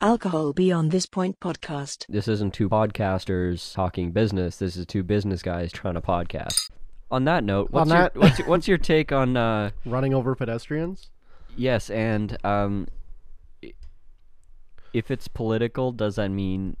[0.00, 2.04] Alcohol Beyond This Point podcast.
[2.08, 4.56] This isn't two podcasters talking business.
[4.58, 6.70] This is two business guys trying to podcast.
[7.10, 10.34] On that note, what's, On your, what's, your, what's your take on uh, Running over
[10.34, 11.10] pedestrians?
[11.56, 12.86] yes and um,
[13.64, 13.72] i-
[14.92, 16.76] if it's political, does that mean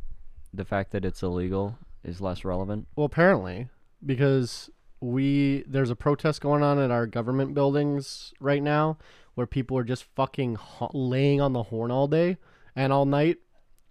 [0.54, 2.86] the fact that it's illegal is less relevant?
[2.94, 3.68] Well, apparently,
[4.06, 8.96] because we there's a protest going on at our government buildings right now
[9.34, 12.36] where people are just fucking ho- laying on the horn all day
[12.78, 13.38] and all night,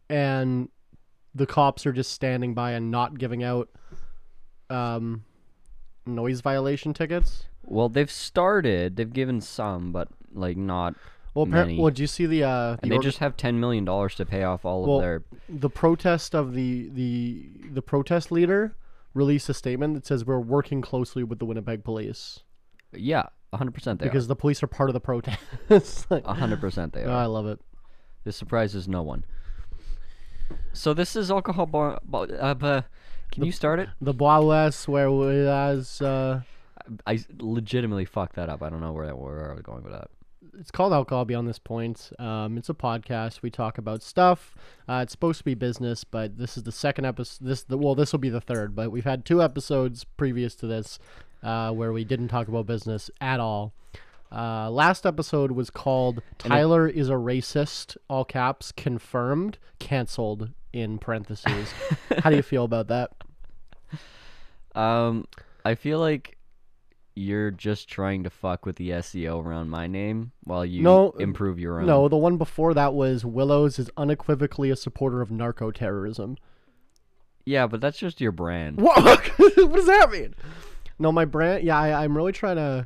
[0.10, 0.70] and
[1.36, 3.68] the cops are just standing by and not giving out
[4.70, 5.24] um,
[6.06, 7.44] noise violation tickets.
[7.64, 8.96] Well, they've started.
[8.96, 10.96] They've given some, but like not.
[11.34, 11.78] Well, Many.
[11.78, 14.16] well, do you see the uh, the And they org- just have ten million dollars
[14.16, 15.24] to pay off all Well, of their.
[15.50, 18.76] the protest of the the the protest leader
[19.14, 22.40] released a statement that says we're working closely with the Winnipeg police
[22.94, 23.24] Yeah,
[23.54, 24.00] hundred percent.
[24.00, 25.40] They because the police are part of the protest.
[26.10, 27.18] Like, hundred percent they oh, are.
[27.18, 27.60] I love it.
[28.28, 29.24] This surprises no one.
[30.74, 31.98] So this is alcohol bar.
[32.14, 32.82] Uh,
[33.32, 33.88] can you start it?
[34.02, 36.42] The Bois where we as uh,
[37.06, 38.62] I s- legitimately fucked that up.
[38.62, 40.10] I don't know where where I was going with that.
[40.60, 42.12] it's called Alcohol Beyond This Point.
[42.20, 43.42] Um, it's a podcast.
[43.42, 44.56] We talk about stuff.
[44.90, 47.48] Uh, it's supposed to be business, but this is the second episode.
[47.48, 48.76] This the well, this will be the third.
[48.76, 51.00] But we've had two episodes previous to this
[51.44, 53.72] uh, where we didn't talk about business at all.
[54.32, 61.74] Uh, last episode was called "Tyler is a racist." All caps confirmed, canceled in parentheses.
[62.20, 63.12] How do you feel about that?
[64.76, 65.26] Um,
[65.66, 66.38] I feel like
[67.16, 71.60] you're just trying to fuck with the SEO around my name while you No, improve
[71.60, 71.88] your own.
[71.88, 76.38] No, the one before that was Willows is unequivocally a supporter of narco terrorism.
[77.44, 78.80] Yeah, but that's just your brand.
[78.80, 79.26] What?
[79.40, 80.36] what does that mean?
[81.00, 81.64] No, my brand.
[81.64, 82.86] Yeah, I, I'm really trying to.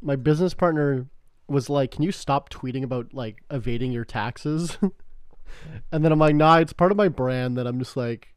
[0.00, 1.06] My business partner
[1.48, 4.78] was like, "Can you stop tweeting about like evading your taxes?"
[5.92, 8.28] and then I'm like, "Nah, it's part of my brand that I'm just like,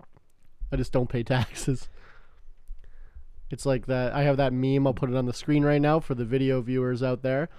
[0.71, 1.89] I just don't pay taxes."
[3.49, 4.13] It's like that.
[4.13, 4.87] I have that meme.
[4.87, 7.49] I'll put it on the screen right now for the video viewers out there.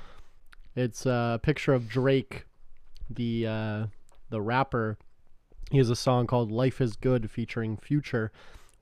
[0.75, 2.47] It's a picture of Drake,
[3.11, 3.87] the uh,
[4.31, 4.99] the rapper.
[5.71, 8.33] He has a song called "Life Is Good" featuring Future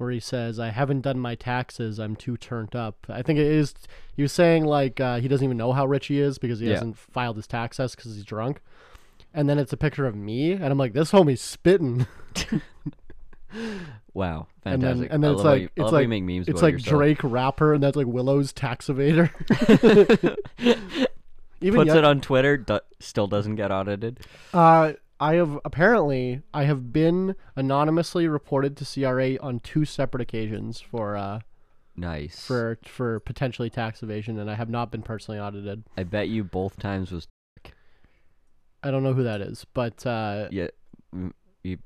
[0.00, 1.98] where he says, "I haven't done my taxes.
[1.98, 3.74] I'm too turned up." I think it is.
[4.16, 6.66] He was saying like uh, he doesn't even know how rich he is because he
[6.68, 6.74] Yeah.
[6.74, 8.60] hasn't filed his taxes because he's drunk.
[9.34, 12.06] And then it's a picture of me, and I'm like, "This homie's spitting."
[14.14, 15.12] Wow, And then- fantastic.
[15.12, 16.62] and then I it's love like- you, it's love how you like- make memes it's
[16.62, 16.96] like yourself.
[16.98, 19.30] Drake rapper, and that's like Willow's tax evader.
[21.60, 24.20] Even Puts yet, it on Twitter, do- still doesn't get audited.
[24.54, 30.80] Uh, I have apparently I have been anonymously reported to CRA on two separate occasions
[30.80, 31.40] for uh
[31.96, 32.46] Nice.
[32.46, 35.84] for for potentially tax evasion, and I have not been personally audited.
[35.98, 37.28] I bet you both times was
[38.82, 40.68] I don't know who that is, but uh, yeah.
[41.62, 41.76] You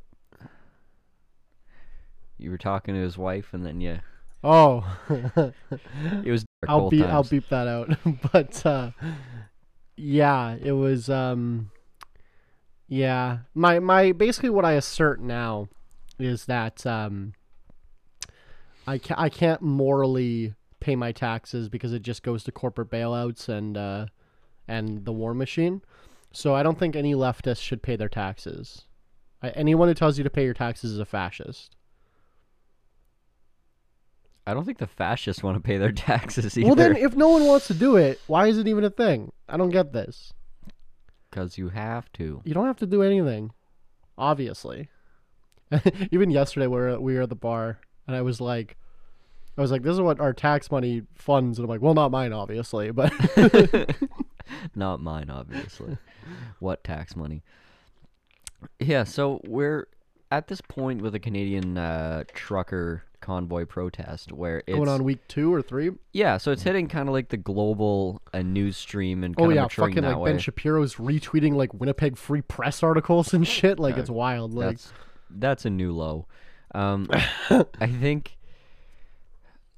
[2.38, 4.00] you were talking to his wife, and then yeah,
[4.44, 6.44] oh, it was.
[6.68, 7.96] I'll beep I'll beep that out.
[8.32, 8.90] but uh,
[9.96, 11.70] yeah, it was um,
[12.88, 13.38] yeah.
[13.54, 15.68] My my basically what I assert now
[16.18, 17.34] is that um,
[18.86, 23.48] I ca- I can't morally pay my taxes because it just goes to corporate bailouts
[23.48, 24.06] and uh,
[24.68, 25.82] and the war machine.
[26.32, 28.82] So I don't think any leftist should pay their taxes.
[29.42, 31.76] I, anyone who tells you to pay your taxes is a fascist.
[34.46, 36.66] I don't think the fascists want to pay their taxes either.
[36.66, 39.32] Well, then, if no one wants to do it, why is it even a thing?
[39.48, 40.32] I don't get this.
[41.34, 42.40] Because you have to.
[42.44, 43.50] You don't have to do anything,
[44.16, 44.88] obviously.
[46.12, 48.76] even yesterday, we were, we were at the bar, and I was like,
[49.58, 52.12] I was like, this is what our tax money funds, and I'm like, well, not
[52.12, 53.12] mine, obviously, but
[54.76, 55.96] Not mine, obviously.
[56.60, 57.42] what tax money?
[58.78, 59.88] Yeah, so we're
[60.30, 65.26] at this point with a Canadian uh, trucker convoy protest where it's going on week
[65.28, 65.90] two or three.
[66.12, 69.50] yeah, so it's hitting kind of like the global uh, news stream and kind Oh
[69.50, 70.30] of yeah, maturing fucking that like way.
[70.32, 73.78] Ben Shapiro's retweeting like Winnipeg Free Press articles and shit.
[73.78, 74.52] Like Yeah, it's wild.
[74.54, 74.92] Like that's
[75.30, 76.26] that's a new low.
[76.74, 77.08] Um,
[77.50, 78.36] I think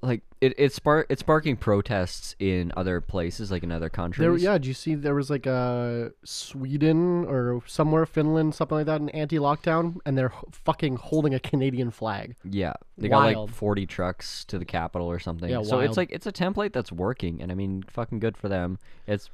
[0.03, 4.25] like it it's spark it's sparking protests in other places, like in other countries.
[4.25, 4.59] There, yeah.
[4.59, 9.09] do you see there was like a Sweden or somewhere Finland, something like that, an
[9.11, 12.37] anti-lockdown, and they're fucking holding a Canadian flag.
[12.45, 15.49] Yeah, they got like 40 trucks to the capital or something.
[15.49, 15.89] Yeah, so wild.
[15.89, 18.79] it's like it's a template that's working, and I mean, fucking good for them.
[19.07, 19.31] It's,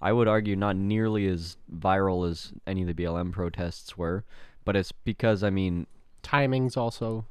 [0.00, 4.24] I would argue, not nearly as viral as any of the BLM protests were,
[4.64, 5.86] but it's because I mean,
[6.22, 7.24] Timing's also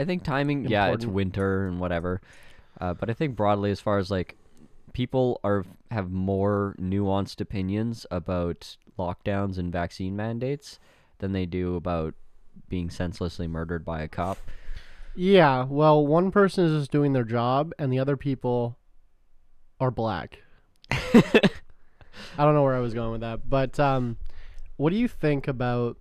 [0.00, 0.66] I think timing.
[0.66, 2.20] Yeah, it's winter and whatever,
[2.80, 4.36] uh, but I think broadly, as far as like
[4.92, 10.78] people are have more nuanced opinions about lockdowns and vaccine mandates
[11.18, 12.14] than they do about
[12.68, 14.38] being senselessly murdered by a cop.
[15.14, 18.78] Yeah, well, one person is just doing their job, and the other people
[19.78, 20.38] are black.
[20.90, 24.16] I don't know where I was going with that, but um,
[24.76, 25.96] what do you think about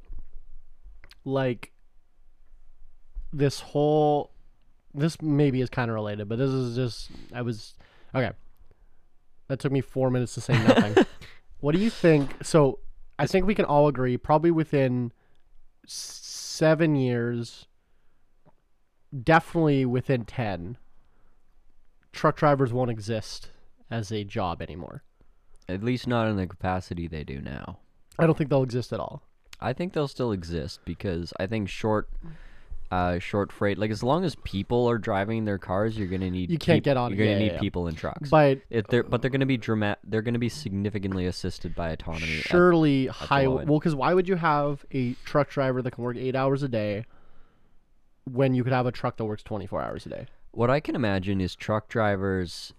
[1.26, 1.72] like
[3.32, 4.32] this whole?
[4.94, 7.74] This maybe is kind of related, but this is just I was
[8.14, 8.32] okay.
[9.48, 11.06] That took me four minutes to say nothing.
[11.60, 12.44] what do you think?
[12.44, 12.80] So
[13.18, 15.12] I think we can all agree, probably within
[15.86, 17.68] seven years,
[19.24, 20.78] definitely within 10,
[22.14, 23.50] truck drivers won't exist
[23.90, 25.04] as a job anymore.
[25.68, 27.80] At least not in the capacity they do now.
[28.18, 29.24] I don't think they'll exist at all.
[29.62, 32.10] I think they'll still exist because I think short
[32.92, 33.78] uh, short freight.
[33.78, 36.78] Like as long as people are driving their cars you're going to need You can't
[36.78, 38.30] peop- get on- you're going to yeah, need yeah, people in trucks.
[38.30, 41.76] But If they're but they're going to be dramat they're going to be significantly assisted
[41.76, 42.40] by autonomy.
[42.40, 46.04] at- surely high low well because why would you have a truck driver that can
[46.04, 47.06] work eight hours a day
[48.26, 50.26] when you could have a truck that works 24 hours a day?
[50.52, 52.74] What I can imagine is truck drivers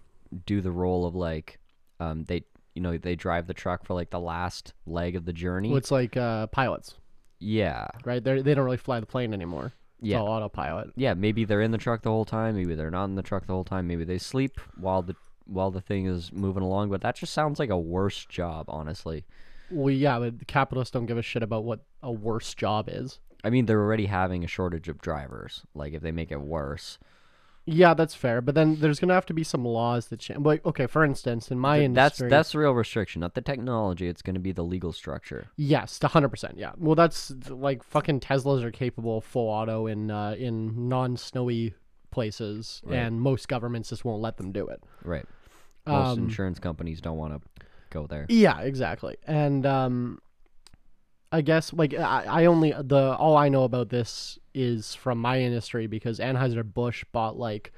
[0.45, 1.59] do the role of like
[1.99, 2.43] um, they
[2.75, 5.69] you know they drive the truck for like the last leg of the journey.
[5.69, 6.95] well, it's like uh, pilots.
[7.39, 8.23] Yeah, right?
[8.23, 10.19] They they don't really fly the plane anymore it's Yeah.
[10.19, 11.13] all autopilot yeah.
[11.13, 12.55] Maybe they're in the truck the whole time.
[12.55, 13.87] Maybe they're not in the truck the whole time.
[13.87, 15.15] Maybe they sleep while the
[15.45, 16.89] while the thing is moving along.
[16.89, 19.25] But that just sounds like a worse job, honestly.
[19.69, 23.19] well yeah but the capitalists don't give a shit about what a worse job is
[23.43, 25.63] I mean, they're already having a shortage of drivers.
[25.73, 26.99] Like if they make it worse,
[27.65, 30.65] yeah that's fair but then there's gonna have to be some laws that change like
[30.65, 34.07] okay for instance in my Th- that's industry that's the real restriction, not the technology.
[34.07, 35.47] It's going to be the legal structure.
[35.57, 36.57] Yes, to hundred percent.
[36.57, 36.71] Yeah.
[36.77, 41.75] Well, that's like fucking Teslas are capable of full auto in uh, in non-snowy
[42.09, 42.97] places, Right.
[42.97, 44.83] and most governments just won't let them do it.
[45.03, 45.25] Right.
[45.85, 48.25] Most Um, insurance companies don't want to go there.
[48.29, 49.17] Yeah, exactly.
[49.27, 50.19] And um,
[51.31, 55.39] I guess like I, I only the all I know about this is from my
[55.39, 57.71] industry because Anheuser Busch bought like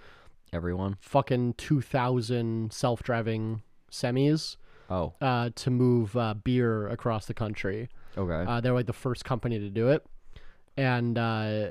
[0.52, 0.98] Everyone.
[1.00, 3.62] fucking two thousand self-driving
[3.92, 4.58] semis
[4.90, 7.90] Oh, uh, to move uh, beer across the country.
[8.18, 8.50] okay.
[8.52, 10.06] Uh, they're like the first company to do it,
[10.76, 11.70] and uh,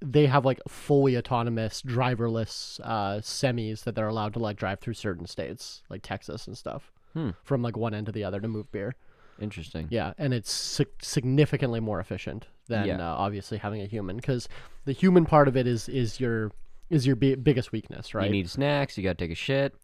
[0.00, 4.94] they have like fully autonomous, driverless uh, semis that they're allowed to like drive through
[4.94, 7.30] certain states, like Texas and stuff, Hmm.
[7.42, 8.94] from like one end to the other to move beer.
[9.40, 9.88] Interesting.
[9.90, 12.98] Yeah, and it's sig- significantly more efficient than Yeah.
[13.12, 14.48] uh, obviously having a human, because
[14.84, 16.52] the human part of it is is your
[16.90, 18.26] is your bi- biggest weakness, right?
[18.26, 18.96] You need snacks.
[18.96, 19.74] You got to take a shit.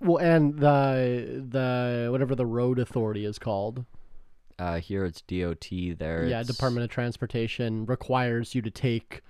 [0.00, 3.84] well, and the the whatever the road authority is called,
[4.58, 5.92] Uh, here it's DOT.
[5.98, 6.24] There.
[6.26, 9.20] yeah, it's- Department of Transportation requires you to take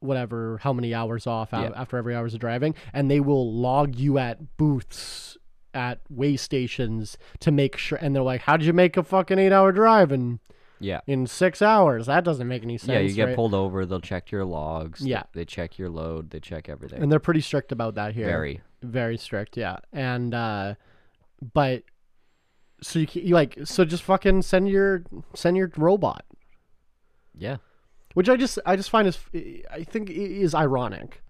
[0.00, 1.70] whatever how many hours off Yeah.
[1.76, 5.36] after every hours of driving, and they will log you at booths
[5.74, 7.98] at way stations to make sure.
[7.98, 10.38] And they're like, "How did you make a fucking eight hour drive and
[10.80, 11.00] Yeah.
[11.06, 12.06] in six hours?
[12.06, 13.36] That doesn't make any sense." Yeah, you get right?
[13.36, 13.84] pulled over.
[13.86, 15.00] They'll check your logs.
[15.06, 15.24] Yeah.
[15.34, 16.30] They, check your load.
[16.30, 17.02] They check everything.
[17.02, 18.26] and they're pretty strict about that here.
[18.26, 18.60] Very.
[18.82, 20.74] very strict yeah and uh
[21.52, 21.82] but
[22.80, 25.02] so you, you like so just fucking send your
[25.34, 26.24] send your robot
[27.36, 27.58] Yeah.
[28.14, 29.18] which i just i just find is
[29.70, 31.22] i think is ironic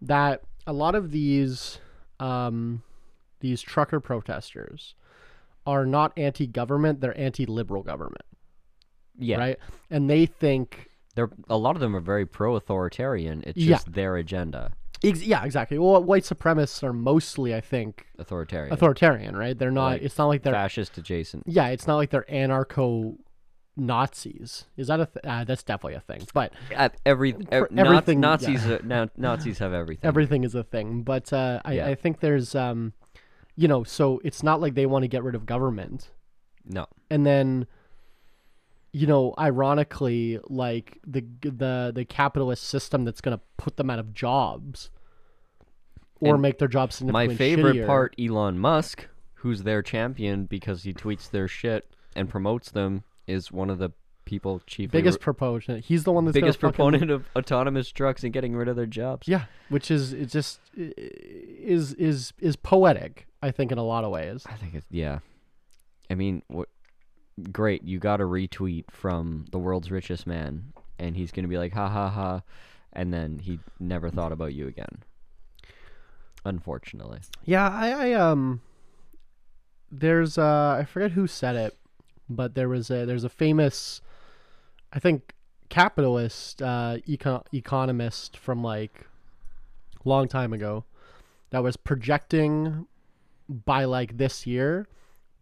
[0.00, 1.78] that a lot of these
[2.20, 2.84] um
[3.42, 4.94] these trucker protesters
[5.66, 8.24] are not anti-government they're anti-liberal government
[9.18, 9.36] Yeah.
[9.38, 9.58] right
[9.90, 13.42] and they think They're a lot of them are very pro-authoritarian.
[13.46, 13.74] It's Yeah.
[13.76, 14.72] just their agenda.
[15.04, 18.72] ex- yeah exactly well white supremacists are mostly i think Authoritarian.
[18.72, 21.42] authoritarian right they're not Like it's not like they're Fascist adjacent.
[21.46, 23.16] Yeah, it's not like they're anarcho
[23.76, 24.66] Nazis.
[24.76, 26.26] Is that a th- uh, that's definitely a thing.
[26.34, 28.66] But Uh, every er, everything- Nazis.
[28.66, 30.06] uh, na- Nazis have everything.
[30.06, 31.02] everything is a thing.
[31.02, 31.86] But uh, I, Yeah.
[31.88, 32.92] I think there's um,
[33.56, 36.10] you know, so it's not like they want to get rid of government,
[36.64, 36.86] no.
[37.10, 37.66] and then,
[38.92, 44.14] you know, ironically, like the the the capitalist system that's gonna put them out of
[44.14, 44.90] jobs.
[46.20, 47.86] Or And make their jobs My favorite shittier.
[47.86, 53.50] part, Elon Musk, who's their champion because he tweets their shit and promotes them, is
[53.50, 53.90] one of the
[54.24, 55.84] people chiefly biggest proponent.
[55.86, 58.76] He's the one that's biggest gonna fucking- proponent of autonomous trucks and getting rid of
[58.76, 59.26] their jobs.
[59.26, 63.26] Yeah, which is it just is is is poetic.
[63.42, 64.44] I think in a lot of ways.
[64.46, 65.18] I think it's yeah.
[66.08, 66.68] I mean, what?
[67.50, 71.72] Great, you got a retweet from the world's richest man, and he's gonna be like,
[71.72, 72.42] ha ha ha,
[72.92, 75.02] and then he never thought about you again.
[76.44, 78.60] Unfortunately, Yeah, I, I um,
[79.90, 81.78] there's uh, I forget who said it,
[82.28, 84.00] but there was a there's a famous,
[84.92, 85.34] I think,
[85.68, 89.06] capitalist uh, econ- economist from like,
[90.04, 90.84] long time ago,
[91.50, 92.86] that was projecting
[93.48, 94.86] by like this year,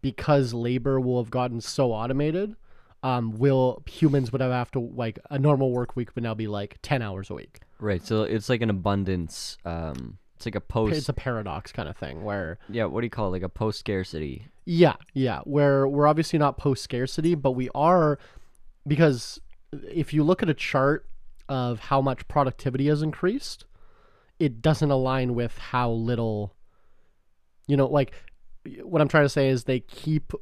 [0.01, 2.55] because labor will have gotten so automated,
[3.03, 6.77] um, will humans would have to like a normal work week would now be like
[6.81, 7.59] ten hours a week.
[7.79, 8.05] Right.
[8.05, 9.57] So it's like an abundance.
[9.65, 10.95] Um, it's like a post.
[10.95, 12.85] It's a paradox kind of thing where yeah.
[12.85, 13.31] What do you call it?
[13.31, 14.47] Like a post scarcity.
[14.65, 15.39] Yeah, yeah.
[15.45, 18.19] Where we're obviously not post scarcity, but we are
[18.87, 19.39] because
[19.89, 21.05] if you look at a chart
[21.49, 23.65] of how much productivity has increased,
[24.39, 26.55] it doesn't align with how little
[27.67, 28.13] you know, like
[28.83, 30.33] what I'm trying to say is they keep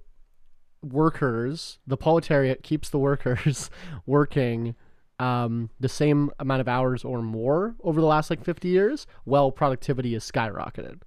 [0.82, 3.70] workers, the proletariat keeps the workers
[4.06, 4.76] working
[5.20, 9.52] um, the same amount of hours or more over the last like 50 years, while
[9.52, 11.02] productivity is skyrocketed.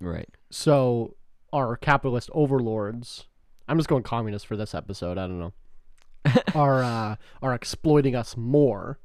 [0.00, 0.28] Right.
[0.50, 1.16] So
[1.52, 3.26] our capitalist overlords,
[3.66, 5.16] I'm just going communist for this episode.
[5.16, 5.52] I don't know,
[6.54, 8.98] are uh, are exploiting us more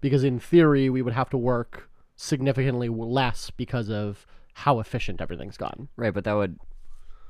[0.00, 4.26] because in theory we would have to work significantly less because of
[4.58, 5.88] how efficient everything's gotten.
[5.96, 6.58] Right, but that would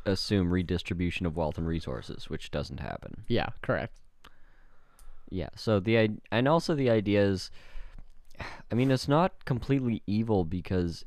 [0.06, 3.24] assume redistribution of wealth and resources, which doesn't happen.
[3.28, 4.00] Yeah, correct.
[5.28, 5.50] Yeah.
[5.54, 7.50] So the and also the idea is,
[8.72, 11.04] I mean, it's not completely evil because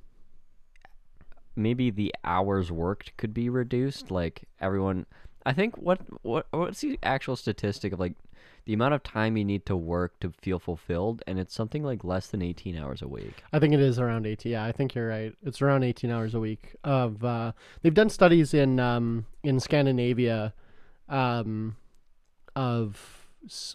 [1.56, 4.12] maybe the hours worked could be reduced.
[4.12, 5.08] Like everyone,
[5.44, 8.14] I think what what what's the actual statistic of like
[8.66, 12.04] the amount of time you need to work to feel fulfilled, and it's something like
[12.04, 13.44] less than eighteen hours a week.
[13.52, 14.52] I think it is around 18.
[14.52, 15.34] Yeah, I think you're right.
[15.44, 16.76] It's around 18 hours a week.
[16.84, 20.54] Of uh, they've done studies in um, in Scandinavia,
[21.10, 21.76] um,
[22.56, 23.26] of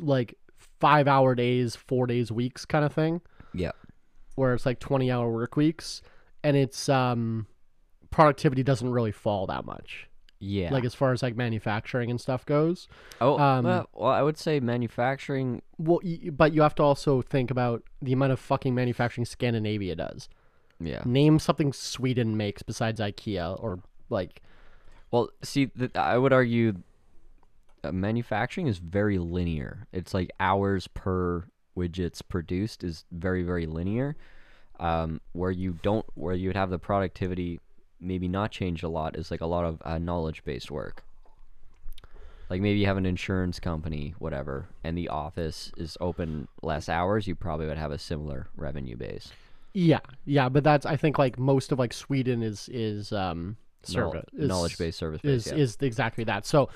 [0.00, 0.34] like
[0.80, 3.20] five hour days, four days weeks kind of thing,
[3.54, 3.72] Yeah.
[4.34, 6.02] where it's like 20 hour work weeks,
[6.44, 7.46] and it's um,
[8.10, 10.08] productivity doesn't really fall that much.
[10.38, 10.72] Yeah.
[10.72, 12.88] Like as far as like manufacturing and stuff goes.
[13.20, 15.62] oh, um, well, well, I would say manufacturing.
[15.78, 19.96] Well, y- but you have to also think about the amount of fucking manufacturing Scandinavia
[19.96, 20.28] does.
[20.78, 21.02] Yeah.
[21.06, 24.42] Name something Sweden makes besides IKEA or like
[25.10, 26.74] Well, see, th- I would argue
[27.82, 29.86] uh, manufacturing is very linear.
[29.92, 31.44] It's like hours per
[31.76, 34.16] widgets produced is very very linear.
[34.78, 37.60] Um, where you don't, where you would have the productivity
[38.00, 41.02] maybe not change a lot is like a lot of uh, knowledge based work.
[42.48, 47.26] Like maybe you have an insurance company, whatever, and the office is open less hours.
[47.26, 49.32] You probably would have a similar revenue base.
[49.74, 54.24] yeah, yeah, but that's I think like most of like Sweden is is um service
[54.32, 55.54] knowledge based service is Yeah.
[55.54, 56.46] is exactly that.
[56.46, 56.68] So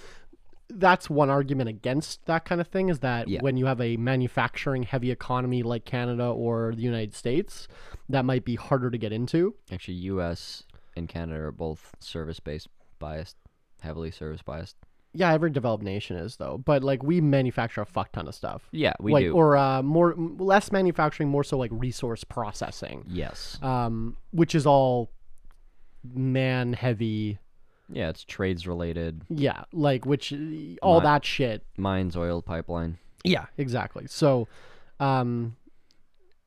[0.72, 3.40] that's one argument against that kind of thing is that Yeah.
[3.40, 7.66] when you have a manufacturing heavy economy like Canada or the United States,
[8.08, 9.54] that might be harder to get into.
[9.72, 10.64] Actually, U.S.
[10.96, 12.68] and Canada are both service based
[12.98, 13.36] biased,
[13.80, 14.76] heavily service biased.
[15.12, 18.68] Yeah, every developed nation is though, but like we manufacture a fuck ton of stuff.
[18.70, 19.32] Yeah, we like do.
[19.32, 23.58] or uh, more less manufacturing, more so like resource processing, yes.
[23.60, 25.10] um, which is all
[26.04, 27.38] man heavy.
[27.92, 29.22] Yeah, it's trades related.
[29.28, 30.32] Yeah, like which
[30.80, 31.64] all Mi- that shit.
[31.76, 32.98] Mines, oil pipeline.
[33.24, 34.06] Yeah, exactly.
[34.06, 34.46] So,
[35.00, 35.56] um,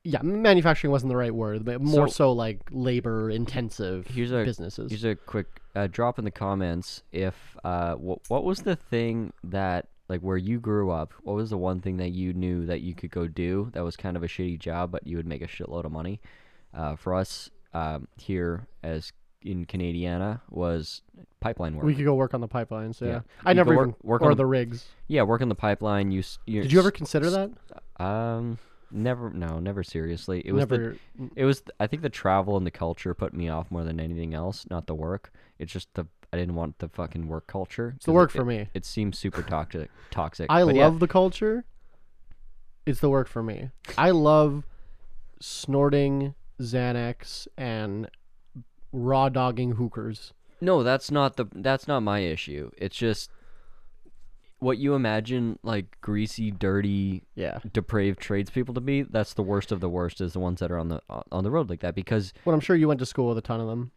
[0.04, 4.44] yeah, manufacturing wasn't the right word, but more So- so, like labor intensive Here's a
[4.44, 4.90] businesses.
[4.90, 7.02] Here's a quick uh, drop in the comments.
[7.10, 11.12] If uh, wh- what was the thing that like where you grew up?
[11.22, 13.96] What was the one thing that you knew that you could go do that was
[13.96, 16.20] kind of a shitty job, but you would make a shitload of money?
[16.74, 21.02] Uh, for us um, here as in Canadiana was
[21.40, 21.84] pipeline work.
[21.84, 23.00] we could go work on the pipelines.
[23.00, 23.20] Yeah, Yeah.
[23.44, 24.86] I You never work- even work or on- the rigs.
[25.06, 26.10] yeah, work on the pipeline.
[26.12, 27.50] You, Did you ever consider that?
[28.04, 28.58] Um,
[28.94, 29.30] never.
[29.30, 30.42] No, never seriously.
[30.44, 30.96] It was the.
[31.20, 31.30] Mm.
[31.36, 31.62] It was.
[31.80, 34.64] I think the travel and the culture put me off more than anything else.
[34.70, 35.32] Not the work.
[35.58, 36.06] It's just the.
[36.32, 37.94] I didn't want the fucking work culture.
[37.96, 38.68] It's the work it, for me.
[38.74, 39.90] It seems super toxic.
[40.10, 40.46] Toxic.
[40.48, 41.64] I love yeah, the culture.
[42.86, 43.70] It's the work for me.
[43.96, 44.64] I love
[45.40, 48.08] snorting Xanax and
[48.92, 50.32] raw dogging hookers.
[50.60, 51.46] no, that's not the.
[51.52, 52.70] That's not my issue.
[52.76, 53.30] It's just
[54.64, 57.58] what you imagine like greasy, dirty, Yeah.
[57.72, 59.02] depraved tradespeople to be.
[59.02, 60.20] That's the worst of the worst.
[60.20, 62.54] Is the ones that are on the uh, on the road like that because Well,
[62.54, 63.92] I'm sure you went to school with a ton of them.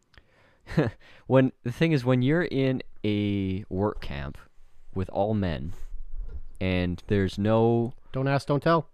[1.26, 4.36] when the thing is when you're in a work camp
[4.94, 5.72] with all men
[6.60, 8.88] and there's no Don't ask, don't tell.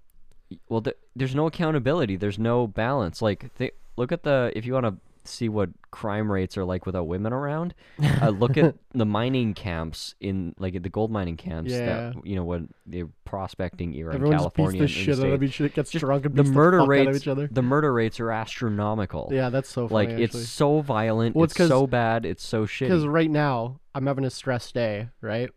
[0.69, 4.73] well th- there's no accountability there's no balance like th- look at the if you
[4.75, 4.95] want to
[5.26, 7.75] see what crime rates are like without women around
[8.21, 11.87] uh, look at the mining camps in like the gold mining camps Yeah.
[12.12, 15.26] that you know when the prospecting era Everyone in just beats California the shit out
[15.33, 17.16] of each other, gets Just drunk and the beats the, murder fuck rates out of
[17.16, 17.49] each other.
[17.50, 20.09] the murder rates are astronomical Yeah, that's so funny.
[20.12, 23.81] like it's so violent Well, it's, it's so bad it's so shitty Because right now
[23.95, 25.50] I'm having a stress day, right?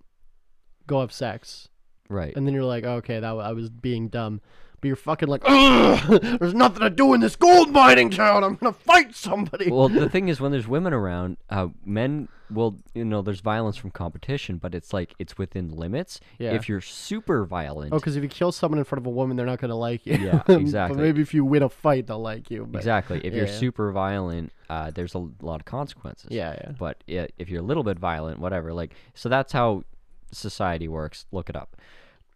[0.86, 1.67] Go have sex,
[2.09, 4.39] right and then you're like, okay, that I was being dumb.
[4.79, 8.43] But you're fucking like, there's nothing to do in this gold mining town.
[8.43, 9.72] I'm gonna fight somebody.
[9.72, 13.75] well, the thing is, when there's women around, uh, men will, you know, there's violence
[13.75, 16.19] from competition, but it's like it's within limits.
[16.38, 16.53] Yeah.
[16.53, 19.36] If you're super violent, Oh, because if you kill someone in front of a woman,
[19.36, 20.15] they're not gonna like you.
[20.15, 20.96] Yeah, exactly.
[20.96, 22.65] but maybe if you win a fight, they'll like you.
[22.65, 23.19] But exactly.
[23.24, 23.57] If you're yeah.
[23.57, 26.29] super violent, uh, there's a lot of consequences.
[26.31, 26.72] Yeah, yeah.
[26.77, 29.84] But yeah, if you're a little bit violent, whatever, like, so that's how
[30.31, 31.25] society works.
[31.31, 31.75] Look it up.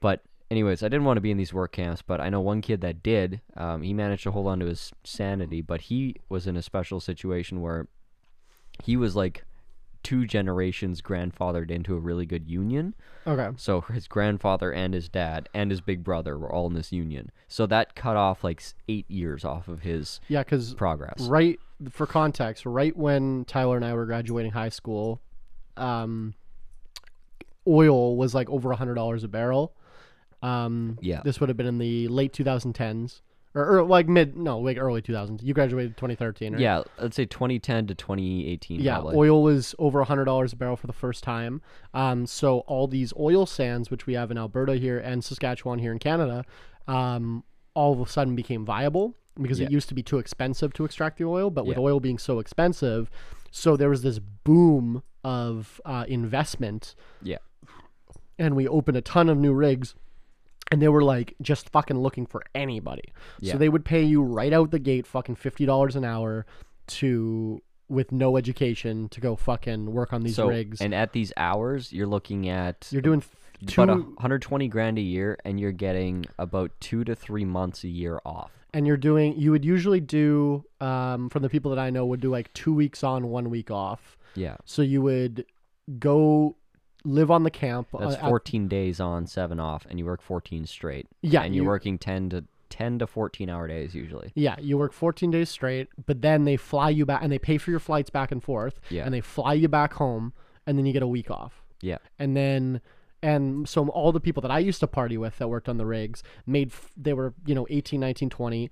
[0.01, 2.61] But anyways, I didn't want to be in these work camps, but I know one
[2.61, 3.39] kid that did.
[3.55, 6.99] Um, he managed to hold on to his sanity, but he was in a special
[6.99, 7.87] situation where
[8.83, 9.45] he was like
[10.03, 12.93] two generations grandfathered into a really good union.
[13.25, 13.49] Okay.
[13.55, 17.31] So his grandfather and his dad and his big brother were all in this union.
[17.47, 21.21] So that cut off like eight years off of his Yeah, because progress.
[21.21, 21.59] right
[21.91, 25.21] for context, right when Tyler and I were graduating high school,
[25.77, 26.33] um,
[27.67, 29.73] oil was like over a hundred dollars a barrel.
[30.41, 31.21] Um, Yeah.
[31.23, 33.21] this would have been in the late 2010s
[33.53, 35.43] or, or like mid no like early 2000s.
[35.43, 36.61] You graduated 2013, right?
[36.61, 38.79] Yeah, let's say 2010 to 2018.
[38.79, 39.17] Yeah, probably.
[39.17, 41.61] oil was over a hundred dollars a barrel for the first time.
[41.93, 45.91] Um, so all these oil sands, which we have in Alberta here and Saskatchewan here
[45.91, 46.43] in Canada,
[46.87, 47.43] um,
[47.73, 49.67] all of a sudden became viable because Yeah.
[49.67, 51.49] it used to be too expensive to extract the oil.
[51.49, 51.83] But with Yeah.
[51.83, 53.09] oil being so expensive,
[53.51, 57.37] so there was this boom of uh, investment, Yeah.
[58.39, 59.93] and we opened a ton of new rigs.
[60.71, 63.13] And they were like just fucking looking for anybody.
[63.39, 63.53] Yeah.
[63.53, 66.45] So they would pay you right out the gate fucking fifty dollars an hour
[66.87, 70.79] to with no education to go fucking work on these so, rigs.
[70.79, 73.21] and at these hours, you're looking at You're doing
[73.67, 77.89] two, about 120 grand a year, and you're getting about two to three months a
[77.89, 78.51] year off.
[78.73, 79.37] and you're doing.
[79.37, 82.73] You would usually do, um, from the people that I know, would do like two
[82.73, 84.17] weeks on, one week off.
[84.35, 85.45] Yeah, So you would
[85.99, 86.55] go
[87.03, 87.87] live on the camp.
[87.97, 91.07] that's uh, at- 14 days on, seven off, and you work 14 straight.
[91.21, 94.31] yeah, and you're you- working 10 to 10 to 14 hour days usually.
[94.33, 97.57] Yeah, you work 14 days straight, but then they fly you back and they pay
[97.57, 98.79] for your flights back and forth.
[98.89, 99.03] Yeah.
[99.03, 100.31] And they fly you back home,
[100.65, 101.63] and then you get a week off.
[101.81, 102.79] Yeah, and then
[103.23, 105.85] and so all the people that i used to party with that worked on the
[105.85, 108.71] rigs made f- they were you know 18 19 20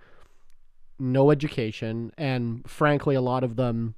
[0.97, 3.93] no education and frankly a lot of them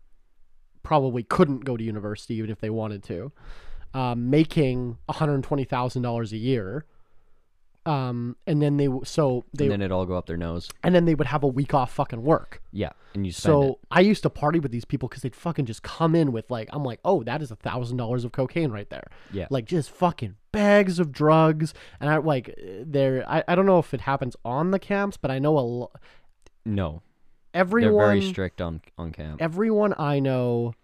[0.84, 3.32] probably couldn't go to university even if they wanted to
[3.93, 6.86] um, making $120000 a year
[7.84, 10.69] um, and then they w- so they and then it all go up their nose.
[10.84, 13.63] and then they would have a week off fucking work Yeah, and you spend so
[13.63, 13.80] it.
[13.89, 16.69] I used to party with these people because they'd fucking just come in with like
[16.71, 19.08] I'm like, oh, that is a thousand dollars of cocaine right there.
[19.34, 19.47] Yeah.
[19.49, 23.25] Like just fucking bags of drugs, and I like there.
[23.27, 25.91] I, I don't know if it happens on the camps, but I know a lo-
[26.63, 27.01] No,
[27.51, 29.41] everyone they're very strict on on camp.
[29.41, 30.75] everyone I know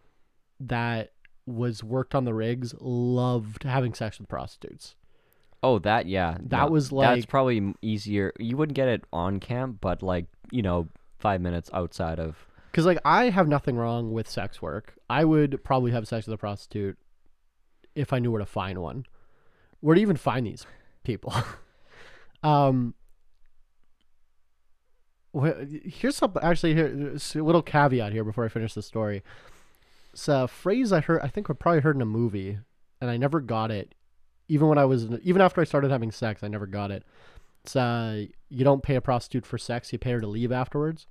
[0.61, 1.11] that
[1.47, 4.95] was worked on the rigs loved having sex with prostitutes.
[5.63, 6.37] Oh, that yeah.
[6.41, 8.31] That was like that's probably easier.
[8.37, 12.35] You wouldn't get it on camp, but like you know, five minutes outside of.
[12.71, 14.93] Because like I have nothing wrong with sex work.
[15.09, 16.97] I would probably have sex with a prostitute
[17.95, 19.05] if I knew where to find one.
[19.79, 20.65] Where to even find these
[21.03, 21.33] people?
[22.43, 22.93] um.
[25.35, 26.41] wh- Here's something.
[26.43, 29.23] Actually, here s- a little caveat here before I finish the story.
[30.17, 31.21] It's a phrase I heard.
[31.21, 32.57] I think I probably heard in a movie,
[32.99, 33.93] and I never got it.
[34.47, 37.03] Even when I was, even after I started having sex, I never got it.
[37.63, 41.05] It's uh, you don't pay a prostitute for sex; you pay her to leave afterwards.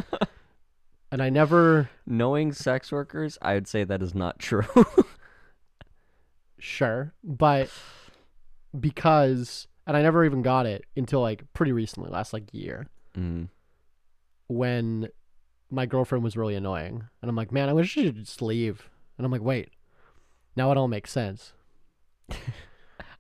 [1.10, 4.66] and I never Knowing sex workers, I would say that is not true.
[6.58, 7.70] sure, but
[8.78, 13.48] because and I never even got it until like pretty recently, last like year, mm.
[14.48, 15.08] when
[15.70, 18.88] my girlfriend was really annoying, and I'm like, man, I wish she would just leave.
[19.18, 19.70] And I'm like, wait,
[20.54, 21.52] now it all makes sense.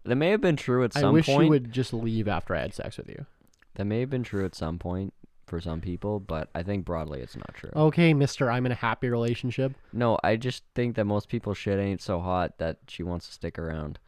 [0.06, 1.08] That may have been true at some point.
[1.08, 1.44] I wish point.
[1.44, 3.26] you would just leave after I had sex with you.
[3.74, 5.12] That may have been true at some point
[5.46, 7.70] for some people, but I think broadly it's not true.
[7.74, 9.72] Okay, Mister, I'm in a happy relationship.
[9.92, 13.32] No, I just think that most people shit ain't so hot that she wants to
[13.32, 13.98] stick around.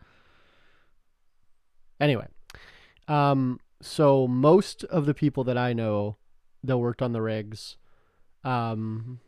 [2.01, 2.29] Anyway,
[3.09, 6.17] um, so most of the people that I know
[6.63, 7.77] that worked on the rigs,
[8.45, 9.21] um,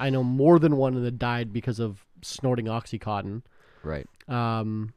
[0.00, 3.42] I know more than one that died because of snorting oxycontin.
[3.82, 4.06] Right.
[4.28, 4.92] Um,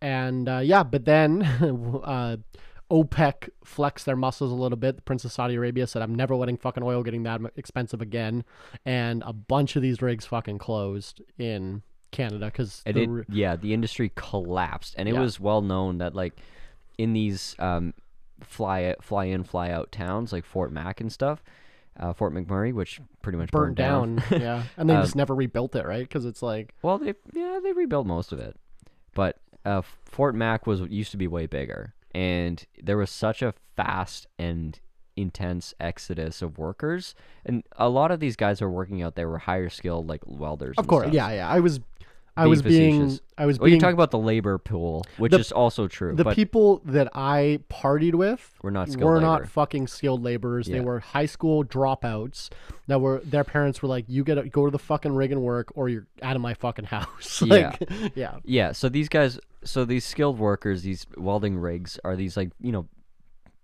[0.00, 1.42] and uh, yeah, but then
[2.04, 2.36] uh,
[2.90, 4.96] OPEC flexed their muscles a little bit.
[4.96, 8.44] The Prince of Saudi Arabia said, "I'm never letting fucking oil getting that expensive again,"
[8.84, 14.12] and a bunch of these rigs fucking closed in Canada because it, yeah, the industry
[14.14, 15.20] collapsed, and it Yeah.
[15.20, 16.34] was well known that like
[16.98, 17.94] in these um,
[18.42, 21.42] fly fly in fly out towns like Fort Mac and stuff,
[21.98, 24.22] uh, Fort McMurray, which pretty much burned burned, down.
[24.40, 26.02] yeah, and they Um, just never rebuilt it, right?
[26.06, 28.56] Because it's like Well, they yeah they rebuilt most of it,
[29.14, 33.54] but uh, Fort Mac was used to be way bigger, and there was such a
[33.76, 34.78] fast and
[35.16, 39.28] intense exodus of workers, and a lot of these guys who were working out there
[39.28, 40.76] were higher skilled, like welders.
[40.78, 41.14] Of course, stuff.
[41.14, 41.48] yeah, yeah.
[41.48, 41.80] I was,
[42.36, 43.18] I was being.
[43.38, 46.30] I was Well, being talking about the labor pool, which The- is also true, the
[46.32, 49.26] people that I partied with we're not skilled were labor.
[49.26, 50.66] not fucking skilled laborers.
[50.66, 52.50] They were high school dropouts
[52.88, 55.72] that were their parents were like, "You get go to the fucking rig and work,
[55.74, 57.82] or you're out of my fucking house." like,
[58.14, 62.50] yeah, Yeah, so these guys, so these skilled workers, these welding rigs, are these like
[62.60, 62.86] you know,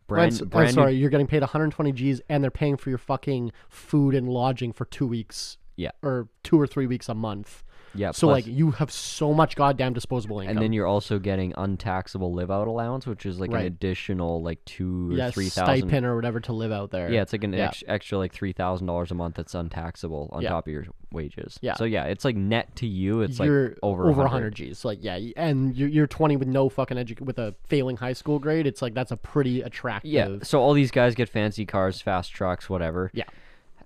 [0.07, 2.99] brand, I'm, brand new- sorry, you're getting paid 120 G's, and they're paying for your
[2.99, 5.59] fucking food and lodging for two weeks.
[5.75, 5.93] Yeah.
[6.03, 7.65] or two or three weeks a month.
[7.95, 8.11] Yeah.
[8.13, 10.57] So plus- like, you have so much goddamn disposable income.
[10.57, 14.65] and then you're also getting untaxable live out allowance, which is like an additional like
[14.65, 15.79] two or yeah, three thousand.
[15.89, 17.11] stipend or whatever to live out there.
[17.11, 17.67] Yeah, it's like an Yeah.
[17.67, 20.49] ex- extra like three thousand dollars a month that's untaxable on Yeah.
[20.51, 21.59] top of your wages.
[21.61, 21.75] Yeah.
[21.75, 24.25] So yeah, it's like net to you, it's you're like over over 100.
[24.25, 24.85] 100 G's.
[24.85, 28.15] Like yeah, y- and you're, you're 20 with no fucking edu- with a failing high
[28.15, 28.67] school grade.
[28.67, 30.11] It's like that's a pretty attractive.
[30.11, 30.37] Yeah.
[30.43, 33.11] So all these guys get fancy cars, fast trucks, whatever.
[33.13, 33.25] Yeah.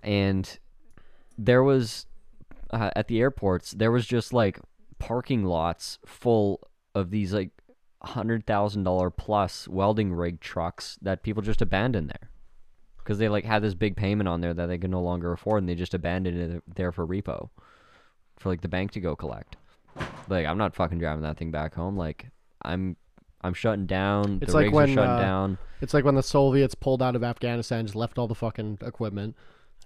[0.03, 0.59] And
[1.39, 2.07] there was
[2.71, 4.61] uh, at the airports, there was just like
[4.99, 6.61] parking lots full
[6.95, 7.51] of these like
[8.03, 12.31] hundred thousand dollar plus welding rig trucks that people just abandoned there
[12.99, 15.63] because they like had this big payment on there that they could no longer afford,
[15.63, 17.51] and they just abandoned it there for repo
[18.37, 19.57] for like the bank to go collect.
[20.29, 21.97] Like I'm not fucking driving that thing back home.
[21.97, 22.29] Like
[22.63, 22.97] I'm.
[23.43, 24.41] I'm shutting down.
[24.43, 25.59] It's the like rigs when, are shutting uh, down.
[25.81, 29.37] It's like when the Soviets pulled out of Afghanistan, just left all the fucking equipment.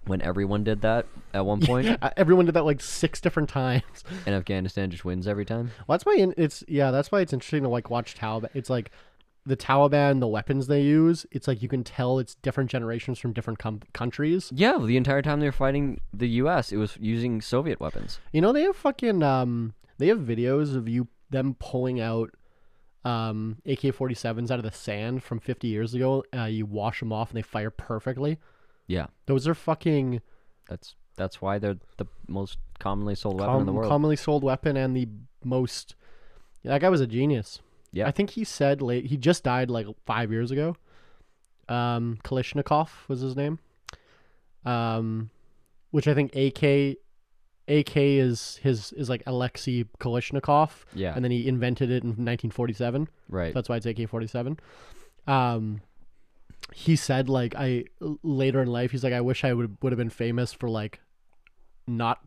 [0.06, 3.82] When everyone did that at one point, Uh, Everyone did that like six different times.
[4.26, 5.70] and Afghanistan just wins every time.
[5.86, 6.90] Well, that's why in- it's yeah.
[6.90, 8.48] That's why it's interesting to like watch Taliban.
[8.54, 8.90] It's like
[9.46, 11.24] the Taliban, the weapons they use.
[11.30, 14.50] It's like you can tell it's different generations from different com- countries.
[14.54, 18.20] Yeah, the entire time they were fighting the U.S., it was using Soviet weapons.
[18.32, 22.30] You know they have fucking um they have videos of you them pulling out
[23.04, 26.22] um AK-47s out of the sand from 50 years ago.
[26.36, 28.38] Uh, you wash them off and they fire perfectly.
[28.90, 30.20] Yeah, Those are fucking
[30.68, 33.88] that's that's why they're the most commonly sold weapon in the world.
[33.88, 35.06] commonly sold weapon and the
[35.44, 35.94] most.
[36.64, 37.60] Yeah, that guy was a genius.
[37.92, 38.08] Yeah.
[38.08, 39.06] I think he said late.
[39.06, 40.76] He just died like five years ago.
[41.68, 43.60] Um, Kalashnikov was his name.
[44.64, 45.30] Um,
[45.92, 46.96] which I think AK,
[47.68, 53.08] AK is his is like Alexei Kalashnikov, yeah, and then he invented it in 1947.
[53.28, 53.54] right.
[53.54, 54.58] That's why it's AK-47.
[55.28, 55.80] Um,
[56.72, 57.84] he said like I
[58.22, 61.00] later in life he's like I wish I would would have been famous for like
[61.86, 62.20] not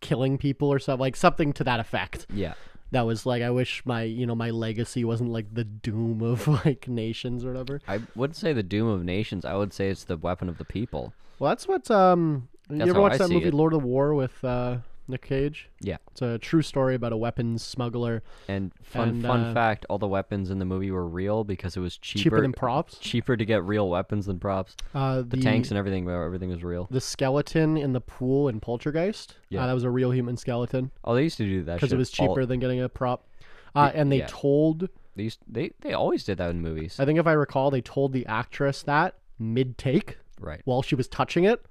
[0.00, 2.26] killing people or something like something to that effect.
[2.32, 2.54] yeah,
[2.90, 6.46] That was like I wish my you know my legacy wasn't like the doom of
[6.64, 7.80] like nations or whatever.
[7.88, 9.44] I wouldn't say the doom of nations.
[9.44, 11.12] I would say it's the weapon of the people.
[11.38, 12.48] Well, that's what um.
[12.68, 13.54] That's you ever watch I that movie it.
[13.54, 14.76] Lord of War with uh,
[15.10, 15.68] Nick Cage?
[15.80, 15.96] Yeah.
[16.12, 19.98] It's a true story about a weapons smuggler And fun And, fun uh, fact: all
[19.98, 22.98] the weapons in the movie were real because it was cheaper, cheaper than props.
[22.98, 24.76] cheaper to get real weapons than props.
[24.94, 26.88] Uh, The, tanks and everything, everything was real.
[26.90, 29.36] the skeleton in the pool in Poltergeist.
[29.48, 29.62] Yeah.
[29.64, 31.96] uh, that was a real human skeleton Oh, they used to do that because it
[31.98, 33.26] was all- cheaper than getting a prop.
[33.74, 34.26] Uh, and they yeah.
[34.28, 36.98] told, They used they they always did that in movies.
[36.98, 40.60] I think if I recall, they told the actress that mid take right.
[40.64, 41.64] while she was touching it.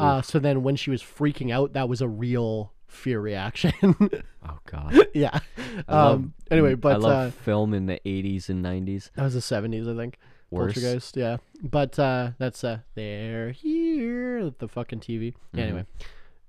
[0.00, 3.72] Uh, so then when she was freaking out, that was a real fear reaction.
[4.42, 4.96] Oh God.
[5.12, 5.38] yeah.
[5.86, 9.10] I love- Um, anyway, but I love uh, film in the 80s and 90s.
[9.14, 10.16] that was the 70s, I think.
[10.50, 10.72] Worse.
[10.74, 11.36] Poltergeist, yeah.
[11.62, 15.34] But uh, that's uh, they're here, the fucking TV.
[15.34, 15.58] Mm-hmm.
[15.58, 15.84] Anyway,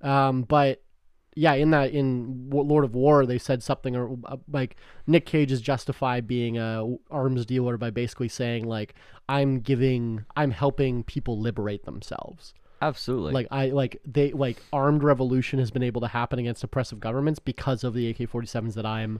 [0.01, 0.81] um, but
[1.35, 5.25] yeah, in that in Wa- Lord of War, they said something or uh, like Nick
[5.25, 8.95] Cage is justified being a arms dealer by basically saying like
[9.29, 12.53] I'm giving, I'm helping people liberate themselves.
[12.81, 13.33] Absolutely.
[13.33, 17.39] Like I like they like armed revolution has been able to happen against oppressive governments
[17.39, 19.19] because of the AK-47s that I'm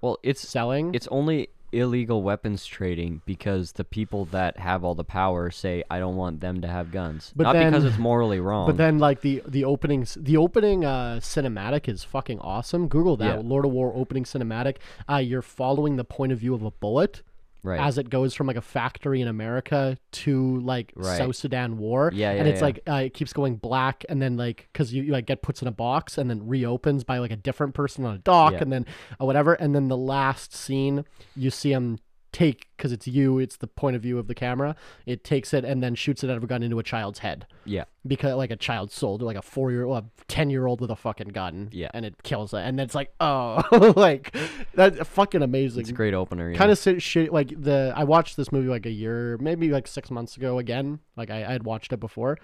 [0.00, 0.94] well, it's selling.
[0.94, 5.98] it's only illegal weapons trading because the people that have all the power say I
[5.98, 7.32] don't want them to have guns.
[7.36, 8.66] But Not because it's morally wrong.
[8.66, 12.88] But then, like the the opening the opening uh, cinematic is fucking awesome.
[12.88, 13.42] Google that Yeah.
[13.44, 14.76] Lord of War opening cinematic.
[15.08, 17.22] Uh, you're following the point of view of a bullet
[17.68, 17.80] right.
[17.80, 21.18] as it goes from like a factory in America to like Right.
[21.18, 22.10] South Sudan war.
[22.14, 22.64] Yeah, and it's yeah.
[22.64, 25.62] like uh, it keeps going black, and then like because you, you like get puts
[25.62, 28.62] in a box and then reopens by like a different person on a dock, Yeah.
[28.62, 28.86] and then
[29.20, 31.04] uh, whatever, and then the last scene
[31.36, 31.98] you see him
[32.32, 34.76] take because it's you, it's the point of view of the camera.
[35.06, 37.46] It takes it and then shoots it out of a gun into a child's head
[37.64, 37.84] yeah.
[38.06, 40.96] because like a child's soul, like a four year old, ten year old with a
[40.96, 41.88] fucking gun, Yeah.
[41.94, 43.62] and it kills it, and it's like, oh,
[43.96, 44.36] like
[44.74, 45.80] that's fucking amazing.
[45.80, 46.54] It's a great opener.
[46.54, 47.32] Kind of shit.
[47.32, 51.00] Like the I watched this movie like a year, maybe like six months ago again.
[51.16, 52.38] Like I I had watched it before.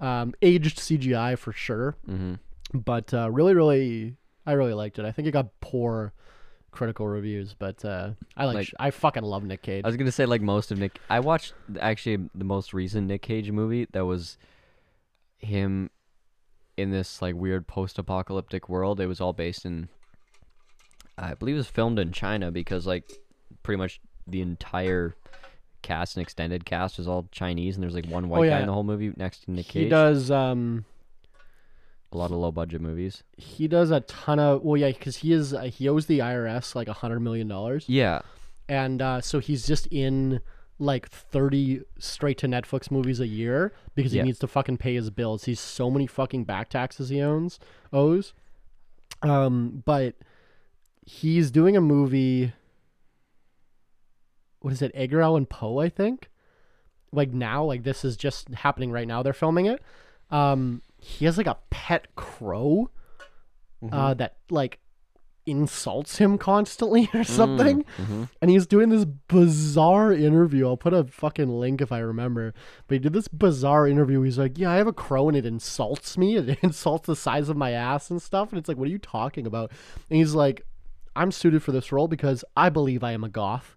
[0.00, 2.34] Um, aged CGI for sure, hmm
[2.74, 5.04] but uh, really, really, I really liked it.
[5.04, 6.12] I think it got poor
[6.76, 9.84] critical reviews, but uh, I like, Like- I fucking love Nick Cage.
[9.84, 10.98] I was gonna say like most of Nick.
[11.08, 14.36] I watched actually the most recent Nick Cage movie that was
[15.38, 15.90] him
[16.76, 19.00] in this like weird post-apocalyptic world.
[19.00, 19.88] It was all based in,
[21.16, 23.10] I believe, it was filmed in China because like
[23.62, 25.16] pretty much the entire
[25.82, 28.60] cast and extended cast was all Chinese, and there's like one white guy yeah.
[28.60, 29.90] in the whole movie next to Nick he Cage.
[29.90, 30.84] does um
[32.12, 33.22] a lot of low-budget movies.
[33.36, 36.74] he does a ton of well yeah because he is uh, he owes the IRS
[36.74, 38.20] like a hundred million dollars Yeah,
[38.68, 40.40] and uh, so he's just in
[40.78, 44.24] like 30 straight to Netflix movies a year because he Yeah.
[44.24, 45.44] needs to fucking pay his bills.
[45.44, 47.58] He's so many fucking back taxes he owns
[47.92, 48.34] owes.
[49.22, 50.16] Um, but
[51.06, 52.52] he's doing a movie.
[54.60, 55.78] What is it, Edgar Allan Poe?
[55.78, 56.28] I think.
[57.12, 59.22] Like now, like this is just happening right now.
[59.22, 59.80] They're filming it.
[60.30, 62.90] Um, he has like a pet crow,
[63.92, 64.80] uh, that like
[65.48, 68.28] insults him constantly or something Mhm.
[68.42, 70.66] and he's doing this bizarre interview.
[70.66, 72.52] I'll put a fucking link if I remember.
[72.88, 74.22] But he did this bizarre interview.
[74.22, 76.36] He's like, "Yeah, I have a crow and it insults me.
[76.36, 78.98] It insults the size of my ass and stuff." And it's like, "What are you
[78.98, 79.70] talking about?"
[80.10, 80.66] And he's like,
[81.14, 83.76] "I'm suited for this role because I believe I am a goth.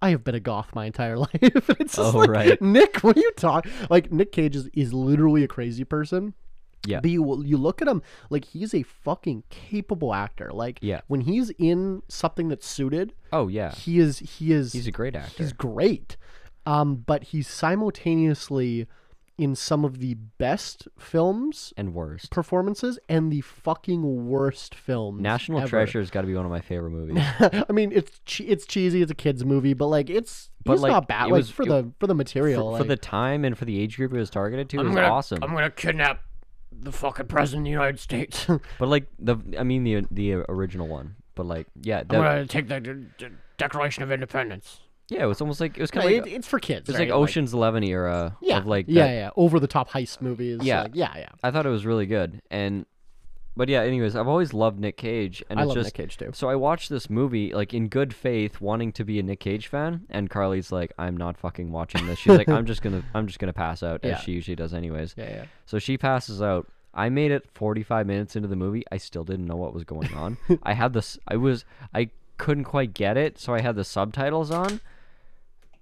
[0.00, 2.62] I have been a goth my entire life." it's just Oh, like, right.
[2.62, 3.72] Nick, what are you talking?
[3.90, 6.34] Like Nick Cage is, is literally a crazy person.
[6.86, 7.00] Yeah.
[7.00, 10.50] But you you look at him like he's a fucking capable actor.
[10.52, 11.00] Like Yeah.
[11.08, 15.16] when he's in something that's suited, Oh yeah, he is he is he's a great
[15.16, 15.42] actor.
[15.42, 16.16] he's great
[16.66, 18.86] um but he's simultaneously
[19.38, 22.30] in some of the best films and worst.
[22.32, 25.68] performances and the fucking worst films National ever.
[25.68, 27.22] Treasure's got to be one of my favorite movies.
[27.40, 30.82] i mean it's che- it's cheesy it's a kids movie but like it's But, he's
[30.82, 32.96] like, not bad it like was- for it- the for the material for, for the
[32.96, 35.38] time and for the age group it was targeted to, it I'm was gonna, awesome.
[35.42, 36.20] I'm gonna kidnap
[36.72, 38.46] the fucking president of the United States.
[38.78, 41.14] But like the, I mean the the original one.
[41.34, 44.80] But like, yeah, I'm gonna take the, the- the Declaration of Independence.
[45.08, 46.88] Yeah, it was almost like it was kind of it, like it's for kids.
[46.88, 47.08] it was right?
[47.08, 50.60] like Ocean's Eleven era yeah, of like yeah, that- yeah, over the top heist movies.
[50.62, 50.82] Yeah.
[50.82, 51.28] like, yeah, yeah.
[51.42, 52.84] I thought it was really good, and
[53.56, 56.16] but yeah, anyways, I've always loved Nick Cage, and I it's love just Nick Cage
[56.16, 56.30] too.
[56.32, 59.66] so I watched this movie like in good faith, wanting to be a Nick Cage
[59.66, 63.26] fan, and Carly's like, "I'm not fucking watching this." She's like, "I'm just gonna, I'm
[63.26, 64.10] just gonna pass out," Yeah.
[64.16, 65.14] as she usually does, anyways.
[65.16, 65.44] Yeah, yeah.
[65.66, 66.66] So she passes out.
[66.94, 68.82] I made it 45 minutes into the movie.
[68.90, 70.36] I still didn't know what was going on.
[70.62, 71.18] I had this.
[71.26, 71.64] I was.
[71.94, 74.80] I couldn't quite get it, so I had the subtitles on.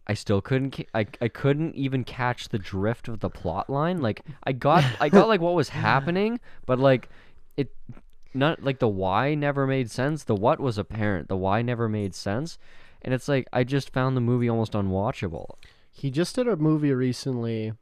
[0.08, 0.70] I still couldn't.
[0.76, 4.00] ca- I I couldn't even catch the drift of the plot line.
[4.00, 4.84] Like I got.
[5.00, 7.08] I got like what was happening, but like
[7.56, 7.74] it.
[8.34, 10.24] Not like the why never made sense.
[10.24, 11.28] The what was apparent.
[11.28, 12.58] The why never made sense,
[13.02, 15.54] and it's like I just found the movie almost unwatchable.
[15.90, 17.72] He just did a movie recently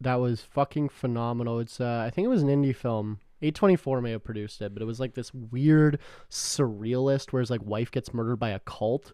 [0.00, 1.60] that was fucking phenomenal.
[1.60, 3.20] It's uh I think it was an indie film.
[3.40, 5.98] A24 may have produced it, but it was like this weird
[6.30, 9.12] surrealist where his like wife gets murdered by a cult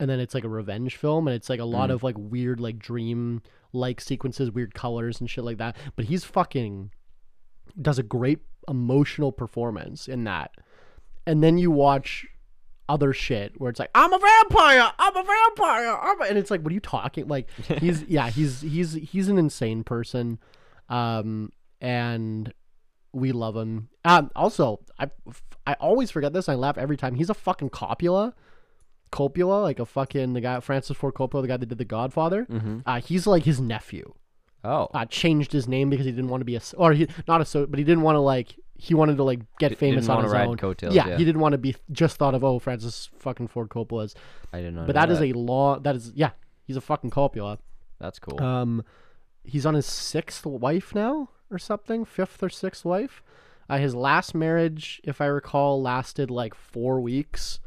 [0.00, 1.92] and then it's like a revenge film and it's like a lot Mm.
[1.94, 5.76] of like weird like dream like sequences, weird colors and shit like that.
[5.94, 6.90] But he's fucking
[7.80, 10.50] does a great emotional performance in that.
[11.26, 12.26] And then you watch
[12.88, 16.24] other shit where it's like I'm a vampire, I'm a vampire, I'm a...
[16.24, 19.84] and it's like what are you talking like he's yeah he's he's he's an insane
[19.84, 20.40] person,
[20.88, 22.52] um and
[23.12, 23.88] we love him.
[24.04, 25.10] Um also I
[25.66, 28.32] I always forget this I laugh every time he's a fucking Coppola,
[29.12, 32.46] Coppola like a fucking the guy Francis Ford Coppola the guy that did The Godfather.
[32.46, 32.78] Mm-hmm.
[32.86, 34.14] Uh, he's like his nephew.
[34.62, 37.40] Oh, Uh, changed his name because he didn't want to be a or he not
[37.40, 40.08] a so but he didn't want to like he wanted to like get D- famous
[40.08, 40.56] on his own.
[40.58, 41.16] coattails, yeah, yeah.
[41.16, 44.14] he didn't want to be just thought of oh Francis fucking Ford Coppola Coppola's
[44.52, 44.84] I didn't know.
[44.86, 45.78] but that is a law.
[45.78, 46.30] That is yeah.
[46.66, 47.58] He's a fucking Coppola.
[47.98, 48.40] That's cool.
[48.42, 48.84] Um,
[49.44, 53.22] he's on his sixth wife now or something, fifth or sixth wife.
[53.68, 57.60] Uh, his last marriage, if I recall, lasted like four weeks.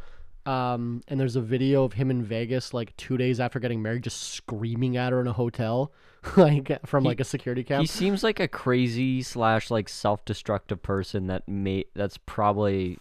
[0.45, 4.03] Um, and there's a video of him in Vegas like two days after getting married,
[4.03, 5.91] just screaming at her in a hotel,
[6.37, 7.81] like from He- like a security cam.
[7.81, 12.97] He seems like a crazy slash like self-destructive person that may that's probably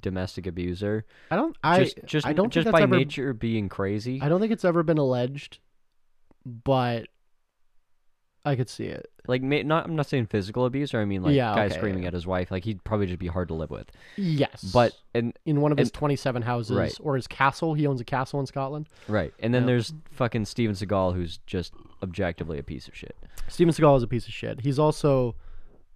[0.00, 1.04] domestic abuser.
[1.30, 1.56] I don't.
[1.62, 4.20] I just just I don't just by ever, nature being crazy.
[4.22, 5.58] I don't think it's ever been alleged,
[6.46, 7.08] but
[8.44, 9.10] I could see it.
[9.26, 12.02] Like not I'm not saying physical abuse or I mean like Yeah, guy okay, screaming
[12.02, 12.08] yeah.
[12.08, 12.50] at his wife.
[12.50, 13.90] Like he'd probably just be hard to live with.
[14.16, 16.94] Yes, But and in one of his 27 houses Right.
[17.00, 17.72] or his castle.
[17.74, 18.86] He owns a castle in Scotland.
[19.08, 19.32] right.
[19.38, 23.16] And then there's fucking Steven Seagal who's just objectively a piece of shit.
[23.48, 24.60] Steven Seagal is a piece of shit.
[24.60, 25.34] He's also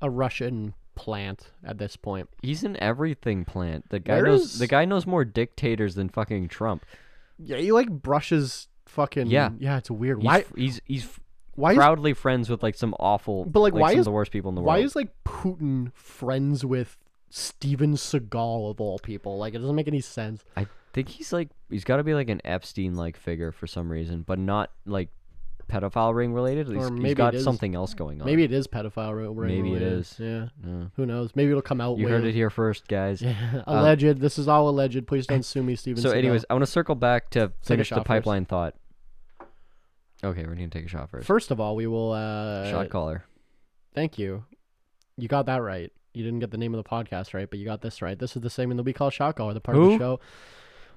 [0.00, 2.28] a Russian plant at this point.
[2.42, 3.90] He's an everything plant.
[3.90, 6.86] The guy There knows is- the guy knows more dictators than fucking Trump.
[7.38, 9.26] Yeah, he like brushes fucking.
[9.26, 9.50] Yeah.
[9.58, 10.18] yeah, it's weird.
[10.18, 10.44] He's Why?
[10.56, 11.08] he's he's
[11.58, 14.14] Why is proudly friends with like some awful But, like, why some is- of the
[14.14, 14.80] worst people in the why world.
[14.82, 16.96] Why is like Putin friends with
[17.30, 19.38] Steven Seagal of all people.
[19.38, 20.44] Like it doesn't make any sense.
[20.56, 23.90] I think he's like he's got to be like an Epstein like figure for some
[23.90, 25.10] reason, but not like
[25.70, 26.66] pedophile ring related.
[26.68, 27.44] He's, Or he's maybe got it is.
[27.44, 28.26] something else going on.
[28.26, 29.14] Maybe it is pedophile.
[29.36, 29.92] ring Maybe it related.
[29.98, 30.16] is.
[30.18, 30.46] Yeah.
[30.96, 31.32] Who knows?
[31.34, 31.98] Maybe it'll come out.
[31.98, 33.20] You way- heard it here first, guys.
[33.28, 33.62] Yeah.
[33.66, 34.20] Um, alleged.
[34.20, 35.06] this is all alleged.
[35.06, 36.02] Please don't sue me, Steven.
[36.02, 36.16] So, Seagal.
[36.16, 38.06] anyways, I want to circle back to finish the first.
[38.06, 38.74] pipeline thought.
[40.22, 41.26] Okay, we're gonna take a shot first.
[41.26, 42.12] first of all, we will.
[42.12, 43.24] uh shot caller.
[43.94, 44.44] Thank you.
[45.16, 45.92] You got that right.
[46.14, 48.18] You didn't get the name of the podcast right, but you got this right.
[48.18, 50.20] This is the segment that we call Shot Caller, the part of the show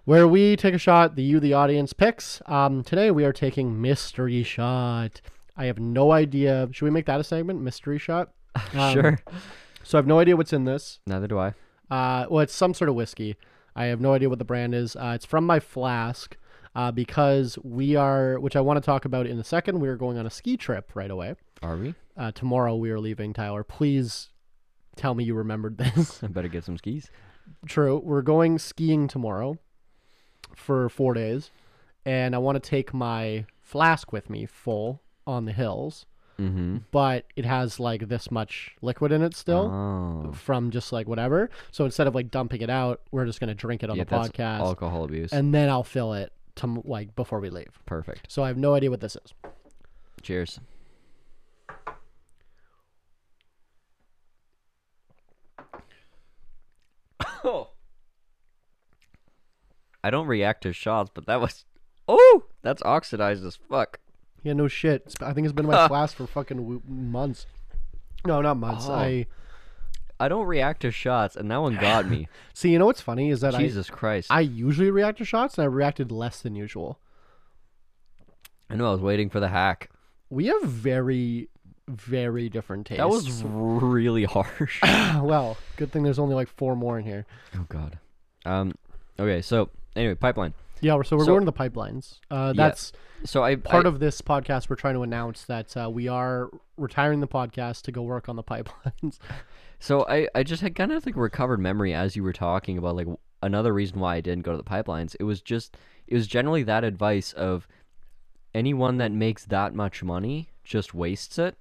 [0.06, 2.42] where we take a shot, the you, the audience, picks.
[2.48, 5.22] Um, today we are taking Mystery Shot.
[5.56, 6.68] I have no idea.
[6.72, 7.62] Should we make that a segment?
[7.62, 8.32] Mystery Shot?
[8.74, 9.20] Um, sure.
[9.84, 11.00] So I have no idea what's in this.
[11.08, 11.54] Neither do I.
[11.90, 13.36] Uh, well, it's some sort of whiskey.
[13.76, 14.96] I have no idea what the brand is.
[14.96, 16.36] Uh, it's from my flask
[16.76, 19.80] uh, because we are, which I want to talk about in a second.
[19.80, 21.36] We are going on a ski trip right away.
[21.62, 21.96] Are we?
[22.18, 23.64] Uh, tomorrow we are leaving, Tyler.
[23.64, 24.30] Please
[24.96, 26.24] tell me you remembered this.
[26.24, 27.10] I better get some skis.
[27.68, 28.02] True.
[28.04, 29.58] We're going skiing tomorrow
[30.56, 31.52] for four days,
[32.06, 36.06] and I want to take my flask with me full on the hills,
[36.40, 36.78] Mm-hmm.
[36.90, 39.70] but it has like this much liquid in it still.
[39.72, 40.32] Oh.
[40.32, 41.52] From just like whatever.
[41.70, 44.06] So instead of like dumping it out, we're just going to drink it on yeah,
[44.06, 44.60] the podcast.
[44.60, 45.32] alcohol abuse.
[45.34, 47.80] and then I'll fill it to like before we leave.
[47.86, 48.32] Perfect.
[48.32, 49.34] So I have no idea what this is.
[50.22, 50.60] Cheers.
[57.44, 57.70] Oh.
[60.04, 61.66] I don't react to shots, but that was
[62.08, 64.00] oh, that's oxidized as fuck.
[64.44, 65.14] Yeah, no shit.
[65.22, 67.46] I think it's been in my flask for fucking months.
[68.26, 68.86] No, not months.
[68.88, 68.94] Oh.
[68.94, 69.28] I
[70.22, 72.28] I don't react to shots, and that one got me.
[72.54, 72.70] see.
[72.70, 74.28] You know what's funny is that Jesus Christ!
[74.30, 77.00] I I, I usually react to shots, and I reacted less than usual.
[78.70, 79.90] I know I was waiting for the hack.
[80.30, 81.50] We have very,
[81.88, 83.00] very different tastes.
[83.00, 84.80] That was really harsh.
[84.84, 85.58] well.
[85.76, 87.26] Good thing there's only like four more in here.
[87.56, 87.98] oh God.
[88.46, 88.76] Um.
[89.20, 89.42] Okay.
[89.42, 90.54] So anyway, pipeline.
[90.82, 92.20] Yeah, so we're So- going to the pipelines.
[92.30, 92.68] Uh, Yeah.
[92.68, 92.92] that's
[93.24, 94.70] So I part I, of this podcast.
[94.70, 98.36] We're trying to announce that uh, we are retiring the podcast to go work on
[98.36, 99.20] the pipelines.
[99.82, 102.96] So I, I just had kind of like recovered memory as you were talking about
[102.96, 103.08] like
[103.42, 105.16] another reason why I didn't go to the pipelines.
[105.20, 105.76] It was just
[106.08, 107.68] it was generally that advice of
[108.54, 111.58] anyone that makes that much money just wastes it,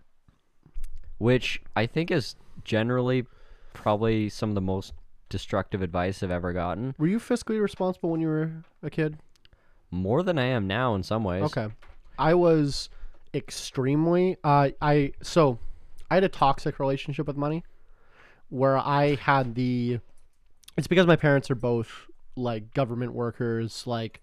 [1.16, 3.24] which I think is generally
[3.72, 4.92] probably some of the most
[5.30, 6.94] destructive advice I've ever gotten.
[6.98, 8.52] were you fiscally responsible when you were
[8.82, 9.16] a kid?
[9.90, 11.44] More than I am now in some ways.
[11.44, 11.68] Okay.
[12.18, 12.90] I was
[13.32, 15.58] extremely uh I so
[16.10, 17.64] I had a toxic relationship with money
[18.50, 19.98] where I had the
[20.76, 24.20] it's because my parents are both like government workers, like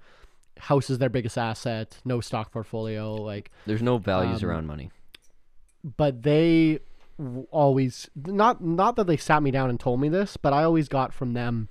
[0.60, 4.92] house is their biggest asset, no stock portfolio, like There's no values Um, around money.
[5.98, 6.80] but they
[7.52, 10.88] always not not that they sat me down and told me this, but I always
[10.88, 11.70] got from them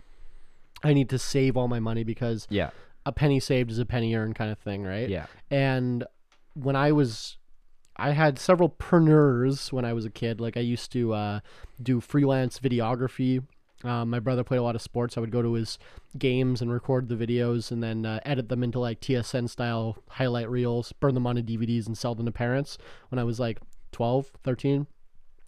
[0.83, 2.71] I need to save all my money because Yeah.
[3.05, 5.09] a penny saved is a penny earned kind of thing, right?
[5.09, 5.27] Yeah.
[5.51, 6.05] And
[6.55, 7.39] when I was,
[7.97, 10.41] I had several preneurs when I was a kid.
[10.41, 11.41] Like I used to uh,
[11.83, 13.43] do freelance videography.
[13.85, 15.17] Um, my brother played a lot of sports.
[15.17, 15.79] I would go to his
[16.19, 20.51] games and record the videos and then uh, edit them into like TSN style highlight
[20.51, 22.79] reels, burn them onto DVDs and sell them to parents
[23.11, 23.61] when I was like
[23.93, 24.87] 12, 13.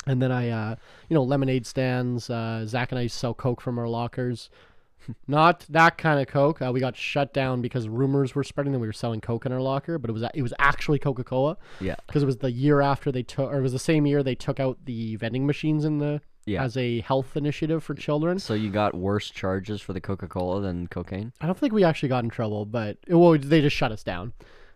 [0.06, 0.76] And then I, uh,
[1.08, 2.30] you know, lemonade stands.
[2.30, 4.48] Uh, Zach and I sell Coke from our lockers.
[5.26, 6.60] Not that kind of Coke.
[6.60, 9.52] Uh, we got shut down because rumors were spreading that we were selling Coke in
[9.52, 11.96] our locker, but it was it was actually Coca Cola Yeah.
[12.06, 14.34] because it was the year after they took, or it was the same year they
[14.34, 16.62] took out the vending machines in the Yeah.
[16.62, 18.38] as a health initiative for children.
[18.38, 21.32] So you got worse charges for the Coca Cola than cocaine?
[21.40, 24.32] I don't think we actually got in trouble, but well, they just shut us down.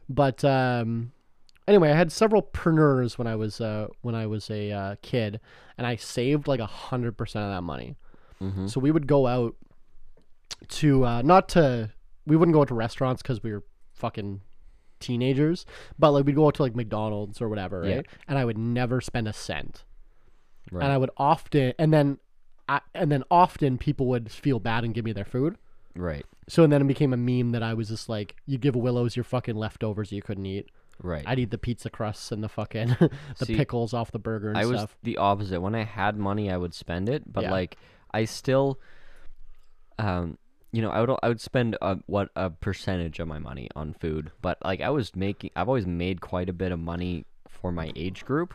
[0.09, 1.13] But um,
[1.69, 5.41] anyway, I had several preneurs when I was uh, when I was a uh, kid,
[5.79, 7.97] and I saved like a hundred percent of that money.
[8.43, 8.67] Mm-hmm.
[8.67, 9.55] So we would go out
[10.69, 11.91] to uh, not to
[12.27, 14.41] we wouldn't go out to restaurants because we were fucking
[15.01, 15.67] teenagers,
[15.99, 17.89] but like we'd go out to like McDonald's or whatever, right?
[17.97, 18.03] Yeah.
[18.29, 19.85] And I would never spend a cent,
[20.71, 20.85] Right.
[20.85, 22.19] and I would often and then.
[22.69, 25.59] I, and then often people would feel bad and give me their food.
[25.97, 26.25] right.
[26.49, 29.17] So and then it became a meme that I was just like, you give Willows
[29.17, 30.69] your fucking leftovers you couldn't eat.
[31.03, 31.25] Right.
[31.27, 32.97] I'd eat the pizza crusts and the fucking
[33.39, 35.61] the See, pickles off the burger and I was the opposite.
[35.61, 37.51] When I had money, I would spend it, but Yeah.
[37.51, 37.77] like
[38.15, 38.79] I still,
[39.99, 40.39] um,
[40.73, 43.93] you know, I would I would spend a, what a percentage of my money on
[43.95, 47.71] food, but like I was making, I've always made quite a bit of money for
[47.71, 48.55] my age group,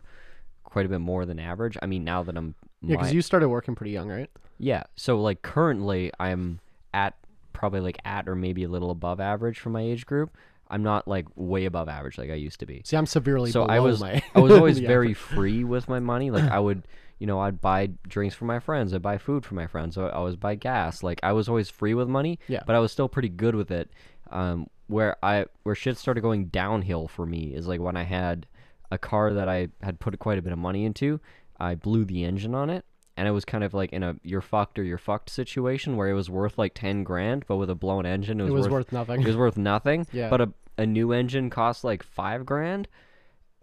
[0.64, 1.78] quite a bit more than average.
[1.82, 4.30] I mean, now that I'm Yeah, because you started working pretty young, right?
[4.58, 6.60] yeah, so like currently I'm
[6.94, 7.14] at
[7.54, 10.36] probably like at or maybe a little above average for my age group.
[10.70, 12.82] I'm not like way above average like I used to be.
[12.84, 14.22] See, I'm severely so I was my.
[14.36, 15.18] I was always very average.
[15.18, 16.30] free with my money.
[16.30, 16.84] Like I would,
[17.20, 20.10] you know, I'd buy drinks for my friends, I'd buy food for my friends, I
[20.10, 21.02] always buy gas.
[21.04, 22.62] Like I was always free with money, Yeah.
[22.66, 23.90] but I was still pretty good with it.
[24.30, 28.46] Um, where I where shit started going downhill for me is like when I had
[28.92, 31.20] a car that I had put quite a bit of money into.
[31.60, 32.86] I blew the engine on it,
[33.18, 36.08] and it was kind of like in a you're fucked or you're fucked situation where
[36.10, 38.64] it was worth like ten grand, but with a blown engine, it was, It was
[38.66, 39.22] worth, worth nothing.
[39.22, 40.06] it was worth nothing.
[40.14, 40.30] Yeah.
[40.30, 42.88] But a a new engine costs like five grand,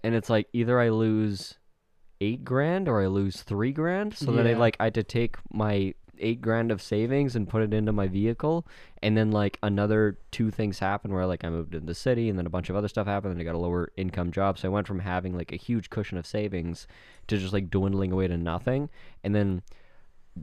[0.03, 1.55] and it's like either I lose
[2.25, 4.15] eight grand or I lose three grand.
[4.15, 4.59] So then I Yeah.
[4.59, 8.07] like I had to take my eight grand of savings and put it into my
[8.07, 8.65] vehicle,
[9.03, 12.39] and then like another two things happened where like I moved into the city, and
[12.39, 14.59] then a bunch of other stuff happened, and I got a lower income job.
[14.59, 16.87] So I went from having like a huge cushion of savings
[17.27, 18.91] to just like dwindling away to nothing,
[19.25, 19.63] and then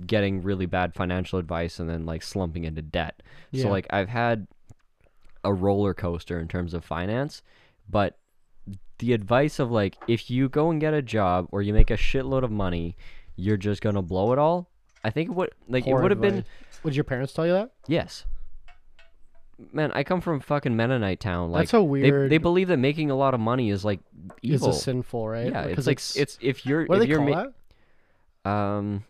[0.06, 3.24] getting really bad financial advice and then like slumping into debt.
[3.52, 3.64] Yeah.
[3.64, 4.48] So like I've had
[5.44, 7.42] a roller coaster in terms of finance,
[7.90, 8.18] but
[9.00, 11.98] the advice of like if you go and get a job or you make a
[11.98, 12.96] shitload of money,
[13.36, 14.70] you're just gonna blow it all.
[15.04, 16.46] I think it would like Poor it would have been.
[16.84, 17.72] Would your parents tell you that?
[17.88, 18.26] yes.
[19.74, 21.52] Man, I come from fucking Mennonite town.
[21.52, 24.00] Like That's so they, they believe that making a lot of money is like
[24.42, 24.70] Is evil.
[24.70, 25.52] a sinful, right?
[25.52, 27.46] Yeah, because it's like it's, if you're what do if they you're call ma-
[28.44, 28.50] that?
[28.50, 29.04] um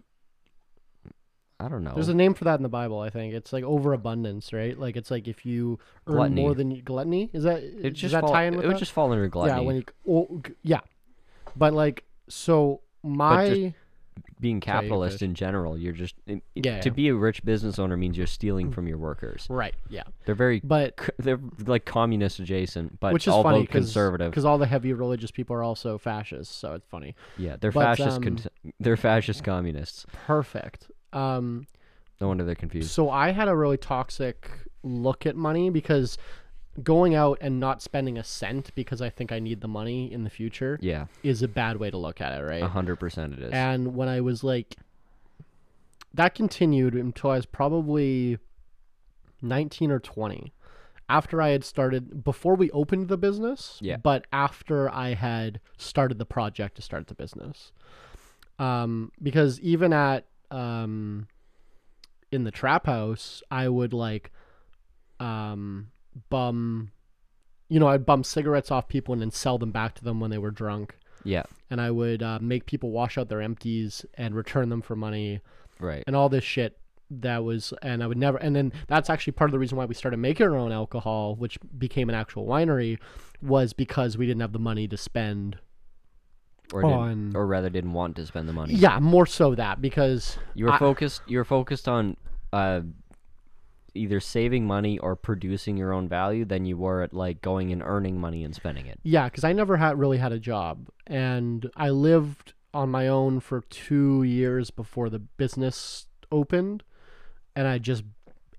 [1.64, 1.94] I don't know.
[1.94, 3.00] There's a name for that in the Bible.
[3.00, 4.78] I think it's like overabundance, right?
[4.78, 7.30] Like it's like if you earn more than you, gluttony.
[7.34, 8.80] Is that it just that fall, tie in with it would that?
[8.80, 9.62] just fall under gluttony.
[9.62, 10.80] Yeah, when you oh, yeah,
[11.56, 13.74] but like so my
[14.40, 16.94] being capitalist in general, you're just it- Yeah, to yeah.
[16.94, 19.46] be a rich business owner means you're stealing from your workers.
[19.50, 24.32] right, yeah, They're very but they're like communist adjacent, but which is funny conservative.
[24.32, 27.16] because all the heavy religious people are also fascists, so it's funny.
[27.38, 28.18] yeah, they're but, fascist.
[28.18, 28.40] um, con-
[28.80, 30.06] they're fascist communists.
[30.26, 30.88] Perfect.
[31.14, 31.68] Um,
[32.20, 32.92] No wonder they're confused.
[32.92, 34.50] So I had a really toxic
[34.84, 36.18] look at money because
[36.84, 40.24] going out and not spending a cent because I think I need the money in
[40.24, 42.64] the future Yeah, is a bad way to look at it, right?
[42.64, 43.52] a hundred percent it is.
[43.54, 44.76] And when I was like,
[46.14, 48.38] that continued until I was probably
[49.42, 50.54] 19 or 20.
[51.10, 53.98] After I had started, before we opened the business, Yeah.
[53.98, 57.74] but after I had started the project to start the business.
[58.60, 61.28] Um, because even at, um,
[62.32, 64.32] in the trap house, I would like,
[65.20, 65.92] um,
[66.30, 66.92] bum,
[67.70, 70.32] you know, I'd bum cigarettes off people and then sell them back to them when
[70.32, 74.36] they were drunk yeah, and I would uh, make people wash out their empties and
[74.36, 75.42] return them for money
[75.80, 76.04] right.
[76.08, 76.78] and all this shit
[77.10, 79.84] that was and I would never and then that's actually part of the reason why
[79.84, 83.00] we started making our own alcohol which became an actual winery
[83.42, 85.58] was because we didn't have the money to spend
[86.74, 88.74] Or on- or rather didn't want to spend the money.
[88.74, 91.22] yeah more so that because You were I- focused.
[91.28, 92.16] You were focused on
[92.54, 92.82] uh,
[93.94, 97.82] either saving money or producing your own value than you were at like going and
[97.84, 99.00] earning money and spending it.
[99.04, 103.42] yeah because I never had really had a job and I lived on my own
[103.42, 106.84] for two years before the business opened
[107.54, 108.04] and I just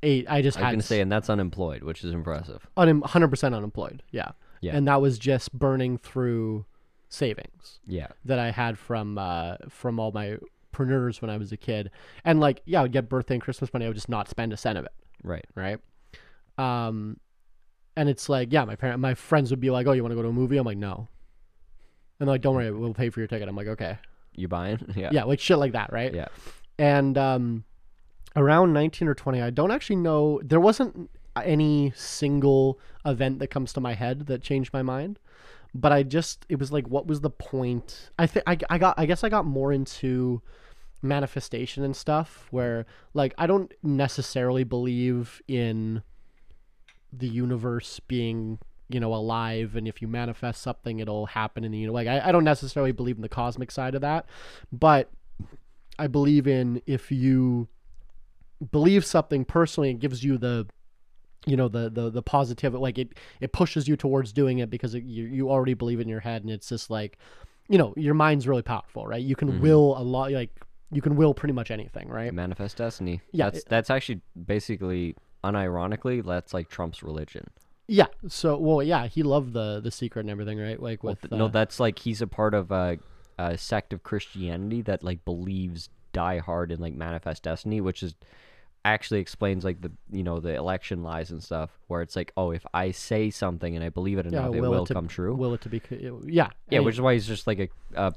[0.03, 2.67] ate I just I was had gonna say, and that's unemployed, which is impressive.
[2.77, 4.03] unem- 100% unemployed.
[4.11, 4.33] Yeah.
[4.61, 4.77] Yeah.
[4.77, 6.67] And that was just burning through
[7.13, 10.39] savings Yeah, that I had from uh, from all my
[10.73, 11.91] preneurs when I was a kid.
[12.25, 13.85] And like, yeah, I would get birthday and Christmas money.
[13.85, 14.93] I would just not spend a cent of it.
[15.23, 15.45] right.
[15.55, 15.79] Right.
[16.59, 17.19] Um,
[17.97, 20.17] and it's like, yeah, my parent, my friends would be like, "Oh, you want to
[20.17, 21.09] go to a movie?" I'm like, "No."
[22.19, 23.99] And they're like, "Don't worry, we'll pay for your ticket." I'm like, "Okay."
[24.35, 24.79] You buying?
[24.97, 25.11] Yeah.
[25.13, 26.15] Yeah, like shit like that, right?
[26.15, 26.29] Yeah.
[26.79, 27.65] And um,
[28.35, 30.41] around 19 or 20, I don't actually know.
[30.43, 35.19] There wasn't any single event that comes to my head that changed my mind.
[35.75, 38.11] But I just, it was like, what was the point?
[38.19, 40.43] I think I, I got, I guess I got more into
[41.01, 46.03] manifestation and stuff where, like, I don't necessarily believe in
[47.13, 48.59] the universe being
[48.89, 52.29] you know alive and if you manifest something it'll happen in the universe like I,
[52.29, 54.27] I don't necessarily believe in the cosmic side of that
[54.71, 55.11] but
[55.99, 57.69] i believe in if you
[58.71, 60.67] believe something personally it gives you the
[61.47, 63.09] you know the the the positive like it
[63.41, 66.21] it pushes you towards doing it because it, you you already believe it in your
[66.21, 67.19] head and it's just like
[67.69, 69.61] you know your mind's really powerful right you can Mhm.
[69.61, 70.51] will a lot like
[70.93, 73.21] you can will pretty much anything right Manifest destiny.
[73.33, 77.49] Yeah, That's that's actually basically unironically that's like Trump's religion.
[77.89, 81.23] yeah so well yeah he loved the the secret and everything right like Well, with
[81.31, 82.99] th- no, uh, that's like he's a part of a,
[83.39, 88.15] a sect of Christianity that like believes die hard in like manifest destiny, which is
[88.85, 92.51] actually explains like the you know the election lies and stuff, where it's like, oh,
[92.51, 95.09] if I say something and I believe it Yeah, enough, it will it to- come
[95.09, 95.35] true.
[95.35, 95.81] will it to be
[96.27, 98.13] yeah yeah, which is why he's just like a, a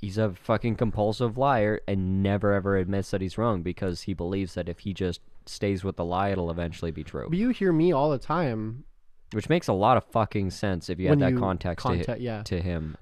[0.00, 4.54] he's a fucking compulsive liar and never ever admits that he's wrong because he believes
[4.54, 7.26] that if he just stays with the lie, it'll eventually be true.
[7.28, 8.84] but you hear me all the time
[9.32, 12.16] Which makes a lot of fucking sense if you had that you context, to, hi-
[12.18, 12.96] yeah to him.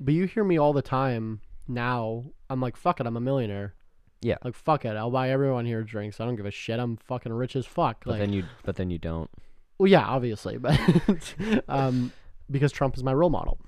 [0.00, 3.74] but you hear me all the time now I'm like, fuck it, I'm a millionaire.
[4.22, 4.36] Yeah.
[4.44, 6.20] Like fuck it, I'll buy everyone here drinks.
[6.20, 6.78] I don't give a shit.
[6.78, 8.04] I'm fucking rich as fuck.
[8.04, 9.30] But like, then you but then you don't.
[9.78, 10.78] well, yeah, obviously, but
[11.68, 12.12] um,
[12.50, 13.58] because Trump is my role model.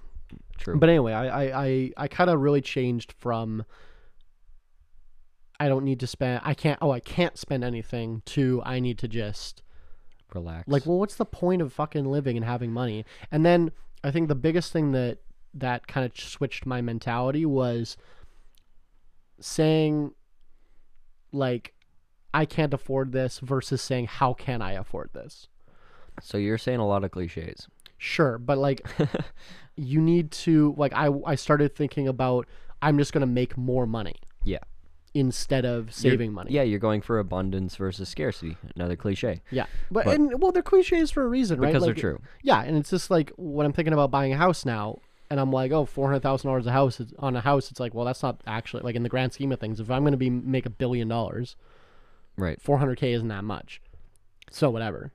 [0.58, 0.76] True.
[0.76, 3.64] But anyway, I I I, I kind of really changed from.
[5.58, 6.40] I don't need to spend.
[6.44, 6.78] I can't.
[6.82, 8.22] Oh, I can't spend anything.
[8.26, 9.62] To I need to just
[10.34, 10.68] relax.
[10.68, 10.84] like.
[10.86, 13.04] Well, what's the point of fucking living and having money?
[13.30, 13.72] And then
[14.04, 15.18] I think the biggest thing that
[15.54, 17.96] that kind of switched my mentality was
[19.40, 20.14] saying,
[21.32, 21.74] like,
[22.34, 25.48] I can't afford this versus saying, how can I afford this?
[26.20, 27.68] so you're saying a lot of cliches.
[27.96, 28.86] Sure, but like
[29.76, 32.46] you need to like I I started thinking about
[32.82, 34.58] I'm just going to make more money Yeah.
[35.14, 36.52] instead of You're- saving money.
[36.52, 38.56] Yeah, you're going for abundance versus scarcity.
[38.76, 39.40] Another cliche.
[39.50, 39.66] Yeah.
[39.90, 41.68] But, But- and well they're cliches for a reason, right?
[41.68, 42.20] Because Like, they're true.
[42.42, 44.98] Yeah, and it's just like when I'm thinking about buying a house now
[45.32, 48.42] and I'm like, "Oh, $400,000 a house on a house." It's like, "Well, that's not
[48.46, 49.80] actually like in the grand scheme of things.
[49.80, 51.56] If I'm going to be make a billion dollars,
[52.36, 52.62] Right.
[52.62, 53.80] 400k isn't that much."
[54.50, 55.12] So whatever.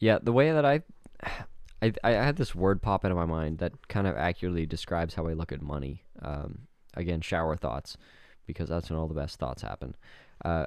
[0.00, 0.82] Yeah, the way that I,
[1.80, 5.28] I, I had this word pop into my mind that kind of accurately describes how
[5.28, 6.02] I look at money.
[6.20, 7.96] Um, again, shower thoughts,
[8.46, 9.94] because that's when all the best thoughts happen.
[10.44, 10.66] Uh,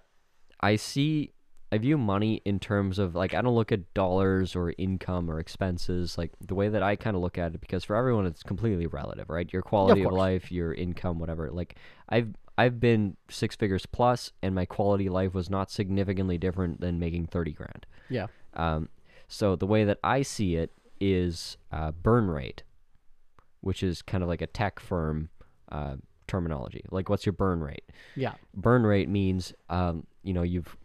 [0.61, 1.33] I see,
[1.73, 5.39] I view money in terms of like I don't look at dollars or income or
[5.39, 6.19] expenses.
[6.19, 8.85] Like the way that I kind of look at it, because for everyone it's completely
[8.85, 9.51] relative, right?
[9.51, 10.19] Your quality of course.
[10.19, 11.49] life, your income, whatever.
[11.49, 11.77] Like
[12.09, 16.79] I've I've been six figures plus, and my quality of life was not significantly different
[16.79, 17.87] than making thirty grand.
[18.07, 18.27] Yeah.
[18.53, 18.89] Um,
[19.27, 22.61] so the way that I see it is uh, burn rate,
[23.61, 25.29] which is kind of like a tech firm
[25.71, 25.95] uh,
[26.27, 26.83] terminology.
[26.91, 27.91] Like, what's your burn rate?
[28.15, 28.33] Yeah.
[28.53, 30.77] Burn rate means, um, you know, you've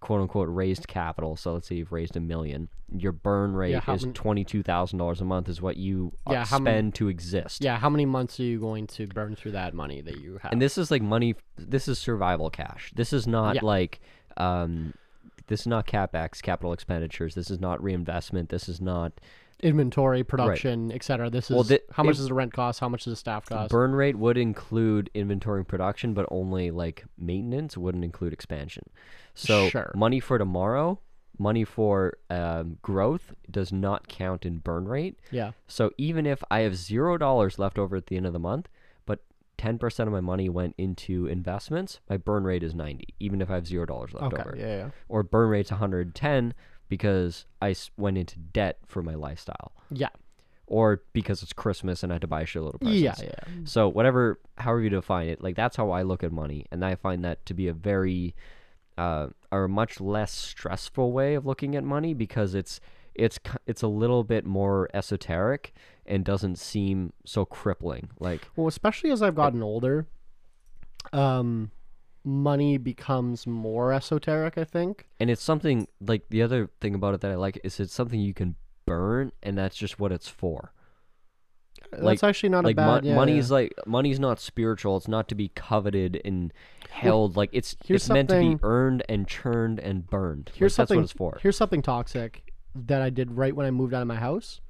[0.00, 1.36] quote unquote raised capital.
[1.36, 2.68] So let's say you've raised a million.
[2.96, 6.32] Your burn rate how is twenty two thousand dollars a month is what you uh,
[6.32, 7.62] Yeah, spend mon- to exist.
[7.62, 10.50] Yeah, how many months are you going to burn through that money that you have?
[10.52, 11.36] And this is like money.
[11.56, 12.92] This is survival cash.
[12.96, 13.60] This is not Yeah.
[13.64, 14.00] like,
[14.36, 14.94] um,
[15.46, 17.34] this is not capex, capital expenditures.
[17.34, 18.48] This is not reinvestment.
[18.48, 19.12] This is not
[19.60, 21.30] inventory, production, etc.
[21.30, 22.80] This is Well, thi- how much if- does the rent cost?
[22.80, 23.70] How much does the staff cost?
[23.70, 28.88] burn rate would include inventory and production, but only like maintenance wouldn't include expansion.
[29.34, 29.92] So Sure.
[29.94, 31.00] money for tomorrow,
[31.38, 35.18] money for um, growth does not count in burn rate.
[35.30, 38.38] yeah, So even if I have zero dollars left over at the end of the
[38.38, 38.68] month,
[39.06, 39.20] but
[39.56, 43.14] ten percent of my money went into investments, my burn rate is ninety.
[43.18, 45.80] Even if I have zero dollars left okay, over, yeah, yeah, or burn rate's one
[45.80, 46.52] hundred ten
[46.90, 50.10] because I went into debt for my lifestyle, yeah,
[50.66, 53.22] or because it's Christmas and I had to buy a shitload of presents.
[53.22, 53.54] yeah, yeah.
[53.64, 56.96] So whatever, however you define it, like that's how I look at money, and I
[56.96, 58.34] find that to be a very,
[58.98, 62.80] uh, or a much less stressful way of looking at money because it's
[63.14, 65.72] it's it's a little bit more esoteric
[66.04, 68.10] and doesn't seem so crippling.
[68.18, 70.08] Like Well, especially as I've gotten older,
[71.12, 71.70] um,
[72.24, 74.58] money becomes more esoteric.
[74.58, 75.06] I think.
[75.18, 78.20] and it's something like the other thing about it that I like is it's something
[78.20, 78.56] you can
[78.86, 80.72] burn, and that's just what it's for.
[81.92, 82.86] That's actually not like a bad.
[82.86, 83.54] mon- yeah, money's yeah.
[83.54, 86.52] like money's not spiritual it's not to be coveted and
[86.88, 90.56] held like it's here's it's meant to be something- earned and churned and burned Like,
[90.56, 93.92] Here's that's what it's for Here's something toxic that I did right when I moved
[93.92, 94.60] out of my house.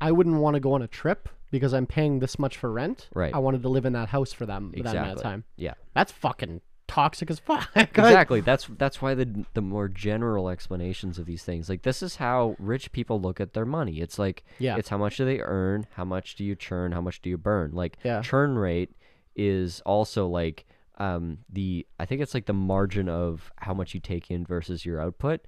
[0.00, 3.08] I wouldn't want to go on a trip because I'm paying this much for rent.
[3.14, 3.32] Right.
[3.32, 5.44] I wanted to live in that house for them that amount of exactly time.
[5.56, 7.70] yeah That's fucking toxic as fuck.
[7.76, 12.16] exactly that's that's why the the more general explanations of these things like this is
[12.16, 14.76] how rich people look at their money it's like Yeah.
[14.76, 17.38] it's how much do they earn how much do you churn how much do you
[17.38, 18.20] burn like Yeah.
[18.20, 18.90] churn rate
[19.34, 20.66] is also like
[20.98, 24.84] um the i think it's like the margin of how much you take in versus
[24.84, 25.40] your output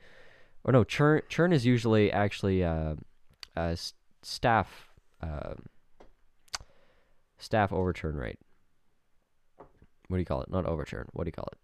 [0.64, 2.94] or no churn churn is usually actually uh,
[3.54, 3.92] uh s-
[4.22, 4.88] staff
[5.22, 5.52] uh,
[7.38, 8.38] staff overturn rate
[10.08, 11.58] what do you call it not overturn what do you call it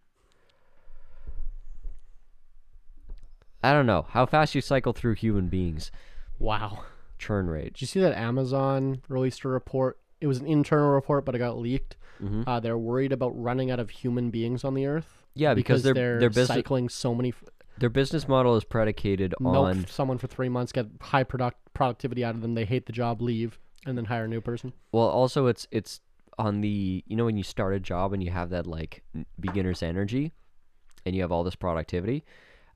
[3.63, 5.91] I don't know how fast you cycle through human beings.
[6.39, 6.85] Wow.
[7.19, 7.75] Churn rate.
[7.75, 9.99] Did you see that Amazon released a report?
[10.19, 11.97] It was an internal report, but it got leaked.
[12.23, 12.45] Mhm.
[12.47, 15.27] Uh, they're worried about running out of human beings on the earth.
[15.35, 17.29] Yeah, because their- they're their business- cycling so many.
[17.31, 17.45] F-
[17.77, 22.25] Their business model is predicated milk on someone for three months, get high product productivity
[22.25, 22.55] out of them.
[22.55, 24.73] They hate the job, leave, and then hire a new person.
[24.93, 26.01] well, also it's it's
[26.39, 29.03] on the you know when you start a job and you have that like
[29.39, 30.33] beginner's energy,
[31.05, 32.25] and you have all this productivity.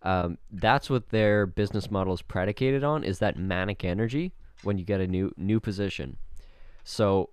[0.02, 4.84] Um, that's what their business model is predicated on is that manic energy when you
[4.84, 6.18] get a new new position.
[6.84, 7.30] So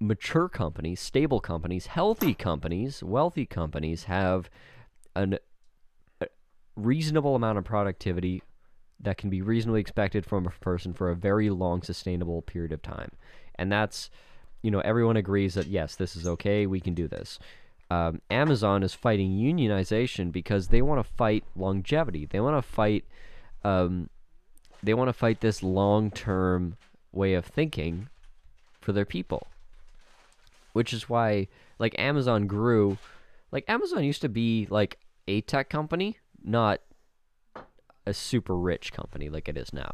[0.00, 4.48] mature companies, stable companies, healthy companies, wealthy companies have
[5.14, 5.38] an
[6.20, 6.26] a
[6.76, 8.42] reasonable amount of productivity
[9.02, 12.82] that can be reasonably expected from a person for a very long sustainable period of
[12.82, 13.10] time.
[13.54, 14.10] And that's
[14.62, 16.66] you know, everyone agrees that yes, this is okay.
[16.66, 17.38] We can do this.
[17.90, 22.26] Um, Amazon is fighting unionization because they want to fight longevity.
[22.26, 23.04] They want to fight.
[23.64, 24.08] Um,
[24.82, 26.76] they want to fight this long-term
[27.12, 28.08] way of thinking
[28.80, 29.46] for their people.
[30.72, 31.48] Which is why,
[31.78, 32.96] like, Amazon grew.
[33.50, 36.80] Like, Amazon used to be like a tech company, not
[38.10, 39.92] a super rich company like it is now.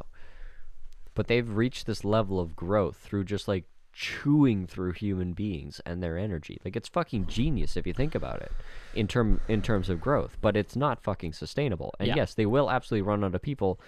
[1.15, 6.03] But they've reached this level of growth through just like chewing through human beings and
[6.03, 6.59] their energy.
[6.65, 8.53] Like it's fucking genius if you think about it
[8.95, 11.95] in term in terms of growth, but it's not fucking sustainable.
[11.99, 12.17] And Yeah.
[12.17, 13.81] yes, they will absolutely run out of people.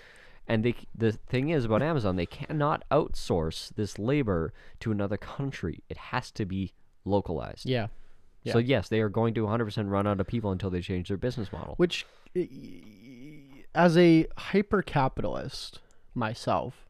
[0.50, 5.82] And they, the thing is about Amazon, they cannot outsource this labor to another country.
[5.90, 6.72] It has to be
[7.04, 7.66] localized.
[8.44, 8.52] Yeah.
[8.52, 11.18] So yes, they are going to 100% run out of people until they change their
[11.18, 11.74] business model.
[11.76, 12.06] Which,
[13.78, 15.78] as a hyper capitalist
[16.14, 16.84] myself,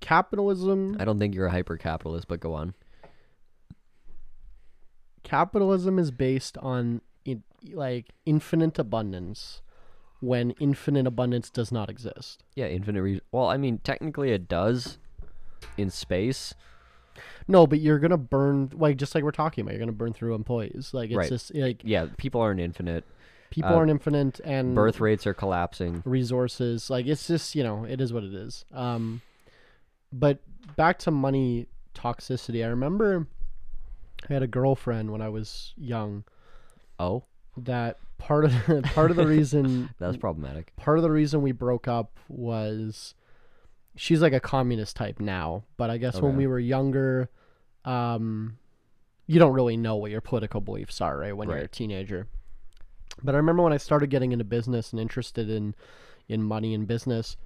[0.00, 2.74] capitalism I don't think you're a hyper capitalist, but go on.
[5.22, 9.62] capitalism is based on in, like infinite abundance
[10.20, 12.44] when infinite abundance does not exist.
[12.54, 13.02] Yeah, infinite.
[13.02, 14.98] Re- well, I mean, technically it does
[15.76, 16.54] in space.
[17.48, 19.72] No, but you're gonna burn like just like we're talking about.
[19.72, 20.92] You're gonna burn through employees.
[20.92, 21.28] Like it's Right.
[21.28, 23.04] just like Yeah, people aren't infinite.
[23.54, 26.02] People Uh, aren't infinite and Birth rates are collapsing.
[26.04, 26.90] resources.
[26.90, 28.64] Like it's just you know it is what it is.
[28.72, 29.22] Um,
[30.12, 30.38] but
[30.76, 32.64] back to money toxicity.
[32.64, 33.28] I remember
[34.28, 36.24] I had a girlfriend when I was young.
[36.98, 37.24] Oh,
[37.56, 40.74] That part of the, part of the reason that's problematic.
[40.76, 43.14] part of the reason we broke up was
[43.96, 47.28] she's like a communist type now, but I guess when we were younger,
[47.84, 48.58] um,
[49.26, 51.36] you don't really know what your political beliefs are, right?
[51.36, 52.26] When you're a teenager.
[53.22, 55.74] But I remember when I started getting into business and interested in
[56.28, 57.36] in money and business,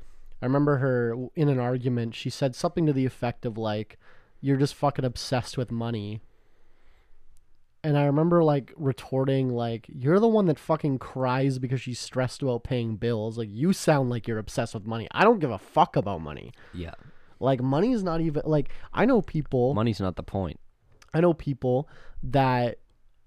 [0.40, 2.14] I remember her in an argument.
[2.14, 3.98] She said something to the effect of like,
[4.40, 6.20] "You're just fucking obsessed with money."
[7.84, 12.42] And I remember like retorting like, "You're the one that fucking cries because she's stressed
[12.42, 13.38] about paying bills.
[13.38, 15.06] Like you sound like you're obsessed with money.
[15.12, 16.52] I don't give a fuck about money.
[16.74, 16.94] Yeah,
[17.38, 19.74] Like money is not even like I know people.
[19.74, 20.58] money's not the point.
[21.14, 21.88] I know people
[22.22, 22.78] that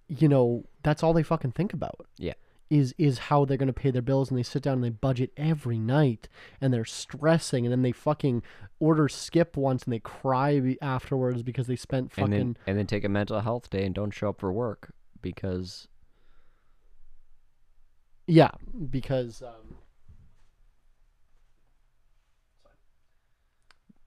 [0.10, 2.05] you know that's all they fucking think about.
[2.17, 2.34] Yeah,
[2.71, 5.32] is is how they're gonna pay their bills and they sit down and they budget
[5.36, 6.29] every night
[6.61, 8.41] and they're stressing and then they fucking
[8.79, 12.88] order skip once and they cry afterwards because they spent fucking and then and then
[12.88, 15.89] take a mental health day and don't show up for work because
[18.25, 18.51] yeah
[18.89, 19.75] because um,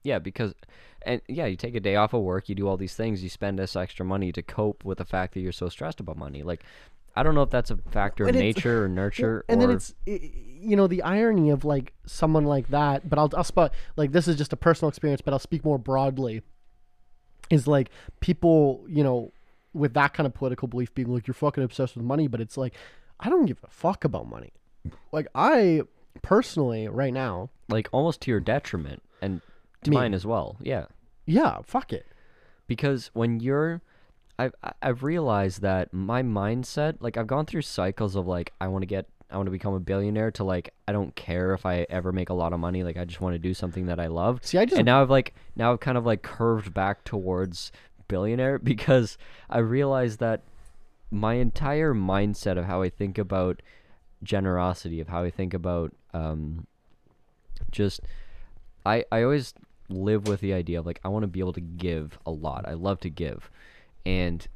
[0.03, 0.55] yeah because
[1.05, 3.29] and yeah you take a day off of work you do all these things you
[3.29, 6.43] spend this extra money to cope with the fact that you're so stressed about money
[6.43, 6.63] like
[7.15, 9.93] i don't know if that's a factor of nature or nurture and or then it's
[10.05, 14.27] you know the irony of like someone like that but i'll i'll spot like this
[14.27, 16.41] is just a personal experience but i'll speak more broadly
[17.49, 17.89] is like
[18.19, 19.31] people you know
[19.73, 22.57] with that kind of political belief being like you're fucking obsessed with money but it's
[22.57, 22.73] like
[23.19, 24.51] i don't give a fuck about money
[25.11, 25.81] like i
[26.21, 29.41] personally right now like almost to your detriment and
[29.83, 29.97] to Me.
[29.97, 30.85] mine as well yeah
[31.25, 32.05] yeah fuck it.
[32.67, 33.81] Because when you're
[34.37, 38.81] I've I've realized that my mindset like I've gone through cycles of like I want
[38.81, 41.85] to get I want to become a billionaire to like I don't care if I
[41.89, 44.07] ever make a lot of money like I just want to do something that I
[44.07, 44.39] love.
[44.43, 47.71] See i just and now I've like now I've kind of like curved back towards
[48.07, 49.17] billionaire because
[49.49, 50.41] I realized that
[51.11, 53.61] my entire mindset of how I think about
[54.23, 56.67] generosity of how I think about um
[57.71, 58.01] just
[58.85, 59.53] I I always
[59.89, 62.65] live with the idea of like I want to be able to give a lot.
[62.67, 63.49] I love to give.
[64.05, 64.47] And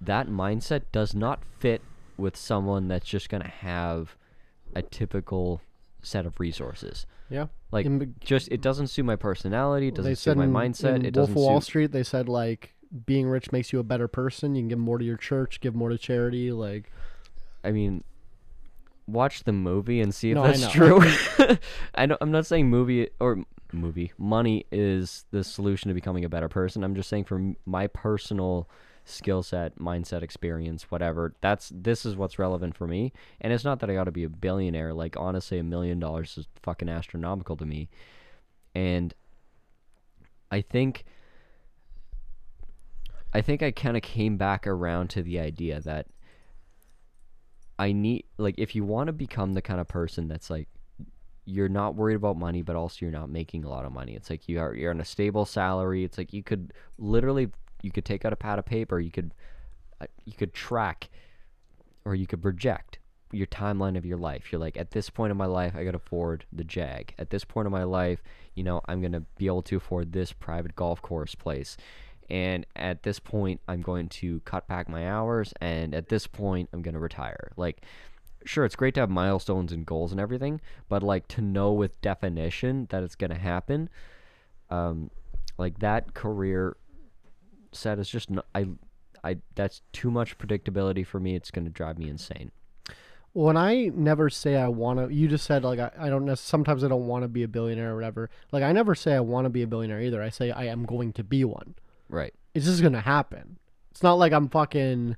[0.00, 1.82] that mindset does not fit
[2.16, 4.16] with someone that's just going to have
[4.74, 5.60] a typical
[6.02, 7.06] set of resources.
[7.30, 10.96] yeah Like In- just it doesn't suit my personality, it doesn't suit my in- mindset,
[10.96, 12.74] in it Wolf doesn't of Wall suit Street they said like
[13.04, 15.74] being rich makes you a better person you can give more to your church give
[15.74, 16.90] more to charity like
[17.64, 18.02] I mean,
[19.06, 21.00] watch the movie and see if No, I that's know.
[21.00, 21.56] true.
[21.94, 26.28] I know, I'm not saying movie or movie money is the solution to becoming a
[26.28, 26.82] better person.
[26.84, 28.68] I'm just saying for m- my personal
[29.04, 31.34] skill set, mindset, experience, whatever.
[31.40, 33.12] That's this is what's relevant for me.
[33.40, 34.92] And it's not that I got to be a billionaire.
[34.92, 37.88] Like honestly, a million dollars is fucking astronomical to me.
[38.74, 39.14] And
[40.50, 41.04] I think
[43.32, 46.06] I think I kind of came back around to the idea that
[47.78, 50.68] I need like if you want to become the kind of person that's like
[51.48, 54.14] you're not worried about money but also you're not making a lot of money.
[54.14, 56.04] It's like you are you're on a stable salary.
[56.04, 57.48] It's like you could literally
[57.82, 59.32] you could take out a pad of paper, you could
[60.00, 61.08] uh, you could track
[62.04, 62.98] or you could project
[63.32, 64.52] your timeline of your life.
[64.52, 67.14] You're like at this point in my life I could afford the Jag.
[67.18, 68.22] At this point in my life,
[68.54, 71.76] you know, I'm going to be able to afford this private golf course place.
[72.30, 76.68] and at this point I'm going to cut back my hours and at this point
[76.72, 77.52] I'm going to retire.
[77.56, 77.82] Like
[78.48, 82.00] sure it's great to have milestones and goals and everything, but like to know with
[82.00, 83.88] definition that it's going to happen
[84.70, 85.10] um
[85.58, 86.76] like that career
[87.72, 88.66] set is just not, I
[89.24, 91.34] I that's too much predictability for me.
[91.34, 92.52] It's going to drive me insane.
[93.32, 96.34] When I never say I want to, you just said like I, I don't know.
[96.34, 98.30] Sometimes I don't want to be a billionaire or whatever.
[98.52, 100.22] Like I never say I want to be a billionaire either.
[100.22, 101.74] I say I am going to be one.
[102.08, 102.32] Right.
[102.54, 103.58] It's just gonna happen.
[103.90, 105.16] It's not like I'm fucking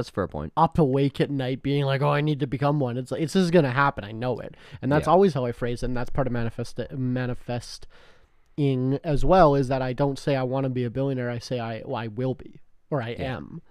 [0.00, 0.52] That's a fair point.
[0.56, 2.96] up awake at night being like, oh, I need to become one.
[2.96, 4.02] It's like it's just gonna happen.
[4.04, 5.12] I know it, and that's Yeah.
[5.12, 5.86] always how I phrase it.
[5.86, 9.54] And that's part of manifest manifesting as well.
[9.54, 11.30] Is that I don't say I want to be a billionaire.
[11.30, 13.36] I say I well, I will be or I Yeah.
[13.36, 13.62] am.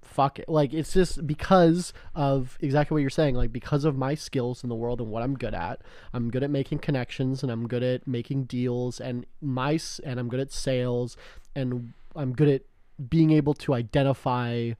[0.00, 0.48] Fuck it.
[0.48, 3.34] Like it's just because of exactly what you're saying.
[3.34, 5.80] Like because of my skills in the world and what I'm good at.
[6.12, 10.28] I'm good at making connections and I'm good at making deals and my and I'm
[10.28, 11.16] good at sales
[11.54, 12.62] and I'm good at
[13.08, 14.72] being able to identify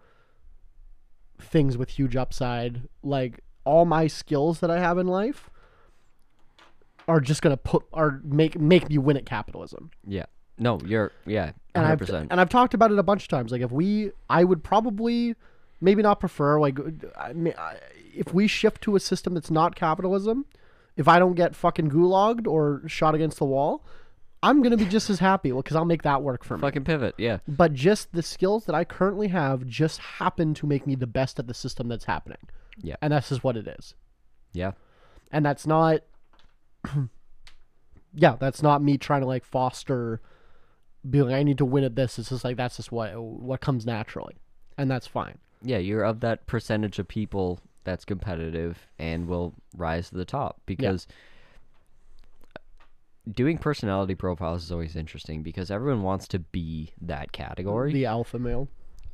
[1.44, 2.82] things with huge upside.
[3.02, 5.50] Like all my skills that I have in life
[7.08, 9.90] are just gonna put are make make me win at capitalism.
[10.06, 10.26] Yeah.
[10.58, 12.28] No, you're yeah, And hundred I've percent.
[12.30, 13.50] and I've talked about it a bunch of times.
[13.52, 15.34] Like if we, I would probably
[15.80, 17.54] maybe not prefer like uh, I mean,
[18.14, 20.46] if we shift to a system that's not capitalism.
[20.94, 23.82] If I don't get fucking gulagged or shot against the wall,
[24.42, 26.60] I'm gonna be just as happy because I'll make that work for me.
[26.62, 27.14] Fucking pivot.
[27.18, 27.38] Yeah.
[27.46, 31.38] But just the skills that I currently have just happen to make me the best
[31.38, 32.38] at the system that's happening.
[32.78, 32.96] Yeah.
[33.00, 33.94] And that's just what it is.
[34.52, 34.72] Yeah.
[35.30, 36.00] And that's not
[38.14, 40.20] Yeah, that's not me trying to like foster
[41.08, 42.18] being like I need to win at this.
[42.18, 44.36] It's just like that's just what what comes naturally.
[44.76, 45.38] And that's fine.
[45.62, 50.60] Yeah, you're of that percentage of people that's competitive and will rise to the top
[50.66, 51.06] because
[53.30, 57.92] doing personality profiles is always interesting because everyone wants to be that category.
[57.92, 58.68] The alpha male.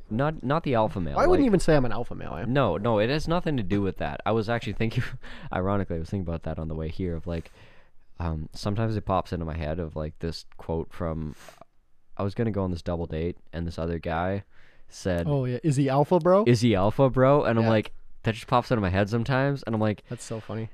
[0.09, 1.17] not not the alpha male.
[1.19, 2.43] I wouldn't like- even say I'm an alpha male.
[2.47, 4.21] No, no, it has nothing to do with that.
[4.25, 5.03] I was actually thinking,
[5.53, 7.15] ironically, I was thinking about that on the way here.
[7.15, 7.51] Of like,
[8.19, 11.35] um, sometimes it pops into my head of like this quote from,
[12.17, 14.43] I was gonna go on this double date, and this other guy
[14.89, 16.43] said, Oh yeah, is he alpha, bro?
[16.47, 17.91] "Is he alpha, bro?" And I'm like,
[18.23, 20.69] that just pops into my head sometimes, and I'm like, That's so funny.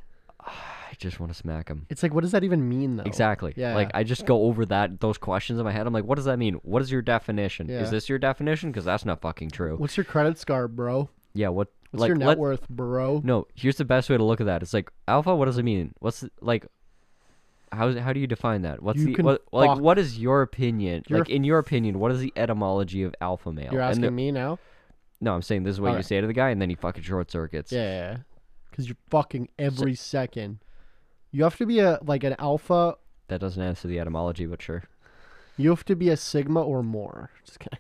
[0.92, 1.86] I just want to smack him.
[1.90, 3.04] It's like, what does that even mean, though?
[3.04, 3.54] Exactly.
[3.56, 3.76] Yeah.
[3.76, 5.88] Like I just go over that those questions in my head.
[5.88, 6.56] I'm like, what does that mean?
[6.64, 7.68] What is your definition?
[7.68, 7.82] Yeah.
[7.82, 8.72] Is this your definition?
[8.72, 9.78] Because that's not fucking true.
[9.78, 11.10] What's your credit score, bro?
[11.34, 11.50] Yeah.
[11.50, 11.70] What?
[11.92, 13.22] What's like your net let- worth, bro?
[13.24, 14.62] No, here's the best way to look at that.
[14.62, 15.36] It's like alpha.
[15.36, 15.94] What does it mean?
[16.00, 16.66] What's the, like?
[17.72, 18.82] How how do you define that?
[18.84, 19.80] What's You the what, like?
[19.80, 21.04] What is your opinion?
[21.08, 23.70] You're like in your opinion, what is the etymology of alpha male?
[23.72, 24.60] You're asking the- me now?
[25.22, 26.02] No, I'm saying this is what you Okay.
[26.04, 27.72] say to the guy, and then he fucking short circuits.
[27.72, 28.18] Yeah,
[28.70, 30.60] because you're fucking every second.
[31.36, 32.96] You have to be a like an alpha.
[33.28, 34.84] That doesn't answer the etymology, but sure.
[35.58, 37.30] You have to be a sigma or more.
[37.46, 37.80] Just kidding.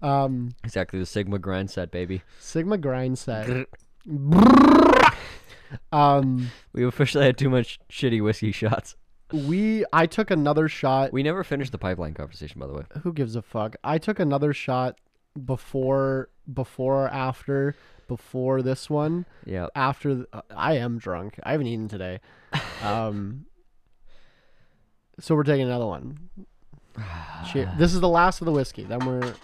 [0.00, 2.22] Um, Exactly the Sigma grind set, baby.
[2.38, 3.66] sigma grind set.
[5.92, 8.96] um, We officially had too much shitty whiskey shots.
[9.30, 11.12] we I took another shot.
[11.12, 12.84] We never finished the pipeline conversation, by the way.
[13.02, 13.76] Who gives a fuck?
[13.84, 14.98] I took another shot
[15.44, 17.76] before, before, or after,
[18.10, 19.24] before this one.
[19.46, 19.68] Yeah.
[19.76, 21.38] After uh, I am drunk.
[21.44, 22.20] I haven't eaten today.
[22.82, 23.44] Um,
[25.20, 26.30] so we're taking another one.
[27.52, 27.72] Cheer.
[27.78, 28.82] This is the last of the whiskey.
[28.84, 29.34] Then we're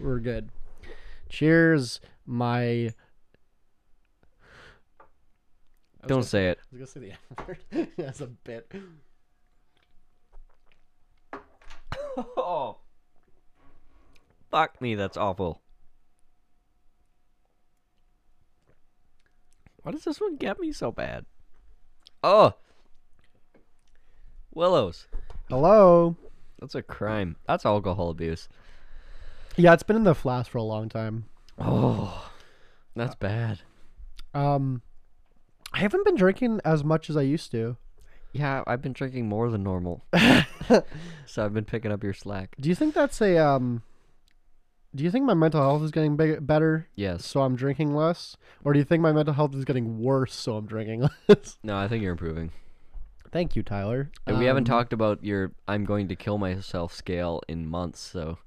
[0.00, 0.48] we're good.
[1.28, 2.94] Cheers, my.
[6.06, 6.58] Don't gonna- say it.
[6.62, 7.88] I was gonna say the F word.
[7.98, 8.72] That's a bit.
[12.36, 12.76] Oh.
[14.52, 15.60] Fuck me, that's awful.
[19.84, 21.26] Why does this one get me so bad?
[22.22, 22.54] Oh.
[24.54, 25.08] Willows.
[25.50, 26.16] Hello.
[26.58, 27.36] That's a crime.
[27.46, 28.48] That's alcohol abuse.
[29.56, 31.26] Yeah, it's been in the flask for a long time.
[31.58, 32.30] Oh.
[32.96, 33.60] That's bad.
[34.32, 34.80] Um,
[35.74, 37.76] I haven't been drinking as much as I used to.
[38.32, 40.02] Yeah, I've been drinking more than normal.
[41.26, 42.56] so I've been picking up your slack.
[42.58, 43.82] Do you think that's a um?
[44.94, 47.24] Do you think my mental health is getting big, better, Yes.
[47.26, 50.56] so I'm drinking less, or do you think my mental health is getting worse, so
[50.56, 51.58] I'm drinking less?
[51.64, 52.52] No, I think you're improving.
[53.32, 54.12] Thank you, Tyler.
[54.26, 57.98] And we haven't Um, talked about your I'm going to kill myself scale in months,
[57.98, 58.38] so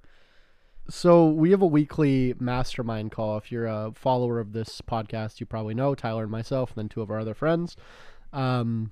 [0.89, 3.37] So we have a weekly mastermind call.
[3.37, 6.87] If you're a follower of this podcast, you probably know Tyler and myself, and then
[6.89, 7.75] two of our other friends.
[8.31, 8.91] Um,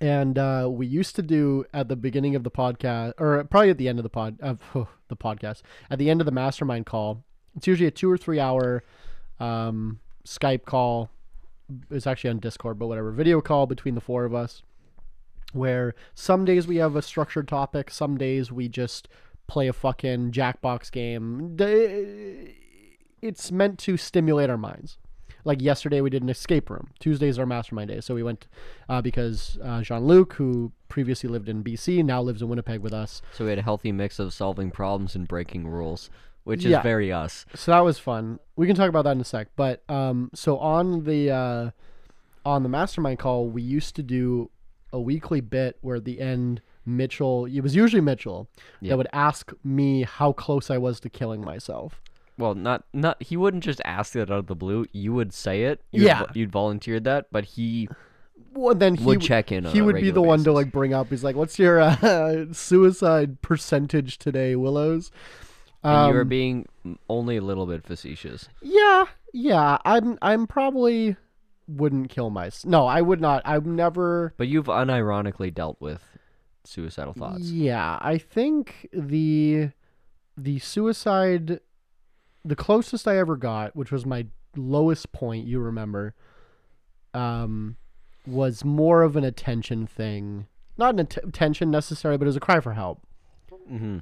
[0.00, 3.78] and uh, we used to do at the beginning of the podcast, or probably at
[3.78, 4.60] the end of the pod of
[5.08, 7.24] the podcast, at the end of the mastermind call.
[7.56, 8.84] It's usually a two or three hour
[9.40, 11.10] um, Skype call.
[11.90, 13.10] It's actually on Discord, but whatever.
[13.10, 14.62] Video call between the four of us,
[15.52, 19.08] where some days we have a structured topic, some days we just
[19.46, 21.56] play a fucking Jackbox game.
[23.22, 24.98] It's meant to stimulate our minds.
[25.46, 26.88] Like yesterday, we did an escape room.
[26.98, 28.48] Tuesdays are mastermind days, so we went
[28.88, 32.92] uh, because uh, Jean Luc, who previously lived in BC, now lives in Winnipeg with
[32.92, 33.22] us.
[33.32, 36.10] So we had a healthy mix of solving problems and breaking rules,
[36.42, 36.78] which Yeah.
[36.78, 37.46] is very us.
[37.54, 38.40] So that was fun.
[38.56, 39.48] We can talk about that in a sec.
[39.54, 41.70] But um, so on the uh,
[42.44, 44.50] on the mastermind call, we used to do
[44.92, 48.48] a weekly bit where at the end Mitchell, it was usually Mitchell,
[48.80, 48.90] Yeah.
[48.90, 52.00] that would ask me how close I was to killing myself.
[52.38, 54.86] Well, not not he wouldn't just ask it out of the blue.
[54.92, 55.80] You would say it.
[55.90, 56.24] You'd, Yeah.
[56.34, 57.88] you'd volunteered that, but he
[58.52, 59.66] Well, then he would check in.
[59.66, 61.08] On He would be the regular one to like bring up.
[61.08, 65.10] He's like, "What's your uh, suicide percentage today, Willows?"
[65.82, 66.66] And you were Um, being
[67.08, 68.48] only a little bit facetious.
[68.62, 69.78] Yeah, yeah.
[69.84, 71.16] I'm I'm probably
[71.68, 72.70] wouldn't kill myself.
[72.70, 73.42] No, I would not.
[73.44, 74.34] I've never.
[74.36, 76.02] But you've unironically dealt with
[76.64, 77.50] suicidal thoughts.
[77.50, 79.70] Yeah, I think the
[80.36, 81.60] the suicide
[82.46, 84.26] the closest I ever got, which was my
[84.56, 86.14] lowest point, you remember,
[87.14, 87.76] um
[88.26, 90.46] was more of an attention thing.
[90.76, 93.02] Not an att- attention necessarily, but it was a cry for help.
[93.68, 93.98] hmm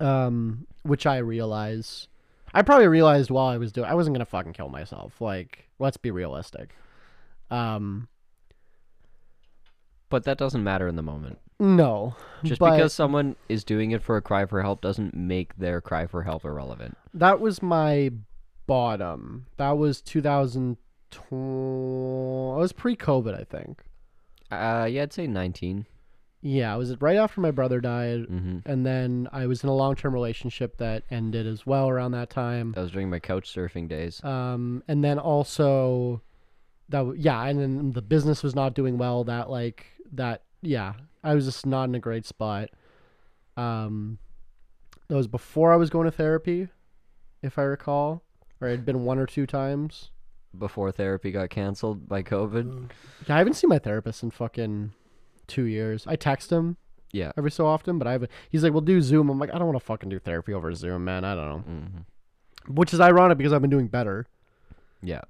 [0.00, 2.08] Um which I realize
[2.52, 5.20] I probably realized while I was doing I wasn't going to fucking kill myself.
[5.20, 6.74] Like, let's be realistic.
[7.50, 8.08] Um
[10.08, 11.38] But that doesn't matter in the moment.
[11.60, 12.16] No.
[12.42, 15.80] Just but- because someone is doing it for a cry for help doesn't make their
[15.80, 16.96] cry for help irrelevant.
[17.14, 18.10] That was my
[18.66, 19.46] bottom.
[19.58, 22.56] That was 2020.
[22.56, 23.82] It was pre-COVID, I think.
[24.50, 25.86] Uh, yeah, I'd say 19.
[26.42, 29.74] Yeah, it was right after my brother died, hmm and then I was in a
[29.74, 32.72] long-term relationship that ended as well around that time.
[32.72, 34.24] That was during my couch surfing days.
[34.24, 36.22] Um, and then also
[36.88, 39.22] that w- yeah, and then the business was not doing well.
[39.24, 42.70] That like that yeah, I was just not in a great spot.
[43.56, 44.18] Um,
[45.08, 46.68] that was before I was going to therapy,
[47.42, 48.22] if I recall,
[48.60, 50.10] or it had been one or two times.
[50.58, 52.90] Before therapy got canceled by COVID.
[53.28, 54.92] Yeah, I haven't seen my therapist in fucking
[55.46, 56.04] two years.
[56.08, 56.76] I text him
[57.12, 57.30] Yeah.
[57.36, 58.30] every so often, but I haven't.
[58.50, 60.72] He's like, "We'll do Zoom." I'm like, I don't want to fucking do therapy over
[60.74, 61.24] Zoom, man.
[61.24, 61.58] I don't know.
[61.58, 64.26] hmm Which is ironic because I've been doing better,
[65.02, 65.22] Yeah.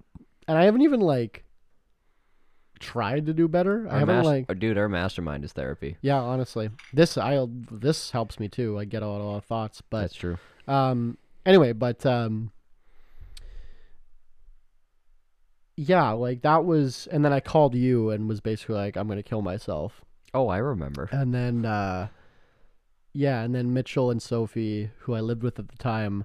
[0.48, 1.44] and I haven't even like
[2.80, 3.86] tried to do better.
[3.88, 4.58] I haven't mas- like.
[4.58, 5.96] dude, our mastermind is therapy.
[6.00, 8.78] Yeah, honestly, this I this helps me too.
[8.78, 10.38] I get a lot, of thoughts, but That's true.
[10.66, 11.16] um,
[11.46, 12.50] anyway, but um,
[15.76, 19.22] yeah, like that was, and then I called you and was basically like, I'm gonna
[19.22, 20.02] kill myself.
[20.34, 21.08] Oh, I remember.
[21.12, 22.08] And then, uh,
[23.12, 26.24] yeah, and then Mitchell and Sophie, who I lived with at the time,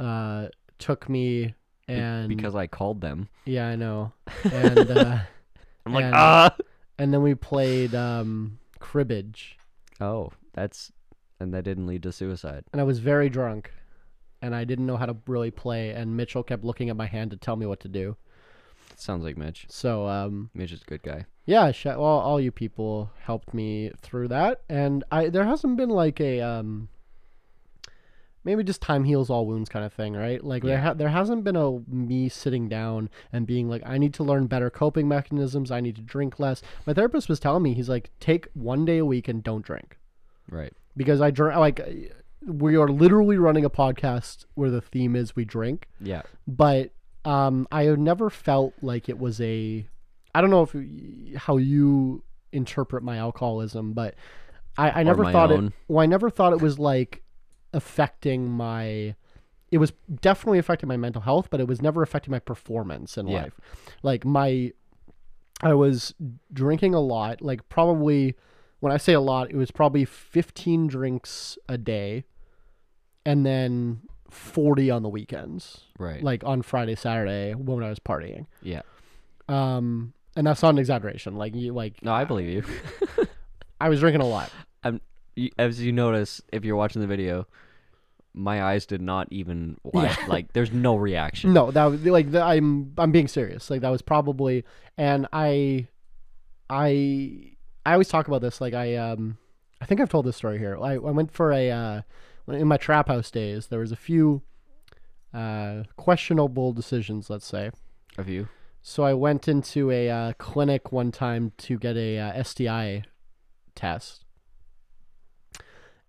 [0.00, 1.54] uh, took me
[1.88, 3.28] and because I called them.
[3.44, 4.12] yeah, I know,
[4.44, 5.18] and uh,
[5.86, 6.56] I'm like, and- ah.
[6.98, 9.56] and then we played um, cribbage,
[10.00, 10.92] Oh, that's
[11.40, 12.64] and that didn't lead to suicide.
[12.72, 13.70] and I was very drunk,
[14.42, 17.30] and I didn't know how to really play, and Mitchell kept looking at my hand
[17.30, 18.16] to tell me what to do.
[18.96, 19.66] Sounds like Mitch.
[19.68, 21.26] So um, Mitch is a good guy.
[21.44, 25.90] yeah, sh- well, all you people helped me through that, and I there hasn't been
[25.90, 26.88] like a um,
[28.46, 30.42] maybe just time heals all wounds kind of thing, right?
[30.42, 34.14] Like there ha- there hasn't been a me sitting down and being like, I need
[34.14, 35.70] to learn better coping mechanisms.
[35.70, 36.62] I need to drink less.
[36.86, 39.98] My therapist was telling me he's like, take one day a week and don't drink
[40.48, 40.72] Right.
[40.96, 41.80] because I drink like.
[42.48, 46.22] We are literally running a podcast where the theme is we drink, Yeah.
[46.46, 46.92] but
[47.24, 49.84] um, I have never felt like it was a.
[50.32, 52.22] I don't know if how you
[52.52, 54.14] interpret my alcoholism, but
[54.78, 55.66] I, I never thought own.
[55.68, 55.72] it.
[55.88, 57.22] Well, I never thought it was like
[57.76, 59.14] affecting my.
[59.70, 63.26] It was definitely affecting my mental health, but it was never affecting my performance in
[63.28, 63.42] Yeah.
[63.42, 63.60] life.
[64.02, 64.72] Like my,
[65.60, 66.14] I was
[66.52, 67.42] drinking a lot.
[67.42, 68.36] Like probably,
[68.80, 72.24] when I say a lot, it was probably fifteen drinks a day,
[73.24, 76.22] and then forty on the weekends Right.
[76.22, 78.46] like on Friday, Saturday when I was partying.
[78.62, 78.82] yeah.
[79.48, 81.36] Um, and that's not an exaggeration.
[81.36, 83.26] Like you, like No, I believe you.
[83.80, 84.50] I was drinking a lot.
[85.38, 87.46] You- As you notice, if you're watching the video,
[88.36, 89.78] my eyes did not even.
[89.94, 90.14] Yeah.
[90.28, 90.52] like.
[90.52, 91.52] There's no reaction.
[91.52, 93.70] No, that was like the, I'm I'm being serious.
[93.70, 94.64] Like that was probably,
[94.98, 95.88] and I,
[96.70, 98.60] I I always talk about this.
[98.60, 99.38] Like I um
[99.80, 100.76] I think I've told this story here.
[100.80, 102.02] I, I went for a uh
[102.48, 103.68] in my trap house days.
[103.68, 104.42] There was a few
[105.32, 107.30] uh questionable decisions.
[107.30, 107.70] Let's say.
[108.18, 108.48] Of you.
[108.82, 113.02] So I went into a uh, clinic one time to get a uh, STI
[113.74, 114.24] test,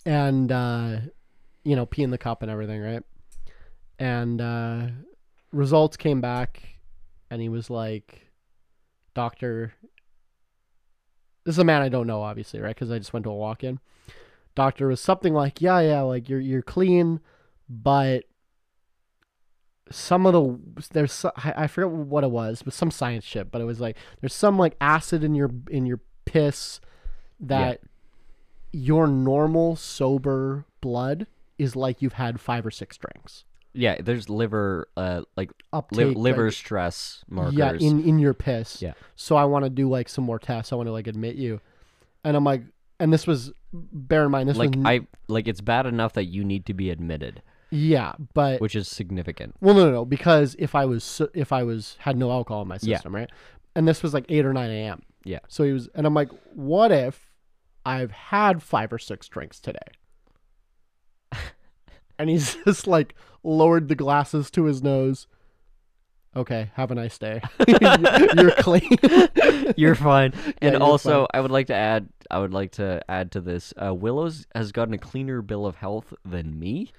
[0.06, 0.98] and uh,
[1.68, 3.04] you know, pee in the cup and everything, right?
[4.00, 4.88] And uh,
[5.52, 6.80] results came back,
[7.30, 8.32] and he was like,
[9.14, 9.74] "Doctor,
[11.44, 12.74] this is a man I don't know, obviously, right?
[12.74, 13.80] Because I just went to a walk-in.
[14.56, 17.20] doctor was something like, yeah, yeah, like you're you're clean,
[17.70, 18.24] but
[19.92, 23.52] some of the there's I I forget what it was, but some science shit.
[23.52, 26.80] But it was like there's some like acid in your in your piss
[27.42, 27.82] that
[28.72, 31.28] your normal sober blood
[31.58, 33.44] is like you've had five or six drinks.
[33.74, 35.52] Yeah, there's liver, uh, like
[35.92, 37.54] li- liver like- stress markers.
[37.56, 38.82] Yeah, in in your piss.
[38.82, 38.94] Yeah.
[39.16, 40.72] So I want to do like some more tests.
[40.74, 41.62] I want to like admit you,
[42.24, 42.64] and I'm like,
[43.00, 46.26] and this was bear in mind this like was I like it's bad enough that
[46.26, 49.56] you need to be admitted, yeah, but which is significant.
[49.62, 52.68] well, no, no, no, because if I was if I was had no alcohol in
[52.70, 52.96] my Yeah.
[52.98, 53.30] system, right,
[53.76, 55.04] and this was like eight or nine a.m.
[55.24, 55.40] Yeah.
[55.50, 57.32] So he was, and I'm like, what if
[57.86, 59.78] I've had five or six drinks today?
[62.20, 65.28] And he's just like lowered the glasses to his nose.
[66.36, 67.42] Okay, have a nice day.
[68.38, 68.90] You're clean.
[69.78, 70.34] You're fine.
[70.62, 71.28] and you're also, fine.
[71.34, 73.74] I would like to add, I would like to add to this.
[73.82, 76.92] Uh, Willows has gotten a cleaner bill of health than me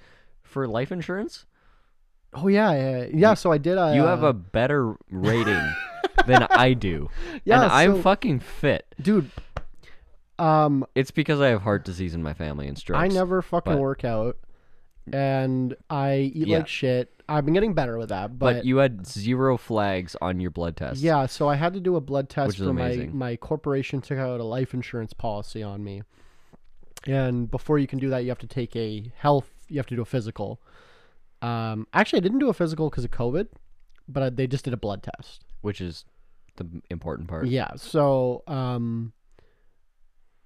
[0.43, 1.45] for life insurance.
[2.33, 3.33] Oh yeah, yeah, yeah.
[3.33, 3.77] So I did.
[3.77, 5.73] Uh, you have a better rating
[6.27, 7.09] than I do,
[7.45, 8.93] Yeah, and I'm so- fucking fit.
[9.01, 9.31] dude.
[10.37, 13.01] Um, It's because I have heart disease in my family and strokes.
[13.01, 14.37] I never fucking but- work out,
[15.13, 16.57] and I eat Yeah.
[16.59, 17.13] like shit.
[17.27, 20.75] I've been getting better with that, But, but, you had zero flags on your blood
[20.75, 20.99] test.
[21.01, 21.25] yeah.
[21.27, 23.15] So I had to do a blood test Which is for my amazing.
[23.17, 26.01] my corporation took out a life insurance policy on me,
[27.05, 29.49] and before you can do that, you have to take a health.
[29.67, 30.59] You have to do a physical.
[31.41, 33.47] Um, actually, I didn't do a physical because of COVID,
[34.07, 35.43] but I, they just did a blood test.
[35.61, 36.05] which is
[36.55, 37.45] the important part.
[37.47, 37.71] Yeah.
[37.75, 39.11] So, um,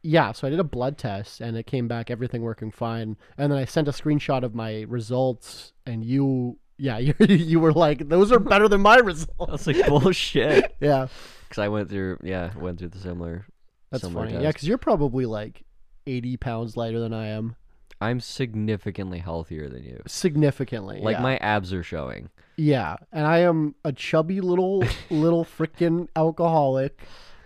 [0.03, 0.31] yeah.
[0.33, 3.17] So I did a blood test and it came back everything working fine.
[3.37, 7.71] And then I sent a screenshot of my results, and you, yeah, you you were
[7.73, 9.33] like, those are better than my results.
[9.39, 10.75] I was like bullshit.
[10.81, 11.07] Yeah,
[11.47, 13.45] Because I went through, yeah, went through the similar.
[13.91, 14.33] that's similar funny.
[14.33, 14.43] test.
[14.43, 15.63] Yeah, because you're probably like
[16.05, 17.55] eighty pounds lighter than I am,
[18.01, 20.01] I'm significantly healthier than you.
[20.07, 20.99] significantly.
[21.01, 21.21] Like yeah.
[21.21, 22.29] my abs are showing.
[22.57, 26.99] yeah, and I am a chubby little little freaking alcoholic.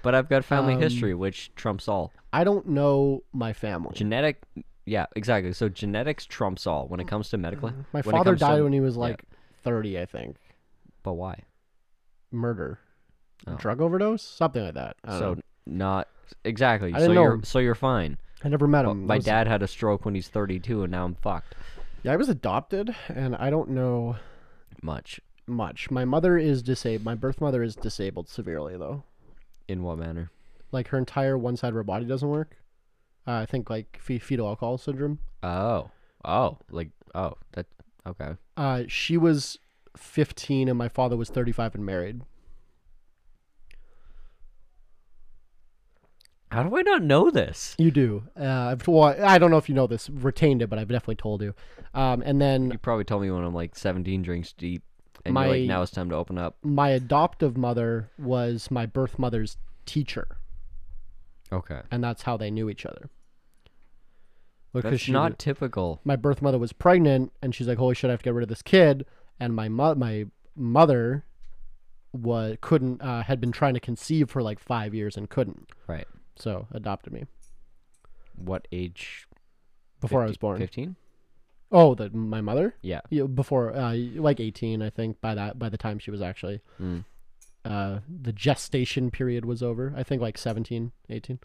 [0.04, 2.12] But I've got family Um, history, which trumps all.
[2.38, 3.92] I don't know my family.
[3.96, 4.42] Genetic,
[4.86, 5.54] yeah, exactly.
[5.54, 7.70] So genetics trumps all when it comes to medical.
[7.70, 7.82] Mm-hmm.
[7.94, 9.02] My when father comes to- died when he was yeah.
[9.02, 9.24] like
[9.64, 10.38] thirty, I think.
[11.04, 11.44] But why?
[12.32, 12.80] Murder,
[13.48, 13.56] Oh.
[13.56, 14.98] drug overdose, something like that.
[15.04, 15.42] I So know.
[15.66, 16.08] not
[16.44, 16.90] exactly.
[16.94, 18.18] I so didn't know you're so you're fine.
[18.44, 19.08] I never met But him.
[19.08, 21.56] my was- dad had a stroke when he's 32, and now I'm fucked.
[22.04, 24.18] Yeah, I was adopted, and I don't know
[24.84, 25.20] Much.
[25.48, 25.90] much.
[25.90, 27.04] My mother is disabled.
[27.04, 29.04] My birth mother is disabled severely, though.
[29.68, 30.30] In what manner?
[30.72, 32.58] Like her entire one side of her body doesn't work.
[33.28, 35.20] Uh, I think like fe- fetal alcohol syndrome.
[35.44, 35.90] Oh,
[36.26, 37.66] oh, like oh, that
[38.06, 38.32] okay.
[38.56, 39.58] Uh, she was
[39.96, 42.22] 15, and my father was 35 and married.
[46.52, 47.76] How do I not know this?
[47.78, 48.24] You do.
[48.40, 51.16] Uh, I've, well, I don't know if you know this, retained it, but I've definitely
[51.16, 51.54] told you.
[51.94, 54.84] Um, and then You probably told me when I'm like 17 drinks deep,
[55.26, 56.56] and you're like, now it's time to open up.
[56.64, 60.37] my adoptive mother was my birth mother's teacher,
[61.52, 63.10] Okay, and that's how they knew each other.
[64.74, 66.02] Because that's she not typical.
[66.04, 68.44] my birth mother was pregnant, and she's like, "Holy shit, I have to get rid
[68.44, 69.06] of this kid."
[69.40, 70.26] And my mo- my
[70.56, 71.24] mother
[72.14, 76.08] was couldn't uh, had been trying to conceive for like five years and couldn't, Right.
[76.36, 77.26] so adopted me
[78.36, 79.28] What age?
[80.02, 80.58] before I was born.
[80.60, 80.96] 15.
[81.72, 82.76] Oh, the my mother?
[82.82, 83.02] Yeah.
[83.10, 85.20] Yeah, before uh, like eighteen, I think.
[85.22, 87.04] By that by the time she was actually Mm.
[87.68, 89.94] Uh, the gestation period was over.
[89.96, 91.40] I think like 17, 18.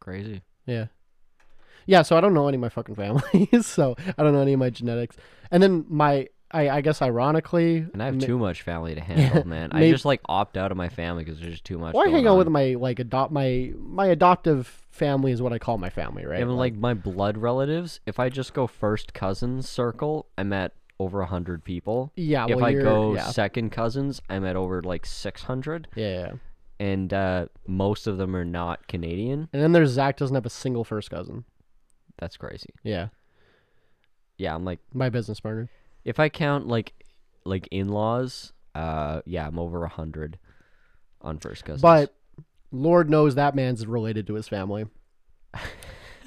[0.00, 0.42] Crazy.
[0.66, 0.86] Yeah.
[1.86, 4.52] Yeah, so I don't know any of my fucking family, so I don't know any
[4.54, 5.16] of my genetics.
[5.52, 9.00] And then my, I, I guess ironically, And I have ma- too much family to
[9.12, 9.70] handle, man.
[9.72, 11.94] I just like opt out of my family because there's just too much.
[11.94, 12.38] Well, I hang out on.
[12.38, 16.40] with my like adopt my my adoptive family is what I call my family, right?
[16.40, 21.20] Even like my blood relatives, if I just go first cousins circle, I'm at over
[21.20, 22.12] a hundred people.
[22.16, 26.18] yeah, if well, I go yeah, second cousins, I'm at over like six hundred, yeah,
[26.20, 26.32] yeah.
[26.80, 29.48] and uh, most of them are not Canadian.
[29.52, 31.44] And then there's Zach doesn't have a single first cousin.
[32.18, 32.70] That's crazy.
[32.82, 33.08] Yeah,
[34.38, 35.68] Yeah, I'm like, my business partner.
[36.04, 36.94] if I count like
[37.44, 40.38] like in laws, uh, yeah, I'm over a hundred
[41.20, 41.82] on first cousins.
[41.82, 42.14] But
[42.72, 44.86] Lord knows that man's related to his family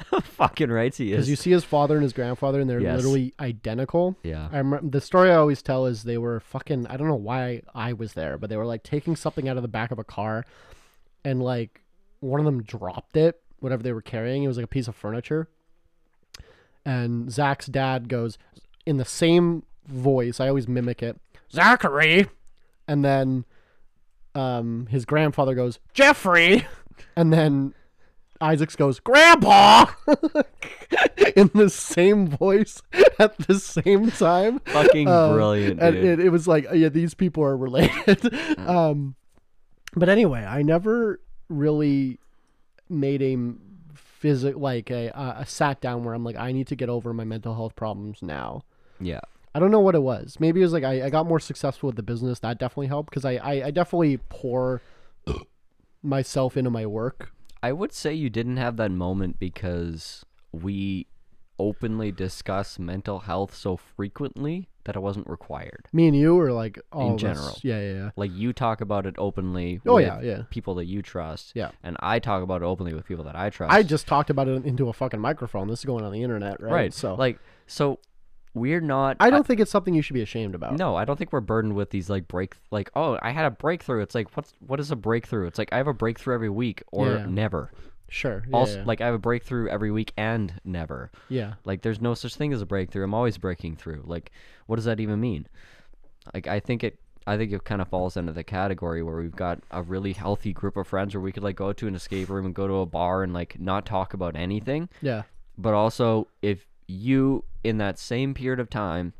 [0.23, 1.17] fucking right he is.
[1.17, 2.97] because you see his father and his grandfather, and they're Yes.
[2.97, 4.15] literally identical.
[4.23, 6.87] yeah, I remember the story I always tell is they were fucking.
[6.87, 9.63] I don't know why I was there, but they were like taking something out of
[9.63, 10.45] the back of a car,
[11.23, 11.81] and like
[12.21, 14.43] one of them dropped it, whatever they were carrying.
[14.43, 15.47] It was like a piece of furniture.
[16.85, 18.37] And Zach's dad goes
[18.85, 20.39] in the same voice.
[20.39, 21.19] I always mimic it,
[21.51, 22.27] Zachary,
[22.87, 23.45] and then
[24.33, 26.65] um, his grandfather goes Jeffrey,
[27.15, 27.73] and then
[28.41, 29.87] Isaacs goes, "Grandpa,"
[31.35, 32.81] in the same voice
[33.19, 34.59] at the same time.
[34.59, 36.19] Fucking Um, brilliant, and dude.
[36.19, 38.33] it, it was like, yeah, these people are related.
[38.59, 39.15] um,
[39.95, 41.19] but anyway, I never
[41.49, 42.19] really
[42.89, 43.37] made a
[43.93, 47.23] physic like a a sat down where I'm like, I need to get over my
[47.23, 48.63] mental health problems now.
[48.99, 49.21] yeah.
[49.55, 50.37] I don't know what it was.
[50.39, 52.37] Maybe it was like I, I got more successful with the business.
[52.39, 54.79] That definitely helped because I, I, I definitely pour
[56.03, 57.33] myself into my work.
[57.61, 61.07] I would say you didn't have that moment because we
[61.57, 65.85] openly discuss mental health so frequently that it wasn't required.
[65.91, 67.21] Me and you are like all us.
[67.21, 67.57] general.
[67.61, 68.09] Yeah, yeah, yeah.
[68.15, 70.41] Like you talk about it openly Oh, with yeah, yeah.
[70.49, 71.51] people that you trust.
[71.55, 71.71] Yeah.
[71.83, 73.73] And I talk about it openly with people that I trust.
[73.73, 75.67] I just talked about it into a fucking microphone.
[75.67, 76.71] This is going on the internet, right?
[76.71, 76.93] right.
[76.93, 77.99] So like so
[78.53, 80.75] we're not I don't think it's something you should be ashamed about.
[80.77, 83.51] No, I don't think we're burdened with these like break like oh I had a
[83.51, 84.01] breakthrough.
[84.01, 85.47] It's like what's what is a breakthrough?
[85.47, 87.25] It's like I have a breakthrough every week or Yeah.
[87.27, 87.71] never.
[88.11, 88.43] Sure.
[88.49, 88.83] Yeah, also yeah.
[88.85, 91.11] like I have a breakthrough every week and never.
[91.29, 91.53] yeah.
[91.63, 93.03] Like there's no such thing as a breakthrough.
[93.03, 94.01] I'm always breaking through.
[94.05, 94.31] Like
[94.65, 95.47] what does that even mean?
[96.33, 96.97] Like I think it
[97.27, 100.53] I think it kind of falls into the category where we've got a really healthy
[100.53, 102.75] group of friends where we could like go to an escape room and go to
[102.75, 104.89] a bar and like not talk about anything.
[105.03, 105.23] Yeah.
[105.55, 109.13] But also if you in that same period of time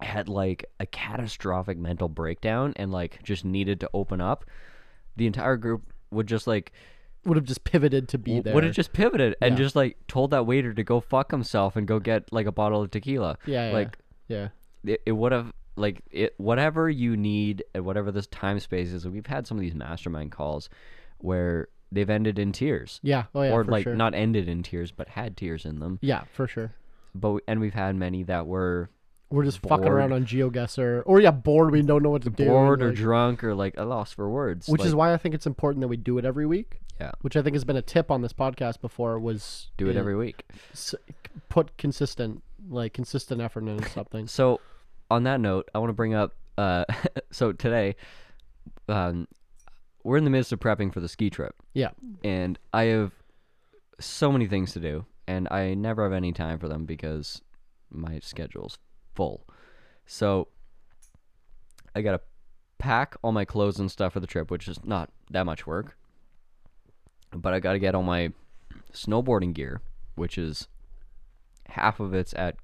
[0.00, 4.44] had like a catastrophic mental breakdown and like just needed to open up,
[5.16, 6.72] the entire group would just like
[7.24, 8.52] Would have just pivoted to be there.
[8.52, 9.64] would have just pivoted and Yeah.
[9.64, 12.82] just like told that waiter to go fuck himself and go get like a bottle
[12.82, 13.38] of tequila.
[13.46, 13.72] Yeah, yeah.
[13.74, 14.48] Like yeah.
[14.84, 19.06] it, it would have like it whatever you need at whatever this time space is.
[19.06, 20.68] We've had some of these mastermind calls
[21.18, 22.98] where they've ended in tears.
[23.02, 23.24] Yeah.
[23.34, 23.52] Oh yeah.
[23.52, 23.94] or like sure.
[23.94, 25.98] not ended in tears but had tears in them.
[26.02, 26.74] Yeah, for sure.
[27.14, 28.90] But and we've had many that were
[29.30, 31.70] We're just fucking around on GeoGuessr, or yeah, bored.
[31.70, 32.46] We don't know what to do.
[32.46, 34.66] bored or like- drunk or like a loss for words.
[34.68, 36.80] which is why I think it's important that we do it every week.
[37.00, 37.12] Yeah.
[37.22, 40.00] Which I think has been a tip on this podcast before was do it uh,
[40.00, 40.44] every week.
[40.72, 40.94] s-
[41.48, 44.28] put consistent like consistent effort into something.
[44.28, 44.60] So,
[45.10, 46.34] on that note, I want to bring up.
[46.56, 46.84] Uh,
[47.32, 47.96] so today,
[48.88, 49.26] um,
[50.04, 51.90] we're in the midst of prepping for the ski trip, Yeah.
[52.24, 53.12] and I have
[54.00, 57.40] so many things to do, and I never have any time for them because
[57.90, 58.78] my schedule's
[59.14, 59.46] full.
[60.06, 60.48] So,
[61.94, 62.20] I gotta
[62.78, 65.96] pack all my clothes and stuff for the trip, which is not that much work.
[67.30, 68.32] But I gotta get all my
[68.92, 69.80] snowboarding gear,
[70.16, 70.68] which is
[71.68, 72.56] half of it's at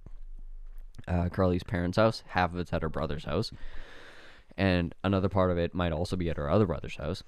[1.07, 3.53] uh, Carly's parents' house, half of it's at her brother's house,
[4.59, 7.23] and another part of it might also be at her other brother's house.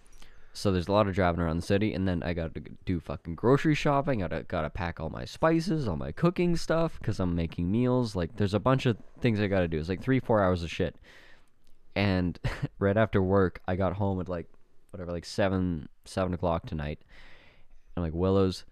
[0.53, 2.99] So there's a lot of driving around the city, and then I got to do
[2.99, 4.22] fucking grocery shopping.
[4.22, 8.16] I gotta gotta pack all my spices, all my cooking stuff, because I'm making meals.
[8.16, 9.78] Like there's a bunch of things I gotta do.
[9.78, 10.97] It's like three four hours of shit.
[11.95, 12.39] And
[12.81, 14.49] right after work, I got home at like
[14.91, 16.99] whatever, like seven seven o'clock tonight.
[17.97, 18.64] I'm like Willows,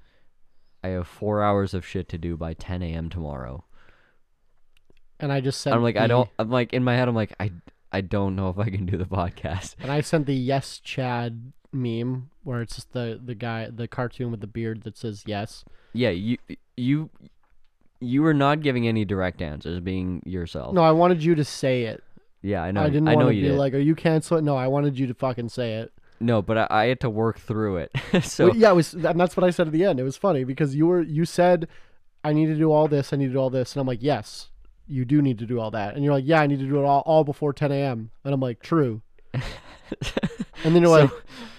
[0.82, 3.08] I have four hours of shit to do by 10 a.m.
[3.08, 3.64] tomorrow.
[5.20, 6.28] And I just said, I'm like, I don't.
[6.38, 7.08] I'm like in my head.
[7.08, 7.50] I'm like, I,
[7.92, 9.74] I don't know if I can do the podcast.
[9.80, 14.30] And I sent the yes Chad meme where it's just the the guy the cartoon
[14.30, 15.64] with the beard that says yes.
[15.94, 16.36] Yeah, you,
[16.76, 17.10] you,
[18.00, 20.74] you were not giving any direct answers, being yourself.
[20.74, 22.04] No, I wanted you to say it.
[22.42, 22.82] Yeah, I know.
[22.82, 23.58] I didn't I know to you be did.
[23.58, 25.92] like, "Are you canceling?" No, I wanted you to fucking say it.
[26.20, 27.90] no, but I, I had to work through it.
[28.22, 29.98] so Well, yeah, it was, and that's what I said at the end.
[29.98, 31.66] It was funny because you were you said,
[32.22, 33.12] "I need to do all this.
[33.12, 34.50] I need to do all this," and I'm like, "Yes,
[34.88, 36.78] you do need to do all that." And you're like, "Yeah, I need to do
[36.78, 39.02] it all, all before 10 a.m." And I'm like, "True."
[39.34, 41.10] and then you're So- like,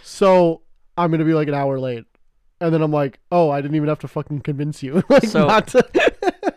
[0.03, 0.61] "So
[0.97, 2.05] I'm gonna be like an hour late,"
[2.61, 5.47] and then I'm like, "Oh, I didn't even have to fucking convince you." like, So-
[5.47, 5.87] not to.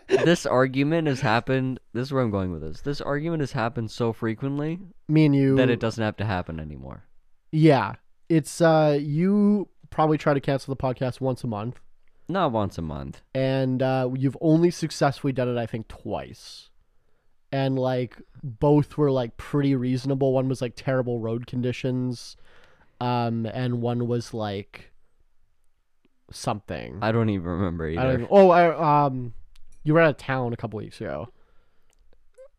[0.25, 1.79] this argument has happened.
[1.93, 2.81] This is where I'm going with this.
[2.81, 5.55] This argument has happened so frequently Me and you.
[5.55, 7.03] that it doesn't have to happen anymore.
[7.51, 7.95] Yeah,
[8.29, 11.79] it's uh, you probably try to cancel the podcast once a month.
[12.27, 13.21] Not once a month.
[13.35, 16.69] and uh, you've only successfully done it, I think, twice.
[17.51, 20.33] And like both were like pretty reasonable.
[20.33, 22.35] One was like terrible road conditions,
[22.99, 24.91] um, and one was like
[26.31, 26.97] something.
[27.01, 28.01] I don't even remember either.
[28.01, 28.13] I don't.
[28.15, 29.33] Even, oh, I um,
[29.83, 31.29] you were out of town a couple weeks ago.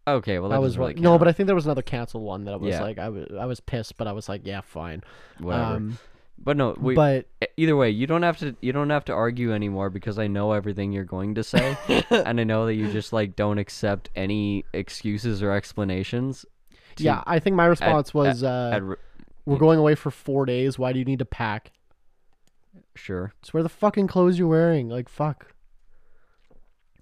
[0.07, 1.21] Okay, well that I was really no, count.
[1.21, 2.83] but I think there was another canceled one that I was Yeah.
[2.83, 5.03] like I was I was pissed, but I was like, yeah, fine.
[5.39, 5.65] whatever.
[5.77, 5.99] Um,
[6.39, 8.55] but no, we, but either way, you don't have to.
[8.61, 11.77] You don't have to argue anymore because I know everything you're going to say,
[12.11, 16.45] and I know that you just like don't accept any excuses or explanations.
[16.97, 18.83] to- yeah, I think my response was, uh, at
[19.47, 20.79] "We're going away for four days.
[20.79, 21.71] Why do you need to pack?
[22.97, 23.33] sure.
[23.41, 24.89] It's where the fucking clothes you're wearing.
[24.89, 25.49] Like fuck."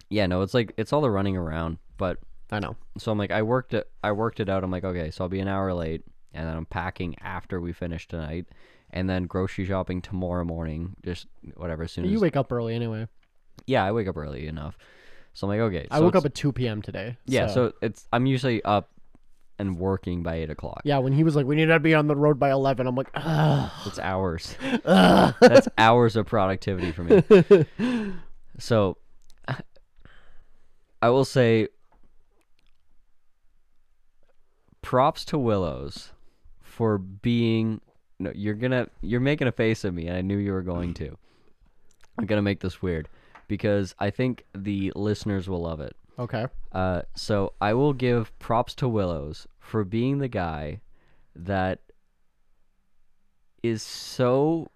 [0.09, 1.77] Yeah, no, it's like it's all the running around.
[1.97, 2.19] But
[2.51, 2.75] I know.
[2.97, 3.89] so I'm like, I worked it.
[4.03, 4.63] I worked it out.
[4.63, 6.03] I'm like, okay, so I'll be an hour late.
[6.33, 8.47] and then I'm packing after we finish tonight,
[8.93, 10.95] and then grocery shopping tomorrow morning.
[11.03, 11.83] Just whatever.
[11.83, 13.07] As soon as You as wake up early anyway.
[13.65, 14.77] yeah, I wake up early enough,
[15.33, 15.87] so I'm like, okay.
[15.91, 16.81] I so woke up it's- at 2 p.m.
[16.81, 17.17] today.
[17.25, 18.89] yeah, so it's I'm usually up
[19.59, 20.81] and working by eight o'clock.
[20.83, 22.95] yeah, when he was like, "We need to be on the road by 11," I'm
[22.95, 23.71] like, Ugh.
[23.85, 24.55] It's hours.
[24.83, 27.23] That's hours of productivity for me.
[28.59, 28.97] So
[31.01, 31.67] I will say
[34.81, 36.11] props to Willows
[36.61, 37.81] for being
[38.19, 40.93] no, you're gonna you're making a face at me and I knew you were going
[40.95, 41.17] to.
[42.17, 43.09] I'm gonna make this weird
[43.47, 45.95] because I think the listeners will love it.
[46.17, 46.47] okay.
[46.71, 50.81] Uh, so I will give props to Willows for being the guy
[51.35, 51.79] that
[53.61, 54.69] is so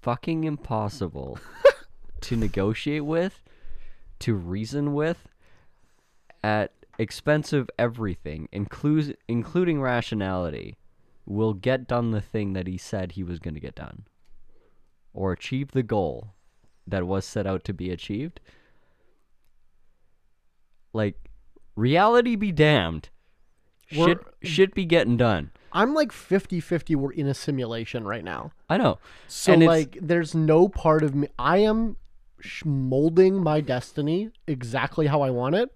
[0.00, 1.38] fucking impossible
[2.22, 3.42] to negotiate with,
[4.20, 5.28] to reason with,
[6.42, 10.76] at expense of everything, includes including rationality,
[11.26, 14.04] will get done the thing that he said he was going to get done,
[15.12, 16.34] or achieve the goal
[16.86, 18.40] that was set out to be achieved.
[20.92, 21.16] Like
[21.76, 23.08] reality be damned.
[23.86, 25.50] Shit We're- shit be getting done.
[25.74, 28.52] I'm like 50-50 we're in a simulation right now.
[28.68, 28.98] i know.
[29.26, 31.96] So And like there's no part of me I am
[32.64, 35.70] molding my destiny exactly how I want it.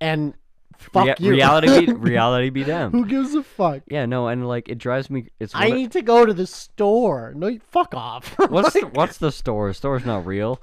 [0.00, 0.34] And
[0.78, 1.30] fuck rea- you.
[1.30, 3.82] reality be reality be damned Who gives a fuck?
[3.88, 7.32] yeah no and like it drives me it's I need to go to the store.
[7.36, 8.34] No, you- fuck off.
[8.50, 10.60] what's the, what's the store store's not real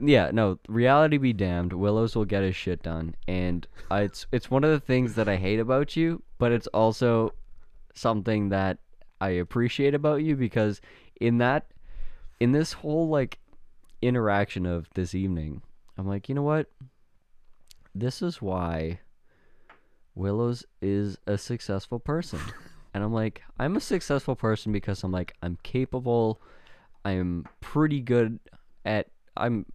[0.00, 4.50] yeah no reality be damned willows will get his shit done and I, it's it's
[4.50, 7.32] one of the things that i hate about you but it's also
[7.94, 8.78] something that
[9.20, 10.80] i appreciate about you because
[11.20, 11.66] in that
[12.40, 13.38] in this whole like
[14.02, 15.62] interaction of this evening
[15.96, 16.66] i'm like you know what
[18.00, 19.00] this is why
[20.14, 22.40] willows is a successful person.
[22.94, 26.40] And i'm like i'm a successful person because i'm like i'm capable.
[27.04, 28.40] I'm pretty good
[28.84, 29.66] at i'm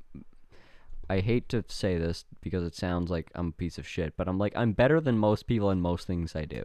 [1.10, 4.28] i hate to say this because it sounds like i'm a piece of shit but
[4.28, 6.64] i'm like i'm better than most people in most things i do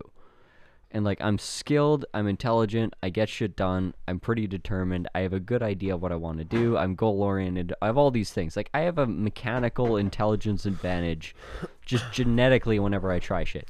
[0.91, 5.33] and like i'm skilled i'm intelligent i get shit done i'm pretty determined i have
[5.33, 8.11] a good idea of what i want to do i'm goal oriented i have all
[8.11, 11.35] these things like i have a mechanical intelligence advantage
[11.85, 13.69] just genetically whenever i try shit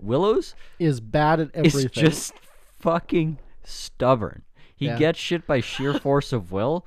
[0.00, 1.84] willows is bad at everything.
[1.86, 2.32] is just
[2.78, 4.42] fucking stubborn.
[4.76, 4.96] He Yeah.
[4.98, 6.84] gets shit by sheer force of will,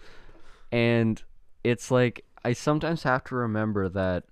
[0.71, 1.21] and
[1.63, 4.25] it's like I sometimes have to remember that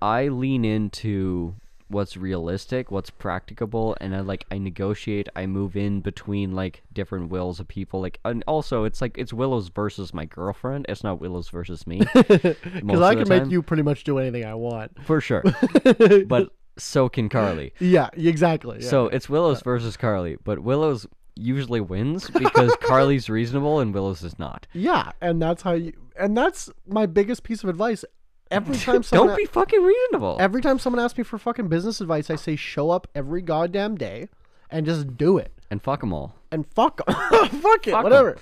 [0.00, 1.54] I lean into
[1.92, 5.28] what's realistic, what's practicable, and I like I negotiate.
[5.36, 8.00] I move in between like different wills of people.
[8.00, 10.86] Like, and also it's like it's Willows versus my girlfriend.
[10.88, 11.98] It's not Willows versus me.
[12.14, 14.92] because I can make you pretty much do anything I want.
[15.04, 15.44] for sure,
[16.26, 17.72] but so can Carly.
[17.78, 18.78] Yeah, exactly.
[18.80, 18.88] yeah.
[18.88, 24.38] So it's Willows versus Carly, but Willows usually wins because Carly's reasonable and Willows is
[24.38, 24.66] not.
[24.72, 25.92] yeah, and that's how you.
[26.18, 28.04] And that's my biggest piece of advice.
[28.52, 30.36] Every time someone Don't be fucking reasonable.
[30.40, 33.96] every time someone asks me for fucking business advice, I say show up every goddamn
[33.96, 34.28] day
[34.70, 36.34] and just do it and fuck them all.
[36.50, 38.36] and fuck fuck it whatever.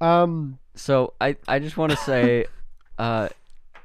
[0.00, 2.46] Um, So I I just want to say,
[2.98, 3.28] uh,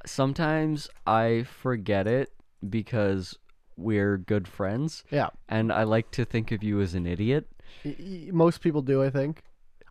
[0.05, 2.31] sometimes I forget it
[2.67, 3.37] because
[3.77, 7.47] we're good friends, yeah, and I like to think of you as an idiot.
[7.85, 9.03] Y- y- most people do.
[9.03, 9.43] I think.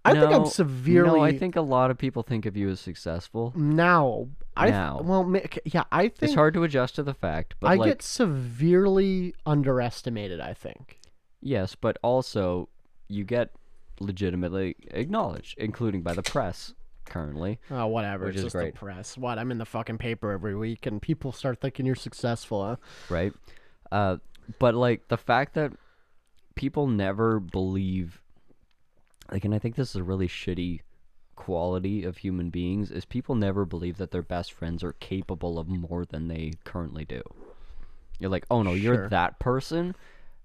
[0.04, 2.80] I think I'm severely No, I think a lot of people think of you as
[2.80, 3.52] successful.
[3.56, 4.28] now.
[4.56, 5.00] I th- Now.
[5.02, 8.02] well, yeah, I think It's hard to adjust to the fact, but I like get
[8.02, 10.40] severely underestimated.
[10.40, 10.98] I think.
[11.40, 12.68] Yes, but also
[13.08, 13.50] you get
[14.00, 17.58] legitimately acknowledged, including by the press currently.
[17.70, 18.26] Oh, whatever.
[18.26, 18.74] Which it's is just great.
[18.74, 19.16] the press.
[19.16, 19.38] What?
[19.38, 22.64] I'm in the fucking paper every week, and people start thinking you're successful.
[22.64, 22.76] Huh?
[23.08, 23.32] right?
[23.92, 24.16] Uh,
[24.58, 25.72] but like the fact that
[26.56, 28.20] people never believe,
[29.30, 30.80] like, and I think this is a really shitty
[31.36, 35.68] quality of human beings is people never believe that their best friends are capable of
[35.68, 37.22] more than they currently do.
[38.18, 39.08] You're like, oh no, you're Sure.
[39.10, 39.94] that person.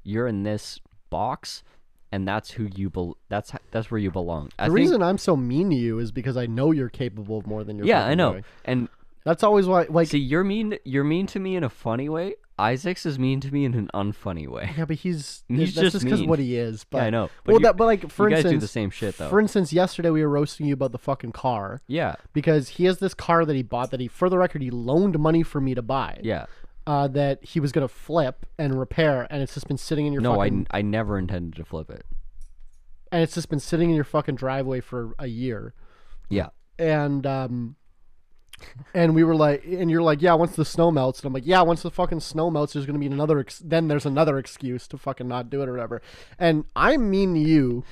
[0.03, 0.79] You're in this
[1.09, 1.63] box,
[2.11, 3.17] and that's who you bel.
[3.29, 4.49] That's that's where you belong.
[4.59, 7.37] I The think, reason I'm so mean to you is because I know you're capable
[7.39, 7.87] of more than you're.
[7.87, 8.43] yeah, I know, doing.
[8.65, 8.89] and
[9.25, 9.85] That's always why.
[9.89, 10.77] Like, see, you're mean.
[10.83, 12.35] You're mean to me in a funny way.
[12.59, 14.71] Isaacs is mean to me in an unfunny way.
[14.77, 16.83] yeah, but he's He's that's just because what he is.
[16.83, 18.89] But I know, but well, that but like for you guys instance, do the same
[18.91, 19.29] shit though.
[19.29, 22.99] For instance, yesterday we were roasting you about the fucking car yeah, because he has
[22.99, 25.73] this car that he bought that he, for the record, he loaned money for me
[25.73, 26.19] to buy.
[26.21, 26.45] yeah.
[26.85, 30.21] Uh, that he was gonna flip and repair, and it's just been sitting in your
[30.21, 32.05] No, I, fucking n- I never intended to flip it.
[33.11, 35.73] and it's just been sitting in your fucking driveway for a year.
[36.29, 37.77] Yeah, and um,
[38.93, 41.45] and we were like, and you're like, yeah, once the snow melts, and I'm like,
[41.45, 43.39] yeah, once the fucking snow melts, there's gonna be another.
[43.39, 46.01] Ex- then there's another excuse to fucking not do it or whatever.
[46.39, 47.83] And I mean you,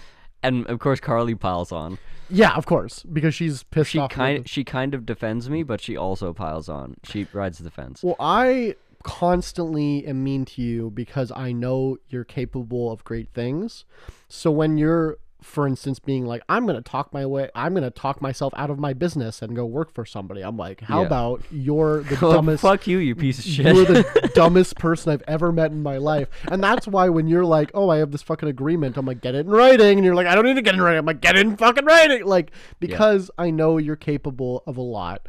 [0.44, 1.98] And of course, Carly piles on.
[2.30, 4.12] yeah, of course, because she's pissed She off.
[4.12, 6.96] kind she kind of defends me, but she also piles on.
[7.04, 8.02] She rides the fence.
[8.04, 13.84] Well, I constantly am mean to you because I know you're capable of great things.
[14.30, 17.84] So when you're, for instance, being like, I'm going to talk my way, I'm going
[17.84, 21.02] to talk myself out of my business and go work for somebody, I'm like, how
[21.02, 21.08] Yeah.
[21.08, 22.62] about you're the Oh, dumbest.
[22.62, 23.66] fuck you, you piece of shit.
[23.76, 26.28] You're the dumbest person I've ever met in my life.
[26.52, 29.34] And that's why when you're like, oh, I have this fucking agreement, I'm like, get
[29.36, 29.98] it in writing.
[29.98, 31.00] And you're like, I don't need to get it in writing.
[31.00, 32.26] I'm like, get it in fucking writing.
[32.26, 35.28] Like, because I know you're capable of a lot.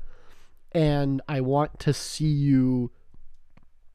[0.72, 2.90] And I want to see you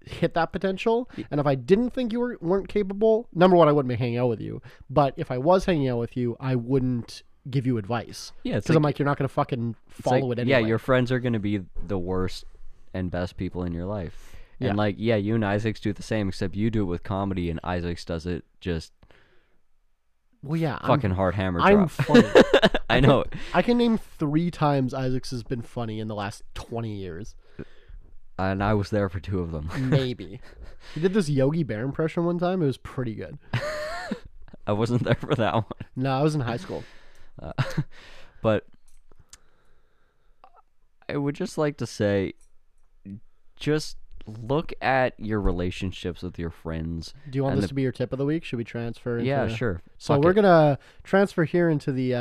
[0.08, 1.10] hit that potential.
[1.32, 4.18] And if I didn't think you were, weren't capable, number one, I wouldn't be hanging
[4.18, 4.62] out with you.
[4.90, 8.32] But if I was hanging out with you, I wouldn't give you advice.
[8.44, 10.62] yeah, Because I'm like, like, you're not to fucking follow like- it anyway.
[10.62, 12.44] Yeah, your friends are gonna be the worst
[12.94, 14.36] and best people in your life.
[14.60, 14.70] Yeah.
[14.70, 17.50] And like, yeah, you and Isaacs do the same, except you do it with comedy,
[17.50, 18.92] and Isaacs does it just
[20.44, 20.78] well, yeah.
[20.82, 21.92] I'm- fucking hard hammer I'm drop.
[21.92, 22.28] funny.
[22.90, 23.26] I know.
[23.54, 27.36] I can name three times Isaacs has been funny in the last 20 years.
[28.38, 29.70] And I was there for two of them.
[29.78, 30.40] Maybe.
[30.94, 32.62] he did this Yogi Bear impression one time.
[32.62, 33.38] It was pretty good.
[34.68, 35.66] I wasn't there for that one.
[35.96, 36.84] No, I was in high school.
[37.40, 37.54] Uh,
[38.42, 38.66] but
[41.08, 42.34] I would just like to say
[43.56, 43.98] just
[44.28, 47.14] look at your relationships with your friends.
[47.30, 48.44] Do you want this the- to be your tip of the week?
[48.44, 49.18] Should we transfer?
[49.20, 49.28] Into...
[49.30, 49.82] Yeah, sure.
[49.98, 50.36] So Fuck we're it.
[50.36, 52.14] gonna transfer here into the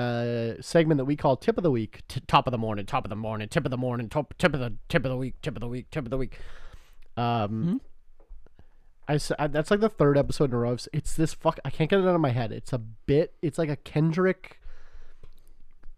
[0.58, 3.04] uh, segment that we call tip of the week, T- top of the morning, top
[3.04, 5.34] of the morning, tip of the morning, top, tip of the tip of the week,
[5.42, 6.38] tip of the week, tip of the week.
[7.16, 7.80] Um,
[9.08, 9.30] Mhm.
[9.38, 10.72] I, I- that's like the third episode in a row.
[10.74, 11.58] It's- It's this fuck.
[11.64, 12.52] I can't get it out of my head.
[12.52, 13.34] It's a bit.
[13.42, 14.60] It's like a Kendrick,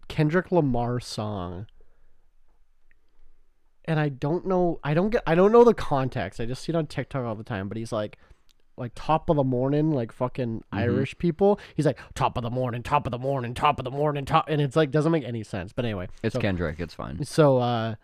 [0.07, 1.67] Kendrick Lamar song.
[3.89, 4.79] And I don't know.
[4.83, 5.23] I don't get.
[5.25, 6.39] I don't know the context.
[6.39, 7.67] I just see it on TikTok all the time.
[7.67, 8.17] But he's like,
[8.77, 11.59] like top of the morning, like fucking Irish people.
[11.75, 14.45] He's like top of the morning, top of the morning, top of the morning, top,
[14.47, 15.73] and it's like doesn't make any sense.
[15.73, 16.79] But anyway, It's so, Kendrick.
[16.79, 17.25] It's fine.
[17.25, 17.95] so uh,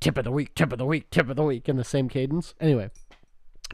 [0.00, 2.08] tip of the week, tip of the week, tip of the week in the same
[2.08, 2.54] cadence.
[2.60, 2.90] Anyway,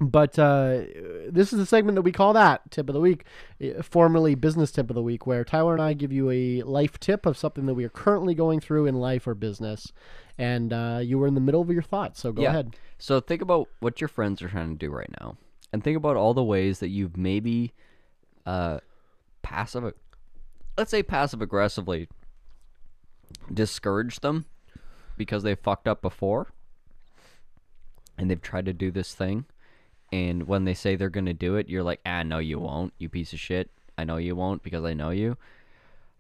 [0.00, 0.82] but uh,
[1.28, 3.24] this is the segment that we call that tip of the week,
[3.60, 6.98] eh, formerly business tip of the week, where Tyler and I give you a life
[7.00, 9.92] tip of something that we are currently going through in life or business,
[10.36, 12.20] and uh, you were in the middle of your thoughts.
[12.20, 12.50] So go Yeah.
[12.50, 12.76] ahead.
[12.98, 15.36] So think about what your friends are trying to do right now,
[15.72, 17.72] and think about all the ways that you've maybe
[18.44, 18.80] uh,
[19.42, 19.94] passive,
[20.76, 22.08] let's say passive aggressively,
[23.52, 24.44] discouraged them
[25.16, 26.52] because they fucked up before,
[28.18, 29.46] and they've tried to do this thing,
[30.12, 33.08] and when they say they're gonna do it, you're like, ah, no, you won't, you
[33.08, 33.70] piece of shit.
[33.98, 35.36] I know you won't because I know you,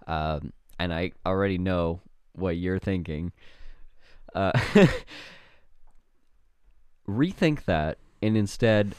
[0.06, 2.00] um, and I already know
[2.32, 3.32] what you're thinking.
[4.34, 4.52] Uh,
[7.08, 8.94] rethink that and instead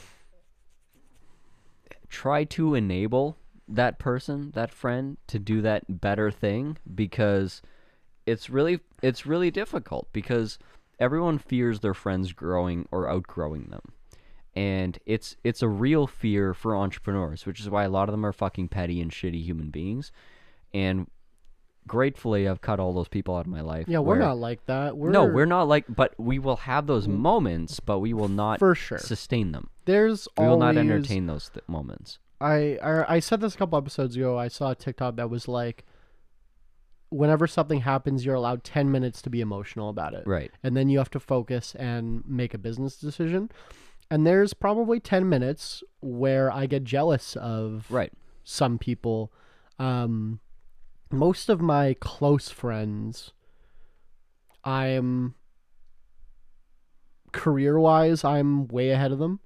[2.08, 3.36] try to enable
[3.68, 7.60] that person, that friend to do that better thing because
[8.26, 10.58] it's really it's really difficult because
[10.98, 13.92] everyone fears their friends growing or outgrowing them.
[14.58, 18.26] And it's it's a real fear for entrepreneurs, which is why a lot of them
[18.26, 20.10] are fucking petty and shitty human beings.
[20.74, 21.06] And
[21.86, 23.86] gratefully I've cut all those people out of my life.
[23.86, 24.96] Yeah, we're not like that.
[24.96, 27.16] We're no, we're not like, but we will have those mm.
[27.18, 28.98] moments, but we will not for sure.
[28.98, 29.70] sustain them.
[29.84, 32.18] There's We will not entertain those th- moments.
[32.40, 34.36] I, I I said this a couple episodes ago.
[34.36, 35.84] I saw a TikTok that was like,
[37.10, 40.50] whenever something happens, you're allowed ten minutes to be emotional about it, Right.
[40.64, 43.50] and then you have to focus and make a business decision.
[44.10, 48.12] And there's probably ten minutes where I get jealous of Right.
[48.44, 49.32] some people.
[49.78, 50.40] Um,
[51.10, 53.32] most of my close friends,
[54.64, 55.34] I'm
[57.32, 59.40] career wise, I'm way ahead of them.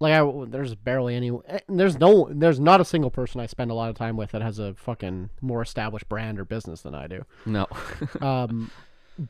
[0.00, 1.30] Like I, there's barely any.
[1.48, 2.28] eh, There's no.
[2.30, 4.74] There's not a single person I spend a lot of time with that has a
[4.74, 7.22] fucking more established brand or business than I do.
[7.46, 7.66] No.
[8.20, 8.70] Um,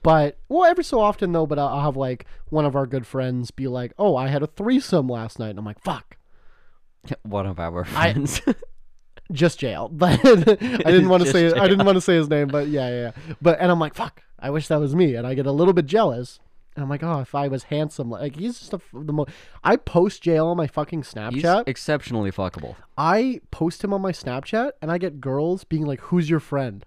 [0.02, 1.47] but well, every so often though.
[1.47, 4.47] But I'll have like one of our good friends be like, "Oh, I had a
[4.47, 6.16] threesome last night," and I'm like, "Fuck."
[7.23, 8.40] One of our I- friends.
[9.32, 9.89] just JL.
[9.93, 12.89] But I didn't want to say I didn't want to say his name, but yeah,
[12.89, 13.35] yeah, yeah.
[13.43, 15.74] But and I'm like, fuck, I wish that was me, and I get a little
[15.74, 16.40] bit jealous.
[16.77, 19.31] And I'm like, oh, if I was handsome, like he's just a, the most.
[19.62, 21.65] I post JL on my fucking He's Snapchat.
[21.69, 22.74] exceptionally fuckable.
[22.98, 26.85] I post him on my Snapchat, and I get girls being like, "Who's your friend?"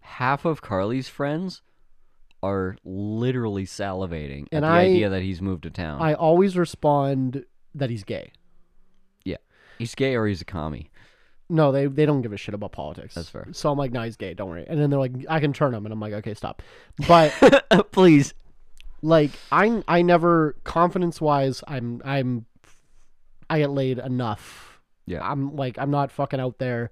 [0.00, 1.62] Half of Carly's friends
[2.42, 6.00] are literally salivating And at the I- idea that he's moved to town.
[6.02, 7.44] I always respond
[7.74, 8.30] that he's gay.
[9.24, 9.36] Yeah,
[9.78, 10.90] he's gay or he's a commie.
[11.48, 13.14] No, they they don't give a shit about politics.
[13.14, 13.46] That's fair.
[13.52, 14.34] So I'm like, no, he's gay.
[14.34, 14.64] Don't worry.
[14.68, 16.60] And then they're like, I can turn him, and I'm like, okay, stop.
[17.06, 17.30] But
[17.92, 18.34] Please.
[19.00, 22.46] like, I I never confidence wise, I'm I'm
[23.48, 24.80] I get laid enough.
[25.06, 25.20] Yeah.
[25.22, 26.90] I'm like I'm not fucking out there,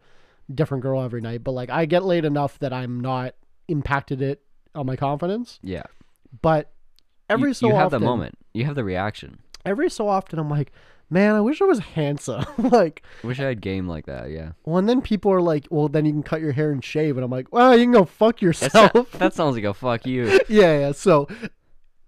[0.54, 3.34] different girl every night, but like I get laid enough that I'm not
[3.66, 4.40] impacted it
[4.74, 5.58] on my confidence.
[5.62, 5.84] Yeah.
[6.42, 6.70] But
[7.30, 8.38] every you, so you often, have the moment.
[8.52, 9.38] You have the reaction.
[9.64, 10.72] every so often, I'm like,
[11.10, 12.44] man, I wish I was handsome.
[12.58, 14.30] like, Wish I had game like that.
[14.30, 14.52] Yeah.
[14.64, 17.16] well, and then people are like, well, then you can cut your hair and shave,
[17.16, 18.94] and I'm like, well, you can go fuck yourself.
[18.94, 20.40] not- that sounds like a fuck you.
[20.48, 20.92] yeah, yeah.
[20.92, 21.28] So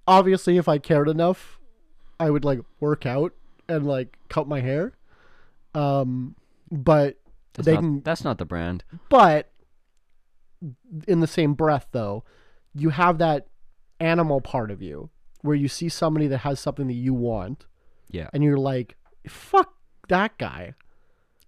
[0.08, 1.58] obviously, if I cared enough,
[2.18, 3.32] I would like work out
[3.68, 4.94] and like cut my hair.
[5.74, 6.34] Um,
[6.70, 7.18] but
[7.54, 8.00] That's, they not, can.
[8.00, 8.82] that's not the brand.
[9.08, 9.50] But
[11.06, 12.24] in the same breath, though,
[12.78, 13.46] you have that
[14.00, 15.10] animal part of you
[15.42, 17.66] where you see somebody that has something that you want,
[18.10, 18.28] Yeah.
[18.32, 18.96] and you're like,
[19.28, 19.74] fuck
[20.08, 20.74] that guy.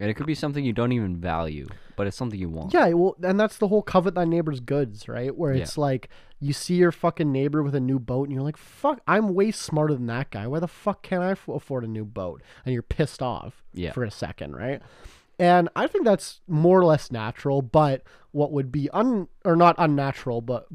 [0.01, 2.73] And it could be something you don't even value, but it's something you want.
[2.73, 5.37] Yeah, well, and that's the whole covet thy neighbor's goods, right?
[5.37, 5.63] Where Yeah.
[5.63, 9.01] it's like you see your fucking neighbor with a new boat, and you're like, "Fuck,
[9.09, 10.47] I'm way smarter than that guy.
[10.47, 13.91] Why the fuck can't I f- afford a new boat?" And you're pissed off Yeah.
[13.91, 14.81] for a second, right?
[15.41, 17.61] And I think that's more or less natural.
[17.61, 20.69] But what would be un or not unnatural, but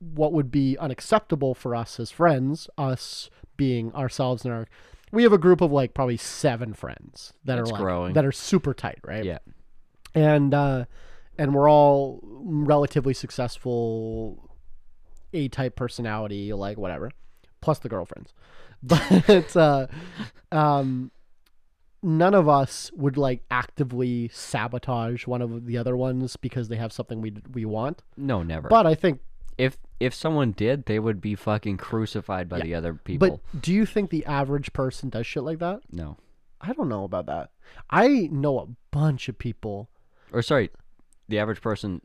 [0.00, 4.66] what would be unacceptable for us as friends, us being ourselves and our,
[5.12, 8.12] we have a group of like probably seven friends that are like growing.
[8.14, 9.24] that are super tight, right?
[9.24, 9.38] Yeah.
[10.14, 10.84] and uh,
[11.38, 14.50] and we're all relatively successful,
[15.32, 17.10] A type personality, like whatever,
[17.60, 18.32] plus the girlfriends.
[18.82, 19.88] But uh,
[20.50, 21.10] um,
[22.02, 26.92] none of us would like actively sabotage one of the other ones because they have
[26.92, 28.02] something we we want.
[28.16, 28.68] No, never.
[28.68, 29.20] But I think,
[29.60, 32.64] if if someone did, they would be fucking crucified by Yeah.
[32.64, 33.40] the other people.
[33.52, 35.80] but do you think the average person does shit like that?
[35.92, 36.16] no.
[36.62, 37.50] I don't know about that.
[37.88, 39.88] I know a bunch of people.
[40.30, 40.68] Or sorry,
[41.28, 42.02] the average person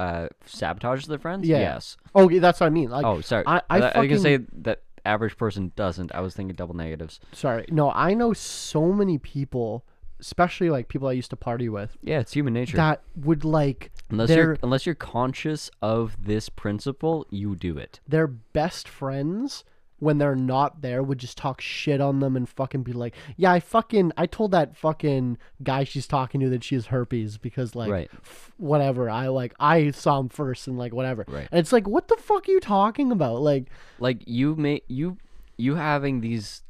[0.00, 1.46] uh sabotages their friends?
[1.46, 1.60] Yeah.
[1.60, 1.96] Yes.
[2.14, 2.90] Oh, yeah, that's what I mean.
[2.90, 3.44] Like, oh, sorry.
[3.46, 6.12] I- I I, I can say that average person doesn't.
[6.14, 7.20] I was thinking double negatives.
[7.32, 7.64] Sorry.
[7.70, 9.84] No, I know so many people,
[10.20, 12.76] especially like people I used to party with, Yeah, it's human nature.
[12.76, 18.00] that would like unless their you're unless you're conscious of this principle, you do it.
[18.08, 19.64] their best friends
[19.98, 23.50] when they're not there would just talk shit on them and fucking be like, "Yeah,
[23.52, 27.74] I fucking I told that fucking guy she's talking to that she has herpes because
[27.74, 28.10] like Right.
[28.12, 29.08] f- whatever.
[29.08, 31.48] I like I saw him first and like whatever." Right.
[31.50, 35.16] And it's like, "What the fuck are you talking about?" Like, Like you may you
[35.56, 36.62] you having these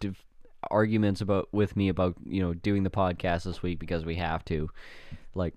[0.00, 0.24] div-
[0.70, 4.44] arguments about with me about you know doing the podcast this week because we have
[4.46, 4.70] to.
[5.34, 5.54] Like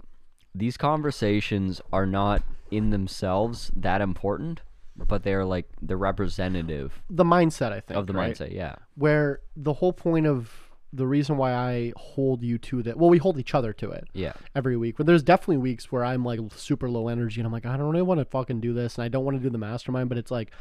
[0.54, 4.62] these conversations are not in themselves that important,
[4.96, 8.34] but they're like the representative the mindset, I think, of the right?
[8.34, 8.54] mindset.
[8.54, 8.76] Yeah.
[8.96, 10.52] Where the whole point of
[10.92, 14.08] the reason why I hold you to that, well, we hold each other to it.
[14.14, 14.34] Yeah.
[14.56, 14.98] every week.
[14.98, 17.90] But there's definitely weeks where I'm like super low energy and I'm like, I don't
[17.90, 20.18] really want to fucking do this and I don't want to do the mastermind, but
[20.18, 20.52] it's like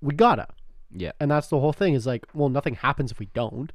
[0.00, 0.48] we gotta.
[0.94, 1.12] Yeah.
[1.20, 3.72] And that's the whole thing is like, well, nothing happens if we don't.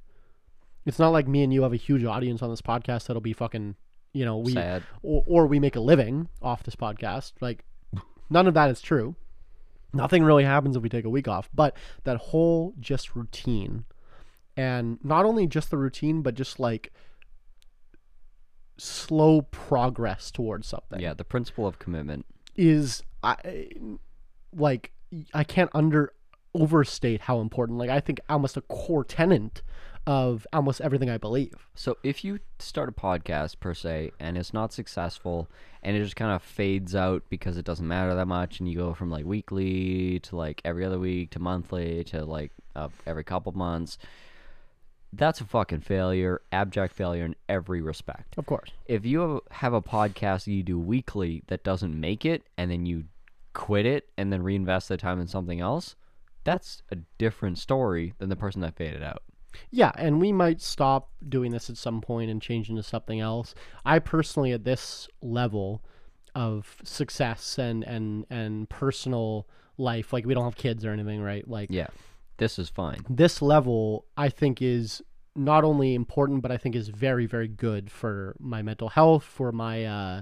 [0.85, 3.33] It's not like me and you have a huge audience on this podcast that'll be
[3.33, 3.75] fucking,
[4.13, 4.83] you know, we Sad.
[5.03, 7.33] or, or we make a living off this podcast.
[7.41, 7.65] Like
[8.29, 9.15] none of that is true.
[9.91, 11.75] Nothing really happens if we take a week off, but
[12.05, 13.85] that whole just routine
[14.55, 16.91] and not only just the routine, but just like
[18.77, 21.13] slow progress towards something Yeah.
[21.13, 22.25] The principle of commitment.
[22.55, 23.67] is I
[24.55, 24.91] like
[25.33, 26.13] I can't under
[26.53, 29.61] overstate how important like I think almost a core tenant
[30.07, 31.67] of almost everything I believe.
[31.75, 35.47] So if you start a podcast per se and it's not successful
[35.83, 38.75] and it just kind of fades out because it doesn't matter that much and you
[38.75, 43.23] go from like weekly to like every other week to monthly to like uh, every
[43.23, 43.97] couple months,
[45.13, 48.35] that's a fucking failure, abject failure in every respect.
[48.37, 48.71] Of course.
[48.87, 52.85] If you have a podcast that you do weekly that doesn't make it and then
[52.85, 53.05] you
[53.53, 55.95] quit it and then reinvest the time in something else,
[56.49, 59.23] that's a different story than the person that faded out.
[59.71, 63.53] Yeah, and we might stop doing this at some point and change into something else.
[63.85, 65.83] I personally, at this level
[66.35, 69.47] of success and and and personal
[69.77, 71.47] life, like we don't have kids or anything, right?
[71.47, 71.87] Like Yeah.
[72.37, 73.01] This is fine.
[73.09, 75.01] this level, I think is
[75.35, 79.51] not only important, but I think is very very good for my mental health, for
[79.51, 80.21] my uh,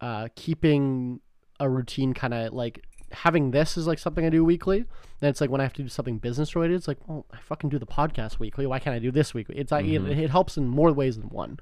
[0.00, 1.20] uh, keeping
[1.60, 2.84] a routine, kind of like
[3.14, 4.84] having this is like something I do weekly.
[5.20, 7.38] Then it's like when I have to do something business related, it's like, well, I
[7.38, 8.66] fucking do the podcast weekly.
[8.66, 9.56] Why can't I do this weekly?
[9.56, 10.10] It's like it, mm-hmm.
[10.10, 11.58] it helps in more ways than one.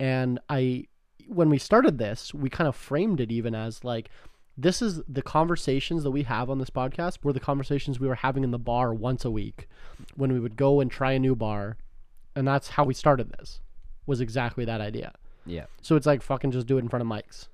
[0.00, 0.86] And I,
[1.26, 4.08] when we started this, we kind of framed it even as like,
[4.56, 8.16] this is the conversations that we have on this podcast were the conversations we were
[8.16, 9.68] having in the bar once a week
[10.16, 11.76] when we would go and try a new bar.
[12.34, 13.60] And that's how we started this,
[14.06, 15.12] was exactly that idea.
[15.46, 15.66] Yeah.
[15.80, 17.48] So it's like fucking just do it in front of mics.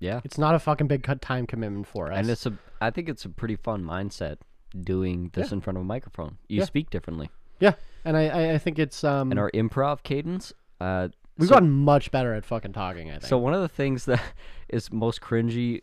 [0.00, 0.20] Yeah.
[0.24, 2.18] It's not a fucking big cut time commitment for us.
[2.18, 4.36] And it's a I think it's a pretty fun mindset
[4.78, 6.38] doing this in front of a microphone.
[6.48, 6.64] You Yeah.
[6.64, 7.30] speak differently.
[7.60, 11.08] yeah, and I, I I think it's um And our improv cadence, uh
[11.38, 13.08] we've so- gotten much better at fucking talking.
[13.10, 13.26] I think.
[13.26, 14.20] So one of the things that
[14.68, 15.80] is most cringy,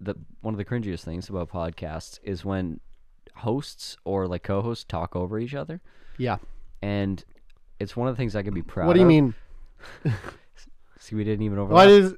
[0.00, 2.80] the one of the cringiest things about podcasts is when
[3.36, 5.80] hosts or like co-hosts talk over each other,
[6.18, 6.36] yeah.
[6.82, 7.24] and
[7.80, 8.84] it's one of the things I can be proud.
[8.84, 8.88] Of.
[8.88, 9.08] What do you of.
[9.08, 9.34] mean?
[10.98, 11.74] See, we didn't even overlap.
[11.86, 12.14] What is?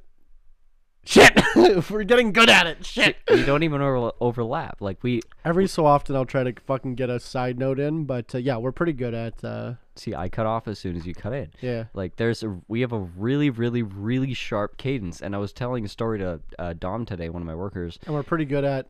[1.05, 1.39] Shit,
[1.89, 2.85] we're getting good at it.
[2.85, 3.17] Shit.
[3.31, 4.79] we don't even over- overlap.
[4.79, 8.35] Like we Every so often, I'll try to fucking get a side note in, but
[8.35, 9.43] uh, yeah, we're pretty good at.
[9.43, 11.51] Uh, see, I cut off as soon as you cut in.
[11.61, 11.85] yeah.
[11.93, 15.83] Like there's a we have a really really really sharp cadence, and I was telling
[15.83, 17.97] a story to uh, Dom today, one of my workers.
[18.05, 18.87] and we're pretty good at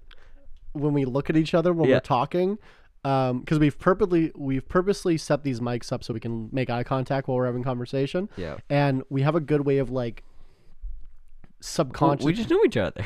[0.73, 1.95] when we look at each other when Yeah.
[1.97, 2.57] we're talking
[3.01, 7.27] because we've purposely we've purposely set these mics up so we can make eye contact
[7.29, 8.57] while we're having conversation Yeah.
[8.69, 10.23] and we have a good way of like
[11.61, 13.03] subconscious We just knew each other.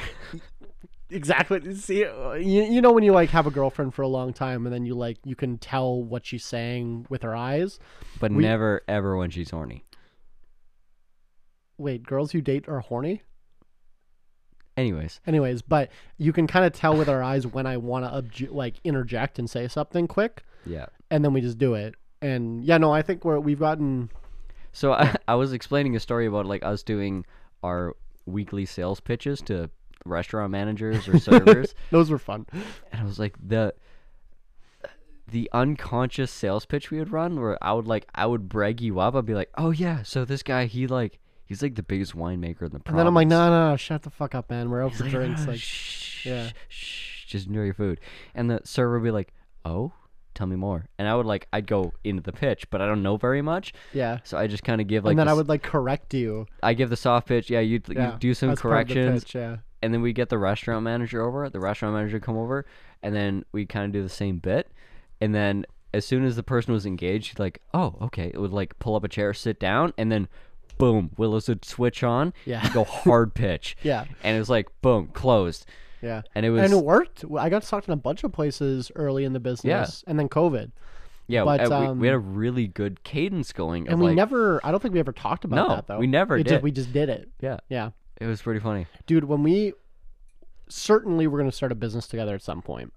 [1.10, 4.66] exactly see you, you know when you like have a girlfriend for a long time
[4.66, 7.78] and then you like you can tell what she's saying with her eyes
[8.20, 9.84] but We- never ever when she's horny.
[11.78, 13.22] wait girls you date are horny
[14.76, 18.10] Anyways, anyways but you can kind of tell with our eyes when i want to
[18.46, 20.88] obje- like interject and say something quick yeah.
[21.12, 21.94] and then we just do it.
[22.24, 24.10] And yeah, no, I think we're we've gotten
[24.72, 27.26] So I, I was explaining a story about like us doing
[27.62, 29.70] our weekly sales pitches to
[30.06, 32.46] restaurant managers or servers, those were fun.
[32.92, 33.74] and I was like the
[35.28, 39.00] the unconscious sales pitch we would run, where I would like I would brag you
[39.00, 39.16] up.
[39.16, 42.64] I'd be like, oh yeah, so this guy he like he's like the biggest winemaker
[42.64, 42.88] in the province.
[42.88, 44.70] And then I'm like, no, no, no, shut the fuck up, man.
[44.70, 45.42] We're out for like, drinks.
[45.46, 46.50] "Ah, Like, shh, yeah.
[46.68, 48.00] shh, just enjoy your food.
[48.36, 49.34] And the server would be like,
[49.66, 49.94] oh,
[50.34, 50.88] tell me more.
[50.98, 53.74] And I would like I'd go into the pitch, but I don't know very much,
[53.94, 54.20] yeah.
[54.24, 56.46] so I just kind of give like and then I would like correct you.
[56.62, 57.50] I give the soft pitch.
[57.50, 59.58] Yeah, you Yeah, you do some as part of the corrections, pitch, yeah.
[59.82, 61.50] and then we get the restaurant manager over.
[61.50, 62.66] The restaurant manager come over,
[63.02, 64.70] and then we kind of do the same bit.
[65.22, 68.54] And then as soon as the person was engaged, she'd like, "Oh, okay." It would
[68.54, 70.28] like pull up a chair, sit down, and then
[70.78, 72.34] boom, Willis would switch on.
[72.46, 72.68] Yeah.
[72.74, 73.78] go hard pitch.
[73.84, 74.06] Yeah.
[74.24, 75.66] and it was like boom, closed.
[76.04, 76.22] Yeah.
[76.36, 77.24] And it was and it worked.
[77.40, 80.10] I got talked in a bunch of places early in the business, yeah.
[80.12, 80.72] and then COVID.
[81.28, 81.44] yeah.
[81.46, 83.88] but, uh, we, we had a um, really good cadence going.
[83.88, 84.60] And we like- never.
[84.66, 85.98] I don't think we ever talked about No, that though.
[85.98, 86.50] we never It did.
[86.50, 87.30] Just, we just did it.
[87.40, 88.86] Yeah, Yeah, it was pretty funny.
[89.08, 89.24] dude.
[89.24, 89.74] When we
[90.70, 92.92] certainly we're gonna start a business together at some point.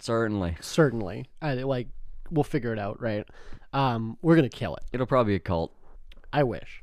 [0.00, 1.88] Certainly, Certainly, I, like
[2.30, 3.26] we'll figure it out, right?
[3.72, 4.84] Um, we're gonna kill it.
[4.92, 5.72] it'll probably be a cult,
[6.32, 6.82] I wish.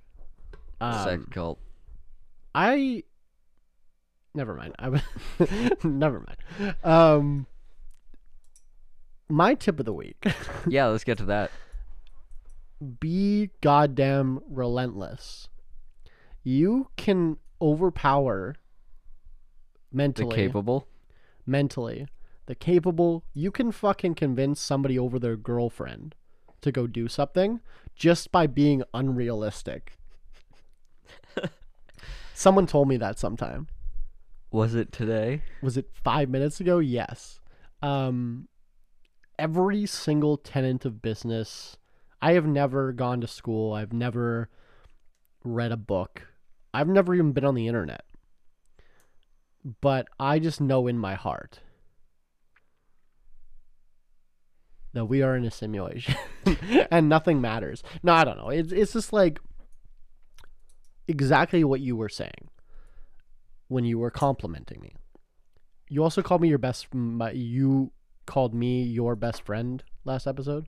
[0.82, 1.60] sex Um, cult.
[2.54, 3.04] I
[4.36, 4.76] never mind.
[4.78, 6.76] I w- never mind.
[6.84, 7.48] Um,
[9.30, 10.24] my tip of the week:
[10.68, 11.52] Yeah, let's get to that.
[13.00, 15.48] be goddamn relentless.
[16.44, 18.56] You can overpower
[19.92, 20.26] mentally.
[20.26, 20.88] The mentally, capable.
[21.46, 22.08] mentally,
[22.46, 23.24] the capable.
[23.34, 26.14] You can fucking convince somebody over their girlfriend
[26.62, 27.62] to go do something
[27.96, 29.94] just by being unrealistic.
[32.34, 33.68] Someone told me that sometime.
[34.56, 35.42] Was it today?
[35.62, 36.80] was it five minutes ago?
[36.80, 37.42] Yes.
[37.82, 38.48] Um,
[39.38, 41.76] every single tenant of business.
[42.22, 43.74] I have never gone to school.
[43.74, 44.50] I've never
[45.44, 46.28] read a book.
[46.74, 48.06] I've never even been on the internet.
[49.82, 51.60] But I just know in my heart
[54.94, 56.16] that we are in a simulation
[56.90, 57.84] and nothing matters.
[58.04, 58.52] No, I don't know.
[58.52, 59.38] It's it's just like
[61.10, 62.50] exactly what you were saying
[63.68, 64.96] when you were complimenting me.
[65.90, 66.94] You also called me your best.
[66.94, 67.92] My, you
[68.26, 70.66] called me your best friend last episode,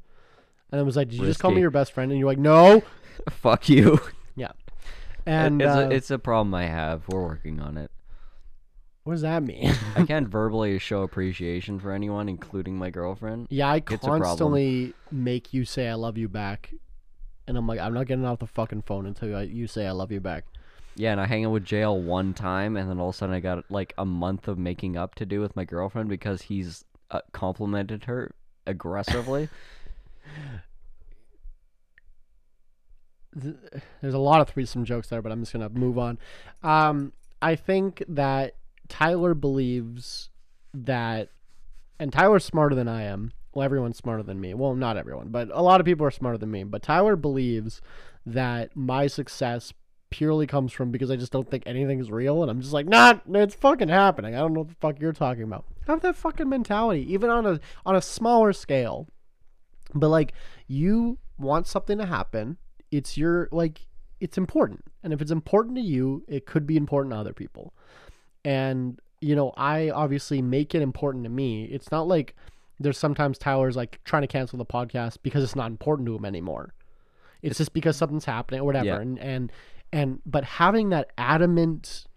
[0.72, 2.38] and I was like, "Did you just call me your best friend?" And you're like,
[2.38, 2.84] "No."
[3.32, 4.00] Fuck you.
[4.36, 4.52] Yeah.
[5.26, 7.04] And it's, uh, a, it's a problem I have.
[7.10, 7.90] We're working on it.
[9.04, 9.74] what does that mean?
[9.96, 13.48] I can't verbally show appreciation for anyone, including my girlfriend.
[13.50, 14.22] yeah, I problem.
[14.22, 16.72] constantly make you say "I love you" back,
[17.48, 19.92] and I'm like, I'm not getting off the fucking phone until I- you say "I
[19.92, 20.46] love you" back.
[20.98, 23.36] Yeah, and I hang out with JL one time, and then all of a sudden
[23.36, 26.86] I got like a month of making up to do with my girlfriend because he's
[27.12, 28.34] uh, complimented her
[28.66, 29.48] aggressively.
[34.02, 36.18] there's a lot of threesome jokes there, but I'm just gonna move on.
[36.64, 37.14] Um,
[37.44, 38.56] I think that
[38.90, 40.30] Tyler believes
[40.74, 41.30] that,
[42.00, 43.34] and Tyler's smarter than I am.
[43.54, 44.56] Well, everyone's smarter than me.
[44.56, 46.64] Well, not everyone, but a lot of people are smarter than me.
[46.64, 47.82] But Tyler believes
[48.26, 49.74] that my success
[50.10, 52.86] purely comes from because I just don't think anything is real, and I'm just like,
[52.86, 54.36] nah, it's fucking happening.
[54.36, 55.66] I don't know what the fuck you're talking about.
[55.88, 59.08] Have that fucking mentality, even on a on a smaller scale.
[59.94, 60.34] But like,
[60.68, 62.58] you want something to happen.
[62.92, 63.86] It's your like
[64.20, 64.84] it's important.
[65.04, 67.74] And if it's important to you, it could be important to other people.
[68.44, 71.66] And you know, I obviously make it important to me.
[71.66, 72.36] It's not like
[72.80, 76.26] there's sometimes Tyler's like trying to cancel the podcast because it's not important to him
[76.26, 76.74] anymore.
[77.42, 78.86] It's just because something's happening or whatever.
[78.86, 79.00] Yeah.
[79.00, 79.52] And and
[79.92, 82.08] and but having that adamant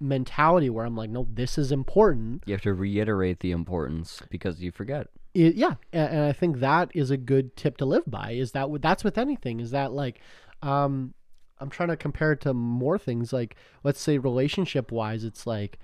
[0.00, 2.42] mentality where I'm like, no, this is important.
[2.46, 5.08] You have to reiterate the importance because you forget.
[5.34, 8.32] It, yeah, and, and I think that is a good tip to live by.
[8.32, 9.60] Is that that's with anything?
[9.60, 10.20] Is that like,
[10.62, 11.14] um,
[11.58, 13.32] I'm trying to compare it to more things.
[13.32, 15.78] Like, let's say relationship wise, it's like,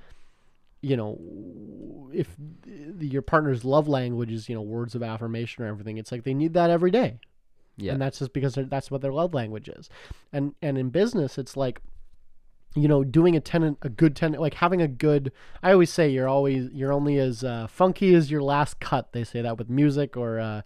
[0.82, 1.19] you know,
[2.12, 2.36] if
[3.01, 6.35] your partner's love language is you know words of affirmation or everything, it's like they
[6.35, 7.19] need that every day.
[7.81, 7.93] Yeah.
[7.93, 9.89] and that's just because that's what their love language is
[10.32, 11.81] and and in business it's like
[12.77, 15.32] you know doing a tenant a good tenant like having a good
[15.62, 19.24] i always say you're always you're only as uh, funky as your last cut they
[19.24, 20.62] say that with music or uh,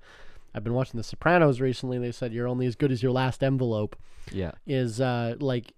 [0.55, 3.43] i've been watching the sopranos recently they said you're only as good as your last
[3.43, 3.97] envelope
[4.33, 4.53] yeah.
[4.67, 5.73] is uh, like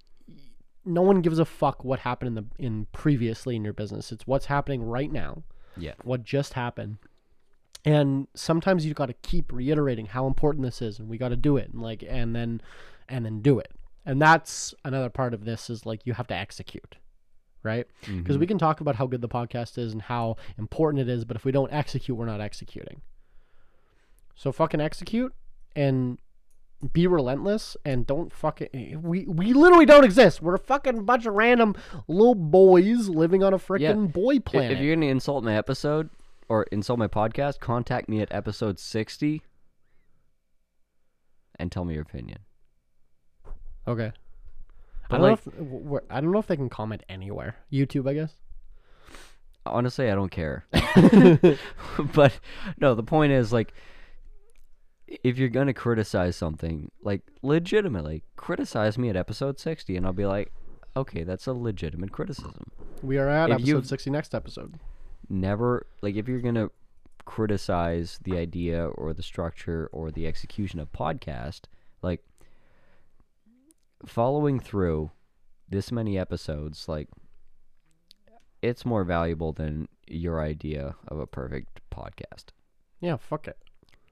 [0.85, 4.27] no one gives a fuck what happened in the in previously in your business it's
[4.27, 5.43] what's happening right now
[5.77, 5.95] Yeah.
[6.05, 6.99] what just happened.
[7.87, 11.37] And sometimes you got to keep reiterating how important this is, and we got to
[11.37, 12.61] do it, and like, and then,
[13.09, 13.71] and then do it.
[14.05, 16.97] And that's another part of this is like you have to execute,
[17.63, 17.87] right?
[18.01, 18.51] Because we mm-hmm.
[18.51, 21.45] can talk about how good the podcast is and how important it is, but if
[21.45, 23.03] we don't execute, we're not executing.
[24.35, 25.33] So fucking execute
[25.77, 26.19] and
[26.93, 30.43] be relentless and don't fucking eh, we we literally don't exist.
[30.43, 31.75] We're a fucking bunch of random
[32.07, 34.73] little boys living on a freaking boy planet.
[34.73, 36.11] If you're gonna insult my episode
[36.49, 39.43] or insult my podcast, contact me at episode sixty
[41.59, 42.41] and tell me your opinion.
[43.89, 44.13] Okay.
[45.09, 47.57] But I don't like- know if I don't know if they can comment anywhere.
[47.73, 48.35] YouTube, I guess.
[49.65, 50.67] Honestly, I don't care.
[52.15, 52.39] but
[52.81, 53.73] no, the point is like
[55.07, 60.27] if you're gonna criticize something, like legitimately criticize me at episode sixty, and I'll be
[60.27, 60.53] like,
[60.97, 62.71] okay, that's a legitimate criticism.
[63.03, 64.75] We are at If episode 60 next episode.
[65.29, 66.71] Never like if you're gonna
[67.25, 71.63] criticize the idea or the structure or the execution of podcast,
[72.03, 72.25] like
[74.05, 75.11] following through
[75.69, 77.09] this many episodes, like
[78.63, 82.47] it's more valuable than your idea of a perfect podcast.
[83.01, 83.59] Yeah, fuck it.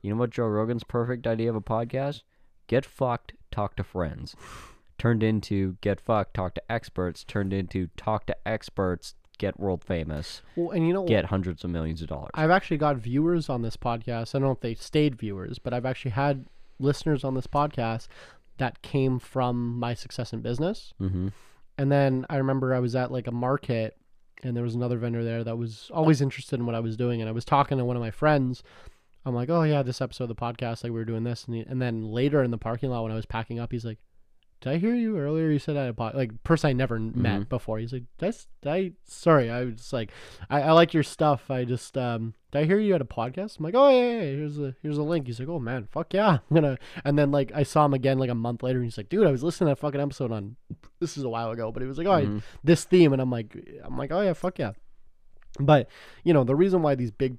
[0.02, 2.22] You know what Joe Rogan's perfect idea of a podcast?
[2.66, 4.36] Get fucked, talk to friends.
[4.98, 7.24] Turned into get fucked, talk to experts.
[7.24, 11.70] Turned into talk to experts, get world famous, Well, and you know get hundreds of
[11.70, 12.30] millions of dollars.
[12.34, 14.34] I've actually got viewers on this podcast.
[14.34, 16.46] I don't know if they stayed viewers, but I've actually had
[16.78, 18.08] listeners on this podcast
[18.58, 20.94] that came from my success in business.
[21.00, 21.28] mm-hmm.
[21.76, 23.96] And then I remember I was at like a market
[24.44, 27.20] and there was another vendor there that was always interested in what I was doing.
[27.20, 28.62] And I was talking to one of my friends.
[29.24, 31.44] I'm like, oh, yeah, this episode of the podcast, like we were doing this.
[31.44, 33.84] And, he, and then later in the parking lot when I was packing up, he's
[33.84, 33.98] like,
[34.64, 35.50] did I hear you earlier?
[35.50, 37.78] You said I had a pod-, like person I never n- met before.
[37.78, 38.32] He's like, did I,
[38.62, 40.10] did I sorry, I was just like,
[40.48, 41.50] I, I like your stuff.
[41.50, 43.58] I just um, did I hear you had a podcast?
[43.58, 45.26] I'm like, oh yeah, yeah, yeah, here's a here's a link.
[45.26, 46.78] He's like, oh man, fuck yeah, I'm gonna.
[47.04, 49.26] And then like I saw him again like a month later, and he's like, dude,
[49.26, 50.56] I was listening to that fucking episode on
[50.98, 52.42] this is a while ago, but he was like, oh, I- Mhm.
[52.64, 53.54] this theme, and I'm like,
[53.84, 54.72] I'm like, oh yeah, fuck yeah.
[55.60, 55.88] But
[56.24, 57.36] you know the reason why these big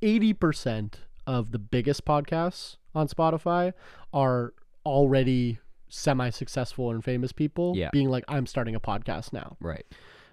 [0.00, 3.72] eighty percent of the biggest podcasts on Spotify
[4.12, 4.54] are
[4.84, 5.58] already
[5.92, 7.90] semi-successful and famous people Yeah.
[7.92, 9.84] being like i'm starting a podcast now Right.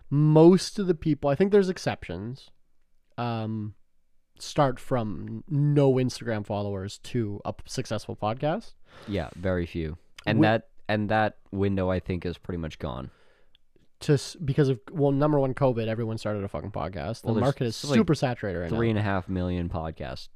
[0.09, 2.49] most of the people i think there's exceptions
[3.17, 3.73] um
[4.39, 8.71] start from no instagram followers to a successful podcast
[9.07, 9.97] Yeah, very few.
[10.25, 13.11] And Wi- that and that window I think is pretty much gone.
[14.01, 17.65] to because of well number one covid everyone started a fucking podcast the Well, market
[17.67, 20.29] is still, like, super saturated right Three now and a half million podcasts.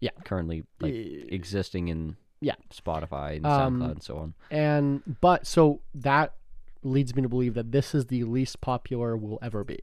[0.00, 0.10] Yeah.
[0.24, 2.54] Currently like Eh, existing in yeah.
[2.72, 4.34] Spotify and Um, SoundCloud and so on.
[4.50, 6.34] and but so that
[6.82, 9.78] leads me to believe that this is the least popular we'll ever be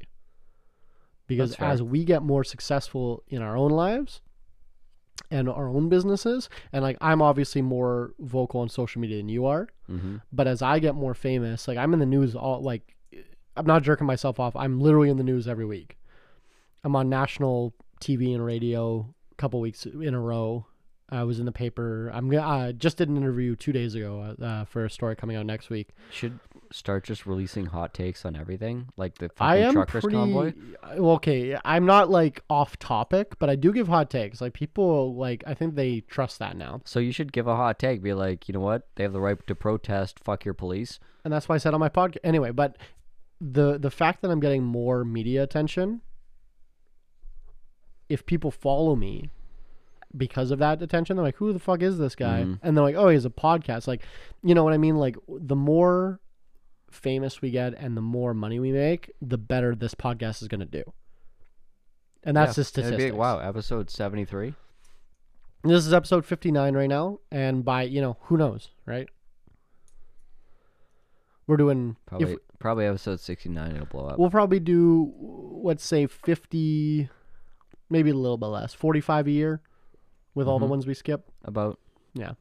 [1.28, 1.70] because That's fair.
[1.70, 4.22] as we get more successful in our own lives
[5.30, 9.46] and our own businesses and like i'm obviously more vocal on social media than you
[9.46, 10.18] are Mm-hmm.
[10.34, 12.96] but as i get more famous like i'm in the news all like
[13.56, 15.98] i'm not jerking myself off i'm literally in the news every week
[16.84, 20.66] i'm on national tv and radio a couple weeks in a row
[21.10, 24.36] i was in the paper i'm gonna uh, just did an interview two days ago
[24.42, 26.40] uh, for a story coming out next week Should
[26.72, 30.54] start just releasing hot takes on everything, like the fucking i am truckers pretty convoy.
[30.86, 35.44] okay i'm not like off topic but i do give hot takes like people like
[35.48, 38.02] i think they trust that now So you should give a hot take.
[38.04, 38.88] Be like, you know what?
[38.96, 40.20] They have the right to protest.
[40.20, 41.00] Fuck your police.
[41.24, 42.18] and that's why I said on my podcast.
[42.24, 42.78] Anyway, but
[43.40, 46.02] the the fact that I'm getting more media attention,
[48.10, 49.30] if people follow me,
[50.18, 51.16] because of that attention.
[51.16, 52.60] They're like, "Who the fuck is this guy?" Mhm.
[52.64, 54.04] And they're like, "Oh, he's a podcast." Like,
[54.44, 54.98] you know what I mean?
[54.98, 56.20] Like, the more
[56.90, 60.62] famous we get and the more money we make, the better this podcast is going
[60.62, 60.84] to do.
[62.24, 63.04] And that's Yeah, the statistics.
[63.04, 64.54] like, wow, episode 73?
[65.64, 69.08] This is episode 59 right now, and by you know who knows, right?
[71.46, 71.96] We're doing.
[72.06, 74.20] Probably If, probably episode 69 it'll blow up.
[74.20, 75.14] we'll probably do,
[75.64, 77.10] let's say 50,
[77.90, 79.62] maybe a little bit less, 45 a year,
[80.38, 80.70] with all the Mhm.
[80.70, 81.32] ones we skip.
[81.44, 81.80] About
[82.14, 82.34] Yeah,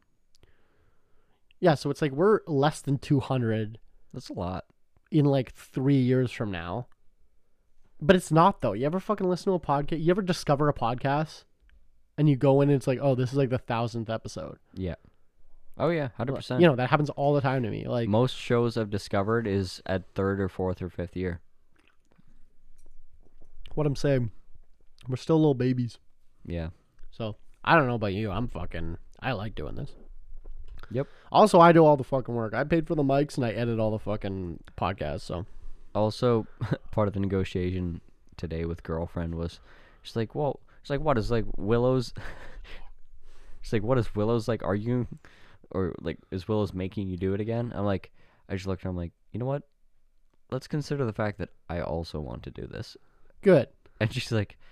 [1.61, 3.79] Yeah, so it's like we're less than 200
[4.13, 4.67] that's a lot.
[5.11, 6.87] in like three years from now.
[8.01, 8.73] But it's not though.
[8.75, 10.03] You ever fucking listen to a podcast?
[10.03, 11.45] You ever discover a podcast,
[12.19, 14.59] and you go in and it's like, oh, this is like the thousandth episode.
[14.75, 14.97] Yeah.
[15.79, 16.61] Oh yeah, 100%.
[16.61, 17.87] You know that happens all the time to me.
[17.87, 21.41] Like, most shows I've discovered is at third or fourth or fifth year.
[23.75, 24.31] what I'm saying,
[25.07, 25.99] we're still little babies.
[26.47, 26.71] Yeah.
[27.11, 27.37] So
[27.67, 28.31] I don't know about you.
[28.31, 28.99] I'm fucking.
[29.21, 29.93] I like doing this.
[30.91, 31.09] Yep.
[31.33, 32.55] Also, I do all the fucking work.
[32.55, 35.23] I paid for the mics and I edit all the fucking podcasts.
[35.23, 35.47] So
[35.95, 36.47] Also,
[36.93, 38.01] part of the negotiation
[38.37, 39.59] today with girlfriend was
[40.03, 42.15] she's like, "Well, she's like, what is like Willow's?"
[43.63, 44.63] she's like, "What is Willow's like?
[44.63, 45.09] Are you,
[45.73, 48.13] or like, is Willow's making you do it again?" I'm like,
[48.49, 48.83] I just looked.
[48.83, 49.63] at her, I'm like, you know what?
[50.53, 52.97] Let's consider the fact that I also want to do this.
[53.43, 53.67] good.
[53.99, 54.57] And she's like,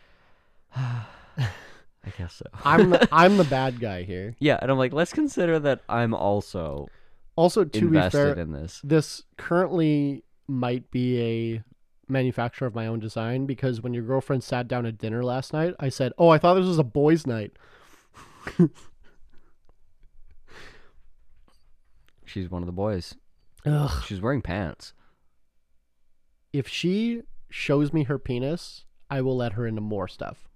[2.06, 2.44] I guess so.
[2.64, 4.36] I'm the, I'm the bad guy here.
[4.39, 6.89] yeah, and I'm like, let's consider that I'm also
[7.36, 8.81] Also, to be fair, in this.
[8.85, 11.62] this currently might be a
[12.06, 15.74] manufacturer of my own design because when your girlfriend sat down at dinner last night,
[15.81, 17.52] I said, "Oh, I thought this was a boys' night."
[22.24, 23.14] She's one of the boys.
[23.66, 24.02] Ugh.
[24.06, 24.93] She's wearing pants.
[26.52, 30.48] If she shows me her penis, I will let her into more stuff.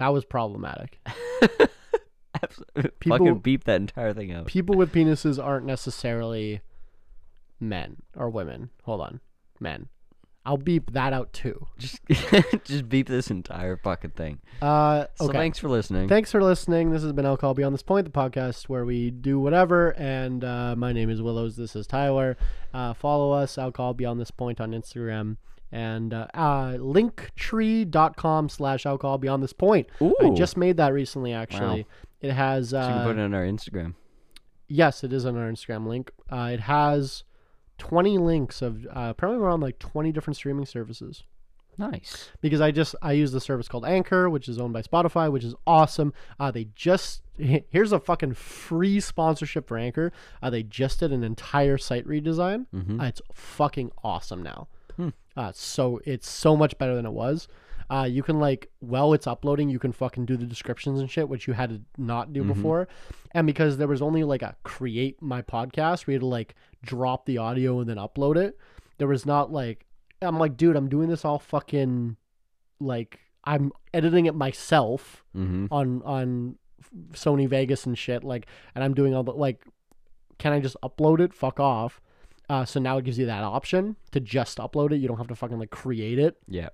[0.00, 0.98] That was problematic.
[2.42, 2.90] Absolutely.
[3.00, 4.46] People- Fucking beep that entire thing out.
[4.46, 6.60] People with penises aren't necessarily
[7.60, 8.70] men or women.
[8.84, 9.20] Hold on,
[9.60, 9.88] men.
[10.46, 11.66] I'll beep that out too.
[11.78, 12.00] Just,
[12.64, 14.38] just beep this entire fucking thing.
[14.62, 15.36] Uh, So okay.
[15.36, 16.08] thanks for listening.
[16.08, 16.90] Thanks for listening.
[16.92, 19.90] This has been Alcohol Beyond This Point, the podcast where we do whatever.
[19.98, 21.56] And uh, my name is Willows.
[21.56, 22.38] This is Tyler.
[22.72, 25.36] Uh, follow us, Alcohol Beyond This Point, on Instagram.
[25.72, 29.88] And uh, uh, linktree.com slash alcohol beyond this point.
[30.00, 30.34] I Ooh.
[30.36, 31.86] just made that recently, actually.
[32.20, 32.74] It has.
[32.74, 33.94] Uh, so you can put it on our Instagram.
[34.66, 36.10] Yes, it is on our Instagram link.
[36.30, 37.24] Uh, it has
[37.78, 41.24] 20 links of uh, probably around like 20 different streaming services
[41.76, 42.30] Nice.
[42.40, 45.44] because I just I use the service called Anchor, which is owned by Spotify, which
[45.44, 46.12] is awesome.
[46.38, 50.12] Uh, they just here's a fucking free sponsorship for Anchor.
[50.42, 52.66] Uh, they just did an entire site redesign.
[52.74, 53.00] Mm-hmm.
[53.00, 54.68] Uh, it's fucking awesome now.
[54.96, 55.08] Hmm.
[55.36, 57.48] Uh, so it's so much better than it was.
[57.88, 61.28] Uh, you can like while it's uploading, you can fucking do the descriptions and shit,
[61.28, 62.48] which you had to not do Mhm.
[62.48, 62.88] before.
[63.32, 66.54] And because there was only like a create my podcast, we had to like
[66.84, 68.56] drop the audio and then upload it.
[68.98, 69.86] There was not like
[70.22, 72.16] I'm like, dude, I'm doing this all fucking
[72.78, 75.66] like I'm editing it myself Mm-hmm.
[75.72, 76.56] on on
[77.12, 78.22] Sony Vegas and shit.
[78.24, 79.64] Like, and I'm doing all the like.
[80.38, 81.34] Can I just upload it?
[81.34, 82.00] Fuck off.
[82.50, 84.96] Uh, so now it gives you that option to just upload it.
[84.96, 86.70] You don't have to fucking like create it, Yeah.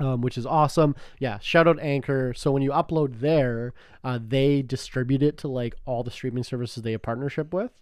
[0.00, 0.96] um, which is awesome.
[1.18, 2.32] Yeah, shout out Anchor.
[2.34, 6.82] So when you upload there, uh, they distribute it to like all the streaming services
[6.82, 7.72] they have partnership with.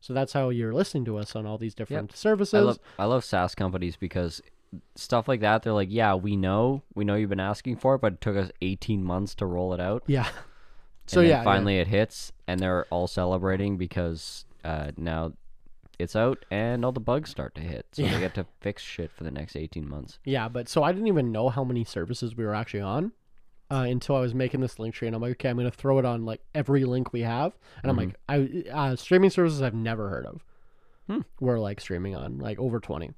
[0.00, 2.54] So that's how you're listening to us on all these different services.
[2.54, 4.40] I love I love SaaS companies because
[4.94, 5.62] stuff like that.
[5.64, 8.36] They're like, yeah, we know, we know you've been asking for it, but it took
[8.36, 10.04] us 18 months to roll it out.
[10.06, 10.28] yeah.
[11.06, 11.44] So and then yeah, yeah.
[11.44, 15.32] finally it hits, and they're all celebrating because uh, now
[15.98, 17.86] it's out and all the bugs start to hit.
[17.92, 20.18] So they get to fix shit for the next 18 months.
[20.24, 23.12] Yeah, but so I didn't even know how many services we were actually on
[23.70, 25.98] uh, until I was making this link tree, and I'm like, okay, I'm gonna throw
[25.98, 27.52] it on like every link we have,
[27.82, 30.44] and I'm like, I uh, streaming services I've never heard of.
[31.06, 31.20] Hmm.
[31.40, 33.12] We're like streaming on like over twenty.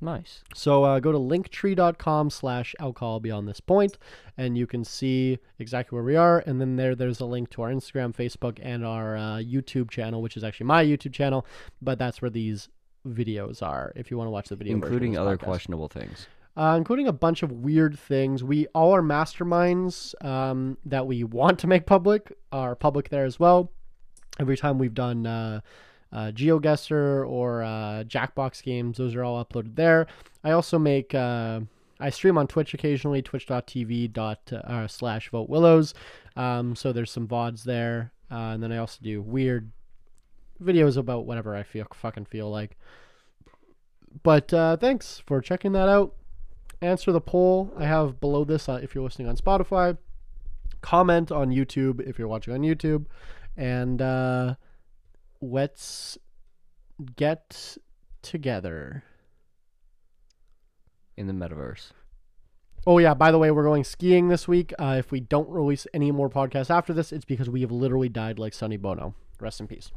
[0.00, 0.42] Nice.
[0.54, 3.98] So uh, go to linktree.com slash alcohol beyond this point,
[4.38, 6.38] and you can see exactly where we are.
[6.46, 10.22] And then there, there's a link to our Instagram, Facebook, and our uh, YouTube channel,
[10.22, 11.44] which is actually my YouTube channel.
[11.82, 12.68] But that's where these
[13.06, 13.92] videos are.
[13.94, 16.26] If you want to watch the video, Including other podcast questionable things.
[16.56, 18.42] uh, including a bunch of weird things.
[18.42, 23.38] We all our masterminds um, that we want to make public are public there as
[23.38, 23.70] well.
[24.38, 25.60] Every time we've done uh,
[26.12, 30.06] uh, GeoGuessr or uh, Jackbox games, those are all uploaded there.
[30.44, 31.14] I also make.
[31.14, 31.60] Uh,
[32.02, 35.92] I stream on Twitch occasionally, twitch.tv dot uh, slash vote willows.
[36.34, 38.12] Um, so there's some VODs there.
[38.30, 39.70] Uh, and then I also do weird
[40.62, 42.78] videos about whatever I feel fucking feel like.
[44.22, 46.14] But uh, thanks for checking that out
[46.82, 49.96] answer the poll I have below this uh, if you're listening on Spotify.
[50.80, 53.06] comment on YouTube if you're watching on YouTube,
[53.56, 54.54] and uh,
[55.40, 56.18] let's
[57.16, 57.76] get
[58.22, 59.04] together.
[61.16, 61.90] In the metaverse.
[62.86, 64.72] Oh yeah, by the way, we're going skiing this week.
[64.78, 68.08] Uh, if we don't release any more podcasts after this, it's because we have literally
[68.08, 69.14] died like Sonny Bono.
[69.38, 69.90] Rest in peace.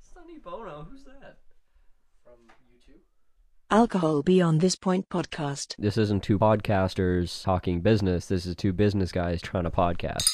[0.00, 1.38] Sonny Bono, who's that?
[2.24, 2.32] From
[2.72, 2.98] YouTube.
[3.70, 5.76] Alcohol Beyond This Point podcast.
[5.78, 8.26] This isn't two podcasters talking business.
[8.26, 10.28] This is two business guys trying to podcast.